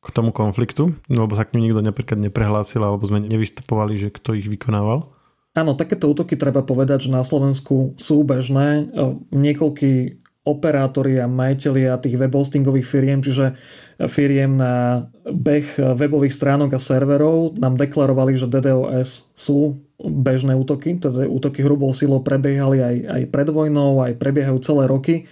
k 0.00 0.08
tomu 0.16 0.32
konfliktu, 0.32 0.96
lebo 1.12 1.36
sa 1.36 1.44
k 1.44 1.56
ním 1.56 1.68
nikto 1.68 1.84
napríklad 1.84 2.16
neprehlásil 2.16 2.80
alebo 2.80 3.04
sme 3.04 3.20
nevystupovali, 3.20 4.00
že 4.00 4.08
kto 4.14 4.32
ich 4.32 4.48
vykonával? 4.48 5.15
Áno, 5.56 5.72
takéto 5.72 6.12
útoky 6.12 6.36
treba 6.36 6.60
povedať, 6.60 7.08
že 7.08 7.14
na 7.16 7.24
Slovensku 7.24 7.96
sú 7.96 8.20
bežné. 8.28 8.92
Niekoľkí 9.32 10.20
operátori 10.46 11.18
a 11.18 11.26
majiteľia 11.26 11.98
tých 11.98 12.20
web 12.20 12.30
hostingových 12.30 12.86
firiem, 12.86 13.18
čiže 13.18 13.58
firiem 14.06 14.54
na 14.54 15.08
beh 15.26 15.96
webových 15.98 16.36
stránok 16.36 16.76
a 16.76 16.78
serverov 16.78 17.58
nám 17.58 17.74
deklarovali, 17.74 18.38
že 18.38 18.46
DDoS 18.46 19.34
sú 19.34 19.82
bežné 19.98 20.54
útoky, 20.54 21.00
teda 21.02 21.26
útoky 21.26 21.66
hrubou 21.66 21.90
silou 21.96 22.22
prebiehali 22.22 22.78
aj, 22.78 22.96
aj 23.10 23.22
pred 23.32 23.48
vojnou, 23.50 24.04
aj 24.04 24.20
prebiehajú 24.22 24.60
celé 24.62 24.86
roky. 24.86 25.26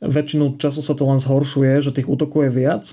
Väčšinu 0.00 0.56
času 0.56 0.80
sa 0.80 0.96
to 0.96 1.12
len 1.12 1.20
zhoršuje, 1.20 1.84
že 1.84 1.92
tých 1.92 2.08
útokov 2.08 2.48
je 2.48 2.52
viac, 2.56 2.84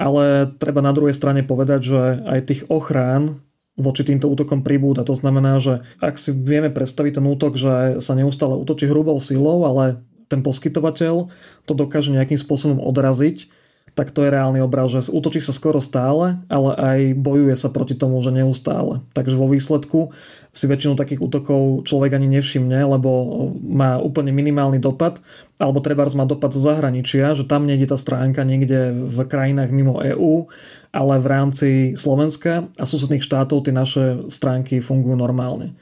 ale 0.00 0.50
treba 0.58 0.82
na 0.82 0.90
druhej 0.90 1.14
strane 1.14 1.46
povedať, 1.46 1.80
že 1.84 2.00
aj 2.26 2.40
tých 2.48 2.62
ochrán 2.72 3.44
voči 3.74 4.06
týmto 4.06 4.30
útokom 4.30 4.62
pribúda. 4.62 5.02
To 5.02 5.18
znamená, 5.18 5.58
že 5.58 5.82
ak 5.98 6.14
si 6.18 6.30
vieme 6.30 6.70
predstaviť 6.70 7.18
ten 7.18 7.26
útok, 7.26 7.58
že 7.58 7.98
sa 7.98 8.14
neustále 8.14 8.54
útočí 8.54 8.86
hrubou 8.86 9.18
silou, 9.18 9.66
ale 9.66 10.02
ten 10.30 10.40
poskytovateľ 10.40 11.28
to 11.66 11.72
dokáže 11.74 12.14
nejakým 12.14 12.38
spôsobom 12.38 12.78
odraziť, 12.80 13.50
tak 13.94 14.10
to 14.10 14.26
je 14.26 14.34
reálny 14.34 14.58
obraz, 14.58 14.90
že 14.90 15.06
útočí 15.06 15.38
sa 15.38 15.54
skoro 15.54 15.78
stále, 15.78 16.42
ale 16.50 16.70
aj 16.74 16.98
bojuje 17.14 17.54
sa 17.54 17.70
proti 17.70 17.94
tomu, 17.94 18.18
že 18.18 18.34
neustále. 18.34 19.06
Takže 19.14 19.38
vo 19.38 19.46
výsledku 19.46 20.10
si 20.54 20.70
väčšinu 20.70 20.94
takých 20.94 21.18
útokov 21.18 21.82
človek 21.82 22.14
ani 22.14 22.30
nevšimne, 22.30 22.78
lebo 22.86 23.10
má 23.58 23.98
úplne 23.98 24.30
minimálny 24.30 24.78
dopad, 24.78 25.18
alebo 25.58 25.82
treba 25.82 26.06
má 26.14 26.22
dopad 26.24 26.54
zo 26.54 26.62
zahraničia, 26.62 27.34
že 27.34 27.42
tam 27.44 27.66
nejde 27.66 27.90
tá 27.90 27.98
stránka 27.98 28.46
niekde 28.46 28.94
v 28.94 29.18
krajinách 29.26 29.74
mimo 29.74 29.98
EÚ, 29.98 30.46
ale 30.94 31.18
v 31.18 31.26
rámci 31.26 31.68
Slovenska 31.98 32.70
a 32.78 32.84
susedných 32.86 33.26
štátov 33.26 33.66
tie 33.66 33.74
naše 33.74 34.30
stránky 34.30 34.78
fungujú 34.78 35.18
normálne. 35.18 35.74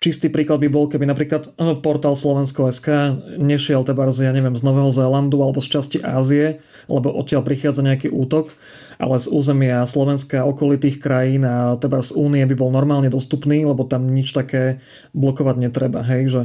Čistý 0.00 0.32
príklad 0.32 0.64
by 0.64 0.72
bol, 0.72 0.88
keby 0.88 1.04
napríklad 1.04 1.52
eh, 1.60 1.76
portál 1.76 2.16
Slovensko.sk 2.16 2.88
nešiel 3.36 3.84
teba 3.84 4.08
z, 4.08 4.24
ja 4.24 4.32
neviem, 4.32 4.56
z 4.56 4.64
Nového 4.64 4.88
Zélandu 4.88 5.44
alebo 5.44 5.60
z 5.60 5.76
časti 5.76 5.98
Ázie, 6.00 6.64
lebo 6.88 7.12
odtiaľ 7.12 7.44
prichádza 7.44 7.84
nejaký 7.84 8.08
útok, 8.08 8.48
ale 8.96 9.20
z 9.20 9.28
územia 9.28 9.84
Slovenska 9.84 10.40
a 10.40 10.48
okolitých 10.48 11.04
krajín 11.04 11.44
a 11.44 11.76
teba 11.76 12.00
z 12.00 12.16
Únie 12.16 12.40
by 12.48 12.56
bol 12.56 12.72
normálne 12.72 13.12
dostupný, 13.12 13.60
lebo 13.68 13.84
tam 13.84 14.08
nič 14.08 14.32
také 14.32 14.80
blokovať 15.12 15.68
netreba. 15.68 16.00
Hej, 16.00 16.22
že 16.32 16.42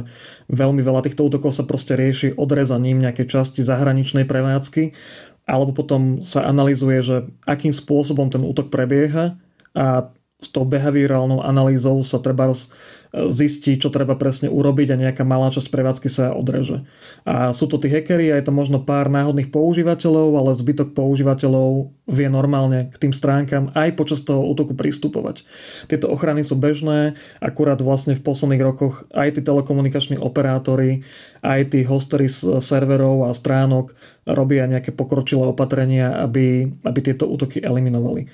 veľmi 0.52 0.84
veľa 0.84 1.08
týchto 1.08 1.24
útokov 1.24 1.56
sa 1.56 1.64
proste 1.64 1.96
rieši 1.96 2.36
odrezaním 2.36 3.00
nejakej 3.00 3.24
časti 3.24 3.64
zahraničnej 3.64 4.28
prevádzky 4.28 4.92
alebo 5.48 5.72
potom 5.72 6.20
sa 6.20 6.44
analizuje, 6.44 7.00
že 7.00 7.16
akým 7.48 7.72
spôsobom 7.72 8.28
ten 8.28 8.44
útok 8.44 8.68
prebieha 8.68 9.40
a 9.72 10.12
s 10.36 10.52
tou 10.52 10.68
behaviorálnou 10.68 11.40
analýzou 11.40 12.04
sa 12.04 12.20
treba 12.20 12.52
zistí, 13.14 13.78
čo 13.78 13.92
treba 13.92 14.18
presne 14.18 14.50
urobiť 14.50 14.92
a 14.92 15.00
nejaká 15.08 15.22
malá 15.22 15.48
časť 15.52 15.68
prevádzky 15.70 16.08
sa 16.10 16.34
odreže. 16.34 16.84
A 17.24 17.54
sú 17.54 17.70
to 17.70 17.78
tí 17.78 17.90
hackery 17.90 18.30
a 18.30 18.38
je 18.38 18.46
to 18.46 18.52
možno 18.54 18.82
pár 18.82 19.08
náhodných 19.08 19.50
používateľov, 19.50 20.36
ale 20.36 20.58
zbytok 20.58 20.92
používateľov 20.92 21.94
vie 22.06 22.28
normálne 22.30 22.90
k 22.94 22.96
tým 23.02 23.12
stránkam 23.14 23.74
aj 23.74 23.98
počas 23.98 24.22
toho 24.22 24.46
útoku 24.46 24.78
pristupovať. 24.78 25.42
Tieto 25.90 26.06
ochrany 26.06 26.46
sú 26.46 26.54
bežné, 26.54 27.18
akurát 27.42 27.82
vlastne 27.82 28.14
v 28.14 28.22
posledných 28.22 28.62
rokoch 28.62 29.06
aj 29.10 29.38
tí 29.38 29.40
telekomunikační 29.42 30.16
operátori, 30.22 31.02
aj 31.42 31.74
tí 31.74 31.82
hostery 31.82 32.30
z 32.30 32.62
serverov 32.62 33.26
a 33.26 33.34
stránok 33.34 33.94
robia 34.26 34.66
nejaké 34.66 34.90
pokročilé 34.90 35.46
opatrenia, 35.46 36.18
aby, 36.22 36.66
aby 36.82 36.98
tieto 37.02 37.30
útoky 37.30 37.62
eliminovali. 37.62 38.26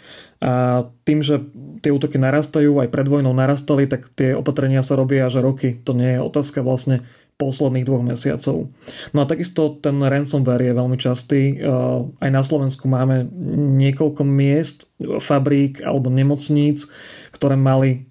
A 0.43 0.85
tým, 1.07 1.23
že 1.23 1.39
tie 1.87 1.95
útoky 1.95 2.19
narastajú, 2.19 2.83
aj 2.83 2.91
pred 2.91 3.07
vojnou 3.07 3.31
narastali, 3.31 3.87
tak 3.87 4.11
tie 4.11 4.35
opatrenia 4.35 4.83
sa 4.83 4.99
robia 4.99 5.31
až 5.31 5.39
roky. 5.39 5.79
To 5.87 5.95
nie 5.95 6.19
je 6.19 6.25
otázka 6.27 6.67
vlastne 6.67 7.07
posledných 7.39 7.87
dvoch 7.87 8.03
mesiacov. 8.03 8.71
No 9.15 9.19
a 9.23 9.27
takisto 9.31 9.79
ten 9.79 9.99
ransomware 10.03 10.63
je 10.67 10.79
veľmi 10.79 10.99
častý. 10.99 11.59
Aj 12.19 12.31
na 12.31 12.43
Slovensku 12.43 12.87
máme 12.87 13.27
niekoľko 13.83 14.23
miest, 14.23 14.91
fabrík 15.01 15.83
alebo 15.83 16.11
nemocníc, 16.11 16.91
ktoré 17.35 17.55
mali 17.59 18.07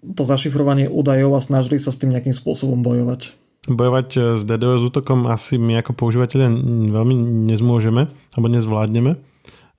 to 0.00 0.22
zašifrovanie 0.24 0.88
údajov 0.88 1.36
a 1.36 1.44
snažili 1.44 1.76
sa 1.80 1.92
s 1.92 2.00
tým 2.00 2.12
nejakým 2.12 2.32
spôsobom 2.32 2.80
bojovať. 2.80 3.40
Bojovať 3.68 4.08
eh, 4.16 4.22
s 4.40 4.42
DDoS 4.48 4.88
útokom 4.88 5.28
asi 5.28 5.60
my 5.60 5.84
ako 5.84 5.92
používateľe 5.92 6.48
veľmi 6.88 7.14
nezmôžeme 7.52 8.08
alebo 8.08 8.46
nezvládneme, 8.48 9.20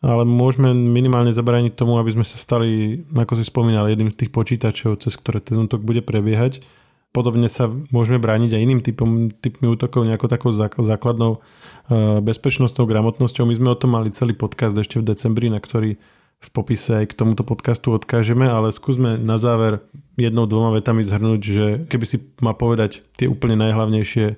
ale 0.02 0.26
môžeme 0.26 0.74
minimálne 0.74 1.30
zabrániť 1.30 1.78
tomu, 1.78 2.02
aby 2.02 2.10
sme 2.10 2.26
sa 2.26 2.34
stali, 2.36 3.02
ako 3.14 3.38
si 3.38 3.46
spomínal, 3.46 3.86
jedným 3.86 4.10
z 4.10 4.26
tých 4.26 4.32
počítačov, 4.34 4.98
cez 4.98 5.14
ktoré 5.14 5.38
ten 5.38 5.62
útok 5.62 5.86
bude 5.86 6.02
prebiehať. 6.02 6.66
Podobne 7.14 7.52
sa 7.52 7.70
môžeme 7.94 8.18
brániť 8.18 8.56
aj 8.56 8.62
iným 8.66 8.82
typom, 8.82 9.30
typmi 9.30 9.70
útokov, 9.70 10.08
nejakou 10.08 10.32
takou 10.32 10.50
základnou 10.56 11.38
eh, 11.38 12.18
bezpečnostnou 12.24 12.90
gramotnosťou. 12.90 13.46
My 13.46 13.54
sme 13.54 13.70
o 13.70 13.78
tom 13.78 13.94
mali 13.94 14.10
celý 14.10 14.34
podcast 14.34 14.74
ešte 14.74 14.98
v 14.98 15.08
decembri, 15.12 15.52
na 15.54 15.62
ktorý 15.62 16.00
v 16.42 16.50
popise 16.50 17.06
aj 17.06 17.14
k 17.14 17.18
tomuto 17.22 17.46
podcastu 17.46 17.94
odkážeme, 17.94 18.50
ale 18.50 18.74
skúsme 18.74 19.22
na 19.22 19.38
záver 19.38 19.86
jednou, 20.18 20.50
dvoma 20.50 20.74
vetami 20.74 21.06
zhrnúť, 21.06 21.42
že 21.46 21.66
keby 21.86 22.06
si 22.10 22.18
má 22.42 22.58
povedať 22.58 23.06
tie 23.14 23.30
úplne 23.30 23.62
najhlavnejšie 23.62 24.26
e, 24.26 24.36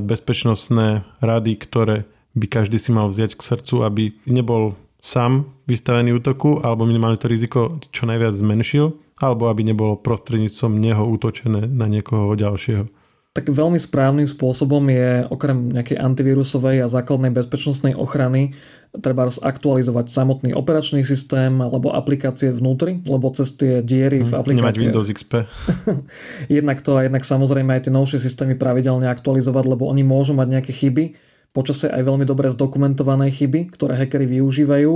bezpečnostné 0.00 1.04
rady, 1.20 1.52
ktoré 1.60 2.08
by 2.34 2.46
každý 2.50 2.82
si 2.82 2.90
mal 2.90 3.10
vziať 3.10 3.38
k 3.38 3.46
srdcu, 3.46 3.74
aby 3.86 4.04
nebol 4.26 4.74
sám 4.98 5.46
vystavený 5.68 6.16
útoku, 6.16 6.64
alebo 6.64 6.88
minimálne 6.88 7.20
to 7.20 7.30
riziko 7.30 7.78
čo 7.94 8.08
najviac 8.08 8.34
zmenšil, 8.34 8.96
alebo 9.22 9.46
aby 9.52 9.62
nebolo 9.62 10.00
prostredníctvom 10.00 10.80
neho 10.80 11.04
útočené 11.06 11.70
na 11.70 11.86
niekoho 11.86 12.34
ďalšieho. 12.34 12.88
Tak 13.34 13.50
veľmi 13.50 13.82
správnym 13.82 14.30
spôsobom 14.30 14.86
je 14.94 15.26
okrem 15.26 15.74
nejakej 15.74 15.98
antivírusovej 15.98 16.86
a 16.86 16.92
základnej 16.92 17.34
bezpečnostnej 17.34 17.98
ochrany 17.98 18.54
treba 18.94 19.26
aktualizovať 19.26 20.06
samotný 20.06 20.54
operačný 20.54 21.02
systém 21.02 21.58
alebo 21.58 21.90
aplikácie 21.90 22.54
vnútri, 22.54 23.02
lebo 23.02 23.26
cez 23.34 23.58
tie 23.58 23.82
diery 23.82 24.22
v 24.22 24.38
aplikácii. 24.38 24.62
Nemať 24.62 24.78
Windows 24.78 25.10
XP. 25.10 25.50
jednak 26.62 26.78
to 26.86 26.94
a 26.94 27.10
jednak 27.10 27.26
samozrejme 27.26 27.74
aj 27.74 27.90
tie 27.90 27.92
novšie 27.92 28.22
systémy 28.22 28.54
pravidelne 28.54 29.10
aktualizovať, 29.10 29.66
lebo 29.66 29.90
oni 29.90 30.06
môžu 30.06 30.30
mať 30.38 30.48
nejaké 30.54 30.70
chyby, 30.70 31.18
počase 31.54 31.86
aj 31.86 32.02
veľmi 32.02 32.26
dobre 32.26 32.50
zdokumentované 32.50 33.30
chyby, 33.30 33.70
ktoré 33.70 33.94
hackery 33.94 34.26
využívajú 34.26 34.94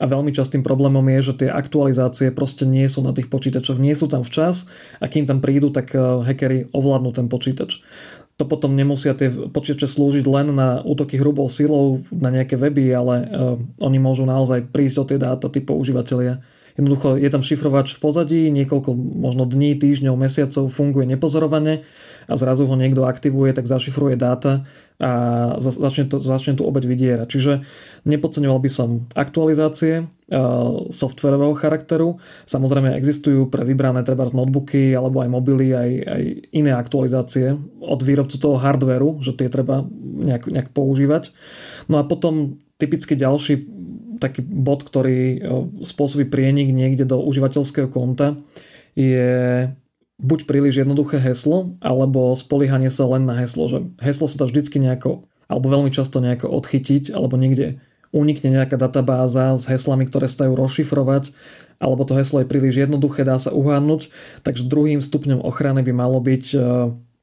a 0.00 0.04
veľmi 0.08 0.32
častým 0.32 0.64
problémom 0.64 1.04
je, 1.12 1.30
že 1.30 1.44
tie 1.44 1.48
aktualizácie 1.52 2.32
proste 2.32 2.64
nie 2.64 2.88
sú 2.88 3.04
na 3.04 3.12
tých 3.12 3.28
počítačoch, 3.28 3.76
nie 3.76 3.92
sú 3.92 4.08
tam 4.08 4.24
včas 4.24 4.72
a 4.96 5.06
kým 5.12 5.28
tam 5.28 5.44
prídu, 5.44 5.68
tak 5.68 5.92
eh, 5.92 6.00
hackery 6.00 6.72
ovládnu 6.72 7.12
ten 7.12 7.28
počítač. 7.28 7.84
To 8.40 8.48
potom 8.48 8.72
nemusia 8.72 9.12
tie 9.12 9.28
počítače 9.28 9.84
slúžiť 9.84 10.24
len 10.24 10.56
na 10.56 10.80
útoky 10.80 11.20
hrubou 11.20 11.52
silou, 11.52 12.00
na 12.08 12.32
nejaké 12.32 12.56
weby, 12.56 12.88
ale 12.88 13.14
uh, 13.20 13.28
oni 13.84 14.00
môžu 14.00 14.24
naozaj 14.24 14.64
prísť 14.72 14.96
o 14.96 15.04
tie 15.04 15.20
dáta, 15.20 15.52
tí 15.52 15.60
používateľia. 15.60 16.40
Jednoducho 16.80 17.20
je 17.20 17.28
tam 17.28 17.44
šifrovač 17.44 17.92
v 17.92 18.00
pozadí, 18.00 18.40
niekoľko 18.48 18.96
možno 18.96 19.44
dní, 19.44 19.76
týždňov, 19.76 20.16
mesiacov 20.16 20.72
funguje 20.72 21.04
nepozorovane 21.04 21.84
a 22.30 22.34
zrazu 22.38 22.70
ho 22.70 22.78
niekto 22.78 23.02
aktivuje, 23.10 23.50
tak 23.50 23.66
zašifruje 23.66 24.14
dáta 24.14 24.62
a 25.00 25.12
začne, 25.58 26.06
to, 26.06 26.22
začne 26.22 26.54
tú 26.54 26.62
obeď 26.68 26.84
vydierať. 26.86 27.26
Čiže 27.26 27.52
nepodceňoval 28.06 28.60
by 28.62 28.70
som 28.70 28.88
aktualizácie 29.16 30.06
softwarového 30.92 31.56
charakteru. 31.58 32.22
Samozrejme 32.46 32.94
existujú 32.94 33.50
pre 33.50 33.66
vybrané 33.66 34.06
treba 34.06 34.28
z 34.30 34.36
notebooky 34.36 34.94
alebo 34.94 35.24
aj 35.24 35.28
mobily 35.32 35.74
aj, 35.74 35.90
aj 36.06 36.22
iné 36.54 36.72
aktualizácie 36.76 37.58
od 37.82 38.00
výrobcu 38.04 38.36
toho 38.38 38.60
hardveru, 38.60 39.18
že 39.24 39.34
tie 39.34 39.50
treba 39.50 39.82
nejak, 40.20 40.46
nejak 40.46 40.68
používať. 40.70 41.34
No 41.90 41.98
a 41.98 42.06
potom 42.06 42.60
typicky 42.78 43.18
ďalší 43.18 43.66
taký 44.20 44.44
bod, 44.44 44.84
ktorý 44.84 45.40
spôsobí 45.80 46.28
prienik 46.28 46.70
niekde 46.76 47.08
do 47.08 47.24
užívateľského 47.24 47.88
konta 47.88 48.36
je 48.92 49.64
buď 50.20 50.44
príliš 50.44 50.84
jednoduché 50.84 51.16
heslo, 51.16 51.74
alebo 51.80 52.36
spoliehanie 52.36 52.92
sa 52.92 53.08
len 53.08 53.24
na 53.24 53.34
heslo, 53.40 53.66
že 53.66 53.88
heslo 54.04 54.28
sa 54.28 54.44
dá 54.44 54.46
vždycky 54.46 54.76
nejako, 54.76 55.24
alebo 55.48 55.66
veľmi 55.72 55.90
často 55.90 56.20
nejako 56.20 56.52
odchytiť, 56.52 57.10
alebo 57.10 57.40
niekde 57.40 57.80
unikne 58.12 58.52
nejaká 58.52 58.76
databáza 58.76 59.56
s 59.56 59.64
heslami, 59.70 60.04
ktoré 60.06 60.26
sa 60.28 60.46
dajú 60.46 60.58
rozšifrovať, 60.58 61.32
alebo 61.80 62.04
to 62.04 62.18
heslo 62.18 62.44
je 62.44 62.50
príliš 62.50 62.84
jednoduché, 62.84 63.24
dá 63.24 63.40
sa 63.40 63.54
uhádnuť, 63.54 64.12
takže 64.44 64.68
druhým 64.68 65.00
stupňom 65.00 65.40
ochrany 65.40 65.80
by 65.80 65.92
malo 65.94 66.20
byť 66.20 66.44
e, 66.52 66.58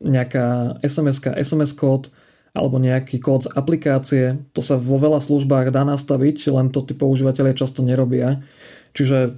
nejaká 0.02 0.80
SMS, 0.82 1.22
SMS 1.22 1.78
kód, 1.78 2.10
alebo 2.58 2.82
nejaký 2.82 3.22
kód 3.22 3.46
z 3.46 3.54
aplikácie. 3.54 4.42
To 4.58 4.66
sa 4.66 4.82
vo 4.82 4.98
veľa 4.98 5.22
službách 5.22 5.70
dá 5.70 5.86
nastaviť, 5.86 6.50
len 6.50 6.74
to 6.74 6.82
tí 6.82 6.98
používateľe 6.98 7.54
často 7.54 7.86
nerobia. 7.86 8.42
Čiže 8.98 9.38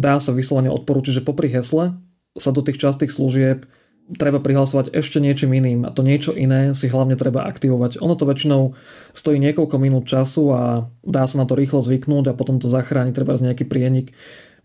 dá 0.00 0.16
sa 0.16 0.32
vyslovene 0.32 0.72
odporúčiť, 0.72 1.20
že 1.20 1.26
popri 1.26 1.52
hesle 1.52 1.92
sa 2.34 2.50
do 2.50 2.60
tých 2.60 2.82
častých 2.82 3.14
služieb 3.14 3.66
treba 4.04 4.36
prihlasovať 4.36 4.92
ešte 4.92 5.16
niečím 5.16 5.56
iným 5.56 5.88
a 5.88 5.94
to 5.94 6.04
niečo 6.04 6.36
iné 6.36 6.76
si 6.76 6.92
hlavne 6.92 7.16
treba 7.16 7.48
aktivovať. 7.48 8.04
Ono 8.04 8.12
to 8.12 8.28
väčšinou 8.28 8.76
stojí 9.16 9.40
niekoľko 9.40 9.76
minút 9.80 10.04
času 10.04 10.52
a 10.52 10.62
dá 11.00 11.24
sa 11.24 11.40
na 11.40 11.48
to 11.48 11.56
rýchlo 11.56 11.80
zvyknúť 11.80 12.28
a 12.28 12.36
potom 12.36 12.60
to 12.60 12.68
zachráni 12.68 13.16
treba 13.16 13.32
z 13.40 13.48
nejaký 13.48 13.64
prienik. 13.64 14.12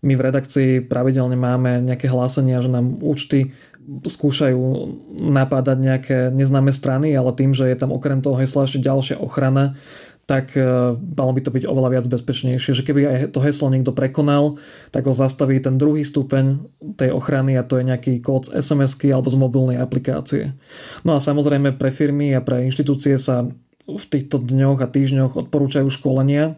My 0.00 0.16
v 0.16 0.24
redakcii 0.32 0.70
pravidelne 0.88 1.36
máme 1.36 1.84
nejaké 1.84 2.08
hlásenia, 2.08 2.60
že 2.60 2.72
nám 2.72 3.00
účty 3.00 3.52
skúšajú 3.90 4.60
napádať 5.24 5.76
nejaké 5.80 6.18
neznáme 6.32 6.72
strany, 6.72 7.12
ale 7.16 7.32
tým, 7.32 7.56
že 7.56 7.68
je 7.68 7.76
tam 7.76 7.92
okrem 7.92 8.20
toho 8.20 8.36
hesla 8.36 8.68
ešte 8.68 8.80
ďalšia 8.80 9.16
ochrana, 9.20 9.76
tak 10.30 10.54
e, 10.54 10.62
malo 10.94 11.34
by 11.34 11.42
to 11.42 11.50
byť 11.50 11.66
oveľa 11.66 11.98
viac 11.98 12.06
bezpečnejšie, 12.06 12.70
že 12.70 12.86
keby 12.86 13.00
aj 13.02 13.16
to 13.34 13.42
heslo 13.42 13.66
niekto 13.66 13.90
prekonal, 13.90 14.62
tak 14.94 15.10
ho 15.10 15.14
zastaví 15.14 15.58
ten 15.58 15.74
druhý 15.74 16.06
stupeň 16.06 16.70
tej 16.94 17.10
ochrany 17.10 17.58
a 17.58 17.66
to 17.66 17.82
je 17.82 17.90
nejaký 17.90 18.22
kód 18.22 18.46
z 18.46 18.62
sms 18.62 18.94
alebo 19.10 19.26
z 19.26 19.34
mobilnej 19.34 19.82
aplikácie. 19.82 20.54
No 21.02 21.18
a 21.18 21.20
samozrejme 21.20 21.74
pre 21.74 21.90
firmy 21.90 22.30
a 22.30 22.38
pre 22.38 22.62
inštitúcie 22.62 23.18
sa 23.18 23.50
v 23.90 24.04
týchto 24.06 24.38
dňoch 24.38 24.78
a 24.78 24.86
týždňoch 24.86 25.34
odporúčajú 25.34 25.90
školenia, 25.90 26.54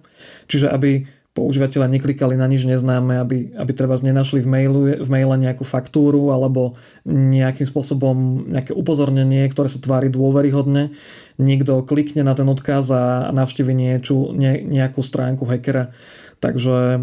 čiže 0.52 0.68
aby 0.68 1.08
používateľe 1.32 1.88
neklikali 1.88 2.36
na 2.36 2.44
nič 2.44 2.68
neznáme, 2.68 3.16
aby, 3.16 3.56
aby 3.56 3.72
treba 3.72 3.96
nenašli 3.96 4.44
v, 4.44 4.48
mailu, 4.48 4.80
v 5.00 5.08
maile 5.08 5.36
nejakú 5.40 5.64
faktúru 5.64 6.28
alebo 6.28 6.76
nejakým 7.08 7.64
spôsobom 7.64 8.48
nejaké 8.52 8.76
upozornenie, 8.76 9.48
ktoré 9.48 9.72
sa 9.72 9.80
tvári 9.80 10.12
dôveryhodne. 10.12 10.92
Niekto 11.40 11.88
klikne 11.88 12.20
na 12.20 12.36
ten 12.36 12.44
odkaz 12.44 12.84
a 12.92 13.32
navštívi 13.32 13.72
nieču, 13.72 14.36
ne, 14.36 14.60
nejakú 14.60 15.00
stránku 15.00 15.48
hackera. 15.48 15.96
Takže 16.42 16.76
e, 16.76 17.00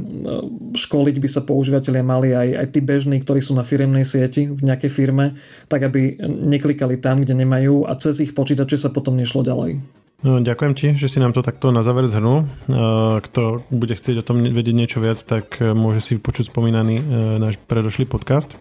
školiť 0.75 1.15
by 1.17 1.29
sa 1.31 1.41
používateľia 1.41 2.03
mali 2.03 2.29
aj, 2.35 2.49
aj 2.59 2.67
tí 2.75 2.79
bežní, 2.85 3.17
ktorí 3.23 3.39
sú 3.41 3.57
na 3.57 3.65
firemnej 3.65 4.05
sieti 4.05 4.45
v 4.45 4.61
nejakej 4.61 4.91
firme, 4.91 5.39
tak 5.71 5.89
aby 5.89 6.21
neklikali 6.27 7.01
tam, 7.01 7.23
kde 7.23 7.39
nemajú 7.39 7.87
a 7.87 7.95
cez 7.97 8.19
ich 8.21 8.35
počítače 8.35 8.77
sa 8.77 8.91
potom 8.91 9.15
nešlo 9.15 9.41
ďalej. 9.41 9.98
No, 10.19 10.43
ďakujem 10.43 10.73
ti, 10.75 10.87
že 10.99 11.07
si 11.07 11.23
nám 11.23 11.31
to 11.31 11.39
takto 11.39 11.71
na 11.71 11.79
záver 11.79 12.03
zhrnul. 12.03 12.43
Kto 13.23 13.63
bude 13.71 13.95
chcieť 13.95 14.19
o 14.19 14.27
tom 14.27 14.43
vedieť 14.43 14.75
niečo 14.75 14.99
viac, 14.99 15.15
tak 15.23 15.63
e, 15.63 15.71
môže 15.71 16.03
si 16.03 16.19
počuť 16.19 16.51
spomínaný 16.51 16.95
e, 16.99 17.03
náš 17.39 17.55
predošlý 17.63 18.03
podcast. 18.03 18.51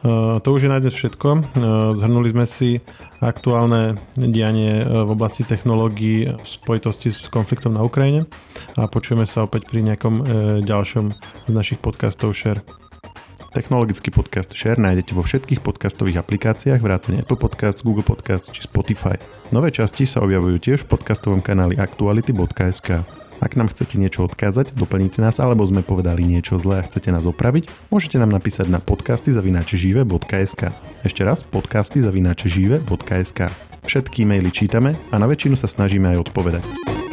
To 0.00 0.48
už 0.48 0.64
je 0.64 0.72
na 0.72 0.80
dnes 0.80 0.96
všetko. 0.96 1.60
Zhrnuli 1.92 2.32
sme 2.32 2.48
si 2.48 2.80
aktuálne 3.20 4.00
dianie 4.16 4.80
e, 4.80 4.84
v 5.06 5.10
oblasti 5.14 5.46
technológií 5.46 6.26
v 6.26 6.42
spojitosti 6.42 7.14
s 7.14 7.30
konfliktom 7.30 7.76
na 7.76 7.86
Ukrajine 7.86 8.26
a 8.74 8.90
počujeme 8.90 9.30
sa 9.30 9.46
opäť 9.46 9.70
pri 9.70 9.86
nejakom 9.86 10.14
ďalšom 10.66 11.04
z 11.46 11.52
našich 11.52 11.78
podcastov 11.78 12.34
Share. 12.34 12.79
Technologický 13.50 14.14
podcast 14.14 14.54
Share 14.54 14.78
nájdete 14.78 15.10
vo 15.10 15.26
všetkých 15.26 15.58
podcastových 15.58 16.22
aplikáciách 16.22 16.78
vrátane 16.78 17.26
Apple 17.26 17.34
Podcast, 17.34 17.82
Google 17.82 18.06
Podcast 18.06 18.54
či 18.54 18.62
Spotify. 18.62 19.18
Nové 19.50 19.74
časti 19.74 20.06
sa 20.06 20.22
objavujú 20.22 20.62
tiež 20.62 20.86
v 20.86 20.94
podcastovom 20.94 21.42
kanáli 21.42 21.74
aktuality.sk. 21.74 23.02
Ak 23.42 23.52
nám 23.58 23.74
chcete 23.74 23.98
niečo 23.98 24.30
odkázať, 24.30 24.78
doplnite 24.78 25.18
nás 25.18 25.42
alebo 25.42 25.66
sme 25.66 25.82
povedali 25.82 26.22
niečo 26.30 26.62
zlé 26.62 26.78
a 26.78 26.86
chcete 26.86 27.10
nás 27.10 27.26
opraviť, 27.26 27.90
môžete 27.90 28.22
nám 28.22 28.30
napísať 28.30 28.70
na 28.70 28.78
podcasty 28.78 29.34
zavinačežive.sk. 29.34 30.70
Ešte 31.02 31.22
raz 31.26 31.42
podcasty 31.42 32.06
zavinačežive.sk. 32.06 33.40
Všetky 33.82 34.30
e-maily 34.30 34.54
čítame 34.54 34.94
a 35.10 35.18
na 35.18 35.26
väčšinu 35.26 35.58
sa 35.58 35.66
snažíme 35.66 36.06
aj 36.14 36.30
odpovedať. 36.30 37.09